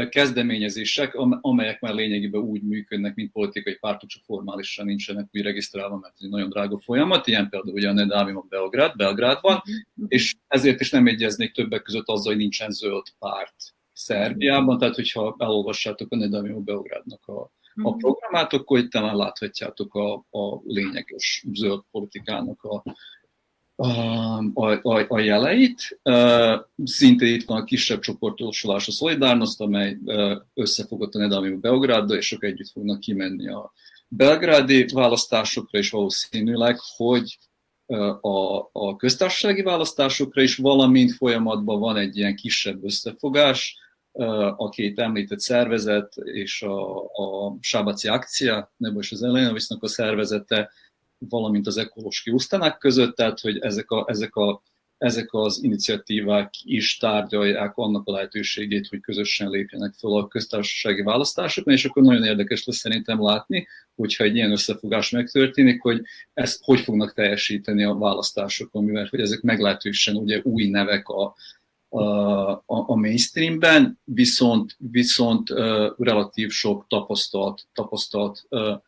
kezdeményezések, 0.09 1.15
amelyek 1.41 1.81
már 1.81 1.93
lényegében 1.93 2.41
úgy 2.41 2.61
működnek, 2.61 3.15
mint 3.15 3.31
politikai 3.31 3.75
pártok, 3.75 4.09
csak 4.09 4.23
formálisan 4.23 4.85
nincsenek 4.85 5.27
úgy 5.31 5.41
regisztrálva, 5.41 5.97
mert 5.97 6.13
ez 6.17 6.23
egy 6.23 6.29
nagyon 6.29 6.49
drága 6.49 6.79
folyamat, 6.79 7.27
ilyen 7.27 7.49
például 7.49 7.73
ugye 7.73 7.89
a 7.89 7.93
Nedávim 7.93 8.37
a 8.37 8.45
Belgrád, 8.49 8.95
Belgrádban, 8.95 9.61
mhm. 9.65 10.05
és 10.07 10.35
ezért 10.47 10.79
is 10.79 10.89
nem 10.89 11.07
egyeznék 11.07 11.51
többek 11.51 11.81
között 11.81 12.07
azzal, 12.07 12.33
hogy 12.33 12.41
nincsen 12.41 12.71
zöld 12.71 13.05
párt 13.19 13.55
Szerbiában, 13.93 14.77
tehát 14.77 14.95
hogyha 14.95 15.35
elolvassátok 15.37 16.11
a 16.11 16.15
Nedávim 16.15 16.55
a 16.55 16.59
Belgrádnak 16.59 17.25
a, 17.25 17.41
a 17.41 17.89
mhm. 17.89 17.97
programát, 17.97 18.53
akkor 18.53 18.79
itt 18.79 18.91
talán 18.91 19.15
láthatjátok 19.15 19.95
a, 19.95 20.13
a 20.13 20.61
lényeges 20.63 21.45
zöld 21.53 21.81
politikának 21.91 22.63
a, 22.63 22.83
a, 23.75 24.77
a, 24.81 25.05
a 25.07 25.19
jeleit. 25.19 25.99
Szintén 26.83 27.33
itt 27.33 27.45
van 27.45 27.61
a 27.61 27.63
kisebb 27.63 27.99
csoportosulás 27.99 28.87
a 28.87 28.91
Szolidárnoszt, 28.91 29.61
amely 29.61 29.97
összefogott 30.53 31.15
a 31.15 31.19
Nedami 31.19 31.49
Belgráddal, 31.49 32.17
és 32.17 32.27
sok 32.27 32.43
együtt 32.43 32.69
fognak 32.69 32.99
kimenni 32.99 33.47
a 33.47 33.73
belgrádi 34.07 34.85
választásokra, 34.93 35.79
és 35.79 35.89
valószínűleg, 35.89 36.77
hogy 36.97 37.37
a, 38.21 38.57
a 38.71 38.95
köztársasági 38.95 39.61
választásokra 39.61 40.41
is, 40.41 40.55
valamint 40.55 41.11
folyamatban 41.11 41.79
van 41.79 41.97
egy 41.97 42.17
ilyen 42.17 42.35
kisebb 42.35 42.83
összefogás, 42.83 43.77
a 44.57 44.69
két 44.69 44.99
említett 44.99 45.39
szervezet 45.39 46.15
és 46.15 46.61
a, 46.61 47.03
a 47.03 47.57
Sábaci 47.59 48.07
Akcia, 48.07 48.73
nebo 48.77 48.99
is 48.99 49.11
az 49.11 49.23
Elena 49.23 49.55
a 49.79 49.87
szervezete 49.87 50.71
valamint 51.29 51.67
az 51.67 51.77
ekoloski 51.77 52.31
usztanák 52.31 52.77
között, 52.77 53.15
tehát 53.15 53.39
hogy 53.39 53.57
ezek, 53.57 53.91
a, 53.91 54.05
ezek, 54.07 54.35
a, 54.35 54.61
ezek 54.97 55.33
az 55.33 55.63
iniciatívák 55.63 56.49
is 56.63 56.97
tárgyalják 56.97 57.77
annak 57.77 58.07
a 58.07 58.11
lehetőségét, 58.11 58.87
hogy 58.87 58.99
közösen 58.99 59.49
lépjenek 59.49 59.93
fel 59.93 60.11
a 60.11 60.27
köztársasági 60.27 61.01
választásokon, 61.01 61.73
és 61.73 61.85
akkor 61.85 62.03
nagyon 62.03 62.23
érdekes 62.23 62.65
lesz 62.65 62.77
szerintem 62.77 63.21
látni, 63.21 63.67
hogyha 63.95 64.23
egy 64.23 64.35
ilyen 64.35 64.51
összefogás 64.51 65.09
megtörténik, 65.09 65.81
hogy 65.81 66.01
ezt 66.33 66.63
hogy 66.63 66.79
fognak 66.79 67.13
teljesíteni 67.13 67.83
a 67.83 67.97
választásokon, 67.97 68.83
mivel 68.83 69.07
hogy 69.09 69.19
ezek 69.19 69.41
meglehetősen 69.41 70.15
ugye 70.15 70.39
új 70.43 70.69
nevek 70.69 71.07
a, 71.07 71.35
a, 71.93 72.63
a 72.65 72.95
mainstreamben, 72.95 73.99
viszont, 74.03 74.75
viszont 74.91 75.49
uh, 75.49 75.57
relatív 75.97 76.49
sok 76.49 76.85
tapasztalt, 76.87 77.67
tapasztalt 77.73 78.45
uh, 78.49 78.81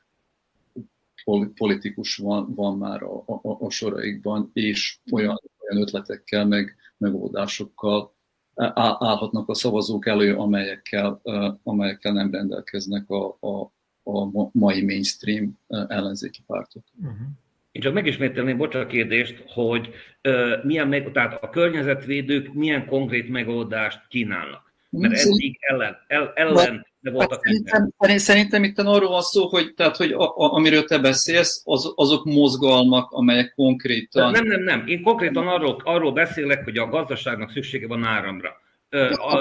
politikus 1.55 2.17
van, 2.17 2.53
van 2.55 2.78
már 2.78 3.03
a, 3.03 3.23
a, 3.26 3.57
a 3.59 3.69
soraikban, 3.69 4.49
és 4.53 4.97
olyan, 5.11 5.41
olyan 5.59 5.84
ötletekkel, 5.84 6.45
meg 6.45 6.76
megoldásokkal 6.97 8.13
állhatnak 8.73 9.49
a 9.49 9.53
szavazók 9.53 10.07
elő, 10.07 10.36
amelyekkel, 10.36 11.21
amelyekkel 11.63 12.11
nem 12.11 12.32
rendelkeznek 12.32 13.09
a, 13.09 13.38
a, 13.39 13.73
a 14.03 14.49
mai 14.51 14.86
mainstream 14.86 15.59
ellenzéki 15.67 16.43
pártok. 16.47 16.84
Uh-huh. 17.01 17.28
Én 17.71 17.82
csak 17.82 17.93
megismételném, 17.93 18.57
bocsánat 18.57 18.88
a 18.88 18.91
kérdést, 18.91 19.43
hogy 19.47 19.89
uh, 20.23 20.63
milyen 20.63 20.88
meg, 20.88 21.11
tehát 21.11 21.43
a 21.43 21.49
környezetvédők 21.49 22.53
milyen 22.53 22.86
konkrét 22.86 23.30
megoldást 23.30 24.07
kínálnak. 24.07 24.73
Mert 24.90 25.14
eddig 25.14 25.58
ellen, 25.60 25.98
el, 26.08 26.32
ellen 26.36 26.86
de 27.06 27.12
voltak 27.12 27.44
szerintem, 27.44 28.18
szerintem 28.18 28.64
itt 28.64 28.80
arról 28.80 29.10
van 29.10 29.22
szó, 29.22 29.48
hogy, 29.48 29.74
tehát, 29.74 29.96
hogy 29.96 30.12
a, 30.12 30.24
a, 30.24 30.54
amiről 30.54 30.84
te 30.84 31.00
beszélsz, 31.00 31.62
az, 31.66 31.94
azok 31.96 32.26
mozgalmak, 32.26 33.12
amelyek 33.12 33.54
konkrétan... 33.56 34.32
Nem, 34.32 34.46
nem, 34.46 34.62
nem. 34.62 34.88
Én 34.88 35.02
konkrétan 35.02 35.48
arról, 35.48 35.82
arról 35.84 36.12
beszélek, 36.12 36.64
hogy 36.64 36.78
a 36.78 36.88
gazdaságnak 36.88 37.52
szüksége 37.52 37.88
van 37.88 38.04
áramra. 38.04 38.50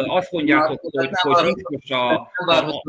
Azt 0.07 0.33
mondjátok, 0.33 0.81
hogy, 0.81 1.09
hogy 1.21 1.55
piszkos 1.55 1.91
a, 1.91 2.13
a, 2.47 2.83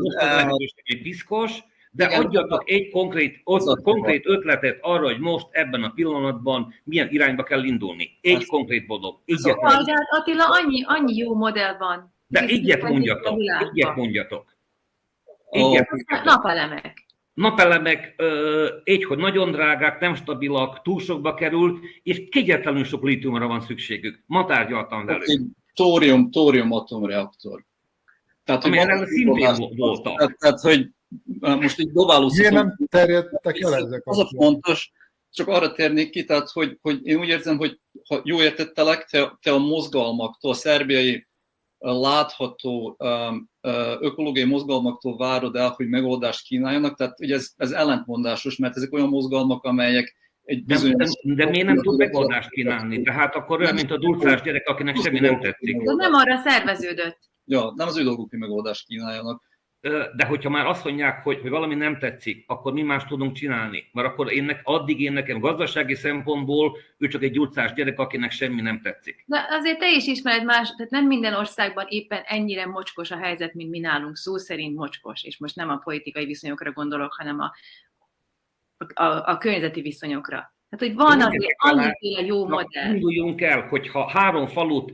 a 0.46 0.56
piszkos, 1.02 1.52
de 1.90 2.06
Igen, 2.06 2.24
adjatok 2.24 2.70
egy 2.70 2.90
konkrét, 2.90 3.40
ott, 3.44 3.82
konkrét 3.82 4.26
ötletet 4.26 4.78
arra, 4.80 5.04
hogy 5.04 5.18
most 5.18 5.46
ebben 5.50 5.82
a 5.82 5.90
pillanatban 5.90 6.74
milyen 6.84 7.08
irányba 7.10 7.42
kell 7.42 7.64
indulni. 7.64 8.18
Egy 8.20 8.46
konkrét 8.46 8.86
bodog. 8.86 9.18
Szóval, 9.26 9.82
de 9.82 9.94
Attila, 10.10 10.44
annyi, 10.44 10.84
annyi 10.86 11.16
jó 11.16 11.34
modell 11.34 11.76
van. 11.76 12.15
De 12.26 12.40
egyet 12.40 12.82
mondjatok, 12.82 13.40
egyet 13.40 13.94
mondjatok. 13.94 14.56
Igen. 15.50 15.86
Napelemek. 16.24 17.06
Napelemek 17.34 18.22
egy, 18.84 19.04
hogy 19.04 19.18
nagyon 19.18 19.50
drágák, 19.50 20.00
nem 20.00 20.14
stabilak, 20.14 20.82
túl 20.82 21.00
sokba 21.00 21.34
kerül, 21.34 21.80
és 22.02 22.28
kegyetlenül 22.30 22.84
sok 22.84 23.02
lítiumra 23.02 23.46
van 23.46 23.60
szükségük. 23.60 24.22
Ma 24.26 24.44
tárgyaltam 24.44 25.06
velük. 25.06 25.28
Egy 25.28 25.40
tórium, 25.74 26.30
tórium 26.30 26.72
atomreaktor. 26.72 27.64
Tehát, 28.44 28.64
Ami 28.64 28.78
hogy 28.78 29.06
szintén 29.06 29.76
voltak. 29.76 30.16
Tehát, 30.16 30.38
tehát, 30.38 30.60
hogy 30.60 30.90
most 31.40 31.80
így 31.80 31.92
dobáló 31.92 32.30
Miért 32.36 32.52
nem 32.52 32.76
terjedtek 32.88 33.60
el 33.60 33.74
ezek? 33.74 34.02
Az 34.04 34.18
a 34.18 34.28
fontos, 34.36 34.92
csak 35.30 35.48
arra 35.48 35.72
térnék 35.72 36.10
ki, 36.10 36.24
tehát, 36.24 36.50
hogy, 36.50 36.78
hogy 36.82 37.06
én 37.06 37.18
úgy 37.18 37.28
érzem, 37.28 37.56
hogy 37.56 37.78
ha 38.08 38.20
jó 38.24 38.42
értettelek, 38.42 39.04
te, 39.04 39.36
te 39.42 39.52
a 39.52 39.58
mozgalmaktól, 39.58 40.50
a 40.50 40.54
szerbiai 40.54 41.26
látható 41.92 42.96
ökológiai 44.00 44.46
mozgalmaktól 44.46 45.16
várod 45.16 45.56
el, 45.56 45.68
hogy 45.76 45.88
megoldást 45.88 46.46
kínáljanak, 46.46 46.96
tehát 46.96 47.20
ugye 47.20 47.34
ez, 47.34 47.50
ez 47.56 47.70
ellentmondásos, 47.70 48.56
mert 48.56 48.76
ezek 48.76 48.92
olyan 48.92 49.08
mozgalmak, 49.08 49.64
amelyek 49.64 50.14
egy 50.42 50.64
bizonyos... 50.64 51.10
De, 51.22 51.34
de 51.34 51.50
miért 51.50 51.66
nem 51.66 51.82
tud 51.82 51.98
megoldást 51.98 52.50
kínálni? 52.50 53.02
Tehát 53.02 53.34
akkor 53.34 53.60
olyan, 53.60 53.74
mint 53.74 53.90
a 53.90 53.98
dulcás 53.98 54.42
gyerek, 54.42 54.68
akinek 54.68 54.96
semmi 54.96 55.20
nem 55.20 55.40
tetszik. 55.40 55.82
De 55.82 55.92
nem 55.92 56.12
arra 56.12 56.36
szerveződött. 56.36 57.18
Ja, 57.44 57.72
nem 57.74 57.86
az 57.86 57.98
ő 57.98 58.02
dolguk, 58.02 58.30
hogy 58.30 58.38
megoldást 58.38 58.86
kínáljanak 58.86 59.42
de 60.16 60.24
hogyha 60.26 60.50
már 60.50 60.66
azt 60.66 60.84
mondják, 60.84 61.22
hogy, 61.22 61.40
hogy 61.40 61.50
valami 61.50 61.74
nem 61.74 61.98
tetszik, 61.98 62.44
akkor 62.46 62.72
mi 62.72 62.82
más 62.82 63.04
tudunk 63.04 63.36
csinálni? 63.36 63.88
Mert 63.92 64.08
akkor 64.08 64.32
én 64.32 64.44
nek, 64.44 64.60
addig 64.64 65.00
én 65.00 65.12
nekem 65.12 65.40
gazdasági 65.40 65.94
szempontból 65.94 66.76
ő 66.98 67.08
csak 67.08 67.22
egy 67.22 67.32
gyurcás 67.32 67.72
gyerek, 67.72 67.98
akinek 67.98 68.30
semmi 68.30 68.60
nem 68.60 68.80
tetszik. 68.80 69.24
De 69.26 69.46
azért 69.50 69.78
te 69.78 69.90
is 69.90 70.06
ismered 70.06 70.44
más, 70.44 70.74
tehát 70.74 70.90
nem 70.90 71.06
minden 71.06 71.34
országban 71.34 71.86
éppen 71.88 72.22
ennyire 72.24 72.66
mocskos 72.66 73.10
a 73.10 73.16
helyzet, 73.16 73.54
mint 73.54 73.70
mi 73.70 73.78
nálunk, 73.78 74.16
szó 74.16 74.36
szerint 74.36 74.76
mocskos, 74.76 75.24
és 75.24 75.38
most 75.38 75.56
nem 75.56 75.68
a 75.68 75.76
politikai 75.76 76.24
viszonyokra 76.24 76.72
gondolok, 76.72 77.12
hanem 77.12 77.40
a, 77.40 77.52
a, 78.94 79.30
a 79.30 79.38
környezeti 79.38 79.80
viszonyokra. 79.80 80.55
Hát, 80.78 80.88
hogy 80.88 80.94
van 80.94 81.20
azért 81.20 81.54
annyiféle 81.56 82.26
jó 82.26 82.48
modell. 82.48 82.94
Induljunk 82.94 83.40
el, 83.40 83.66
hogyha 83.68 84.08
három 84.08 84.46
falut, 84.46 84.92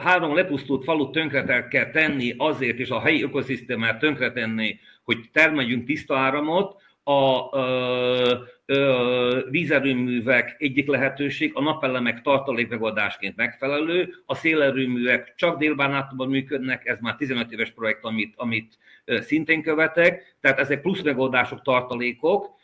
három 0.00 0.34
lepusztult 0.34 0.84
falut 0.84 1.12
tönkre 1.12 1.68
kell 1.68 1.90
tenni 1.90 2.34
azért, 2.36 2.78
és 2.78 2.90
a 2.90 3.00
helyi 3.00 3.22
ökoszisztémát 3.22 3.98
tönkretenni, 3.98 4.78
hogy 5.04 5.18
termeljünk 5.32 5.84
tiszta 5.84 6.16
áramot, 6.16 6.80
a 7.04 7.48
ö, 7.58 8.34
ö, 8.66 9.40
vízerőművek 9.50 10.56
egyik 10.58 10.86
lehetőség, 10.88 11.50
a 11.54 11.62
napelemek 11.62 12.22
tartalékmegoldásként 12.22 13.36
megfelelő, 13.36 14.14
a 14.26 14.34
szélerőművek 14.34 15.34
csak 15.36 15.58
délbánátban 15.58 16.28
működnek, 16.28 16.86
ez 16.86 16.98
már 17.00 17.16
15 17.16 17.52
éves 17.52 17.70
projekt, 17.70 18.04
amit, 18.04 18.34
amit 18.36 18.78
szintén 19.04 19.62
követek, 19.62 20.36
tehát 20.40 20.58
ezek 20.58 20.80
plusz 20.80 21.02
megoldások, 21.02 21.62
tartalékok, 21.62 22.60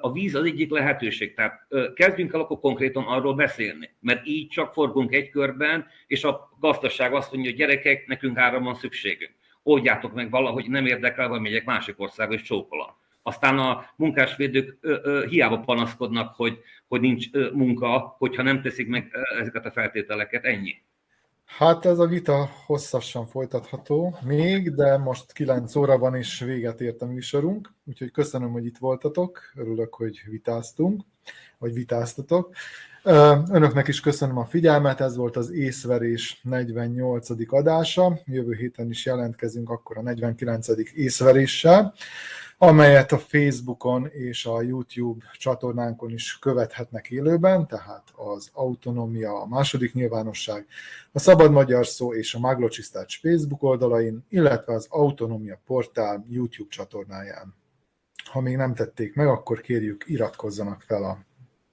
a 0.00 0.12
víz 0.12 0.34
az 0.34 0.44
egyik 0.44 0.70
lehetőség. 0.70 1.34
Tehát 1.34 1.66
kezdjünk 1.94 2.32
el 2.32 2.40
akkor 2.40 2.60
konkrétan 2.60 3.04
arról 3.04 3.34
beszélni, 3.34 3.90
mert 4.00 4.26
így 4.26 4.48
csak 4.48 4.72
forgunk 4.72 5.14
egy 5.14 5.30
körben, 5.30 5.86
és 6.06 6.24
a 6.24 6.50
gazdaság 6.60 7.14
azt 7.14 7.32
mondja, 7.32 7.50
hogy 7.50 7.58
gyerekek, 7.58 8.06
nekünk 8.06 8.38
ára 8.38 8.60
van 8.60 8.74
szükségünk. 8.74 9.32
Oldjátok 9.62 10.14
meg 10.14 10.30
valahogy, 10.30 10.68
nem 10.68 10.86
érdekel, 10.86 11.28
vagy 11.28 11.40
megyek 11.40 11.64
másik 11.64 12.00
országba, 12.00 12.34
és 12.34 12.42
csókolom. 12.42 12.88
Aztán 13.22 13.58
a 13.58 13.90
munkásvédők 13.96 14.78
ö, 14.80 14.96
ö, 15.02 15.24
hiába 15.28 15.58
panaszkodnak, 15.58 16.34
hogy, 16.34 16.58
hogy 16.88 17.00
nincs 17.00 17.26
ö, 17.32 17.50
munka, 17.52 18.14
hogyha 18.18 18.42
nem 18.42 18.62
teszik 18.62 18.88
meg 18.88 19.16
ezeket 19.38 19.66
a 19.66 19.70
feltételeket, 19.70 20.44
ennyi. 20.44 20.82
Hát 21.44 21.84
ez 21.84 21.98
a 21.98 22.06
vita 22.06 22.50
hosszasan 22.66 23.26
folytatható 23.26 24.18
még, 24.22 24.74
de 24.74 24.98
most 24.98 25.32
9 25.32 25.76
óra 25.76 25.98
van 25.98 26.14
és 26.14 26.40
véget 26.40 26.80
ért 26.80 27.02
a 27.02 27.06
műsorunk, 27.06 27.72
úgyhogy 27.84 28.10
köszönöm, 28.10 28.52
hogy 28.52 28.64
itt 28.64 28.78
voltatok, 28.78 29.40
örülök, 29.54 29.94
hogy 29.94 30.22
vitáztunk, 30.26 31.02
vagy 31.58 31.72
vitáztatok. 31.72 32.54
Önöknek 33.50 33.88
is 33.88 34.00
köszönöm 34.00 34.38
a 34.38 34.44
figyelmet, 34.44 35.00
ez 35.00 35.16
volt 35.16 35.36
az 35.36 35.50
észverés 35.50 36.40
48. 36.42 37.52
adása, 37.52 38.18
jövő 38.24 38.54
héten 38.54 38.90
is 38.90 39.06
jelentkezünk 39.06 39.70
akkor 39.70 39.98
a 39.98 40.02
49. 40.02 40.68
észveréssel. 40.94 41.94
Amelyet 42.66 43.12
a 43.12 43.18
Facebookon 43.18 44.06
és 44.06 44.46
a 44.46 44.62
YouTube 44.62 45.24
csatornánkon 45.32 46.12
is 46.12 46.38
követhetnek 46.38 47.10
élőben, 47.10 47.66
tehát 47.66 48.02
az 48.14 48.50
Autonomia, 48.52 49.40
a 49.40 49.46
második 49.46 49.92
nyilvánosság, 49.92 50.66
a 51.12 51.18
Szabad 51.18 51.50
Magyar 51.50 51.86
Szó 51.86 52.14
és 52.14 52.34
a 52.34 52.38
Maglocsisztács 52.38 53.20
Facebook 53.20 53.62
oldalain, 53.62 54.24
illetve 54.28 54.72
az 54.72 54.86
Autonomia 54.90 55.60
portál 55.66 56.24
YouTube 56.28 56.68
csatornáján. 56.70 57.54
Ha 58.30 58.40
még 58.40 58.56
nem 58.56 58.74
tették 58.74 59.14
meg, 59.14 59.26
akkor 59.26 59.60
kérjük 59.60 60.04
iratkozzanak 60.06 60.80
fel 60.80 61.02
a, 61.02 61.18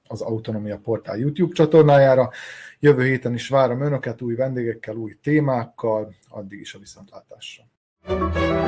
az 0.07 0.21
Autonomia 0.21 0.77
portál 0.77 1.17
YouTube 1.17 1.53
csatornájára. 1.53 2.29
Jövő 2.79 3.03
héten 3.03 3.33
is 3.33 3.47
várom 3.47 3.81
Önöket 3.81 4.21
új 4.21 4.35
vendégekkel, 4.35 4.95
új 4.95 5.17
témákkal, 5.23 6.15
addig 6.29 6.59
is 6.59 6.73
a 6.73 6.79
viszontlátásra. 6.79 7.63
thank 8.03 8.35
you 8.35 8.60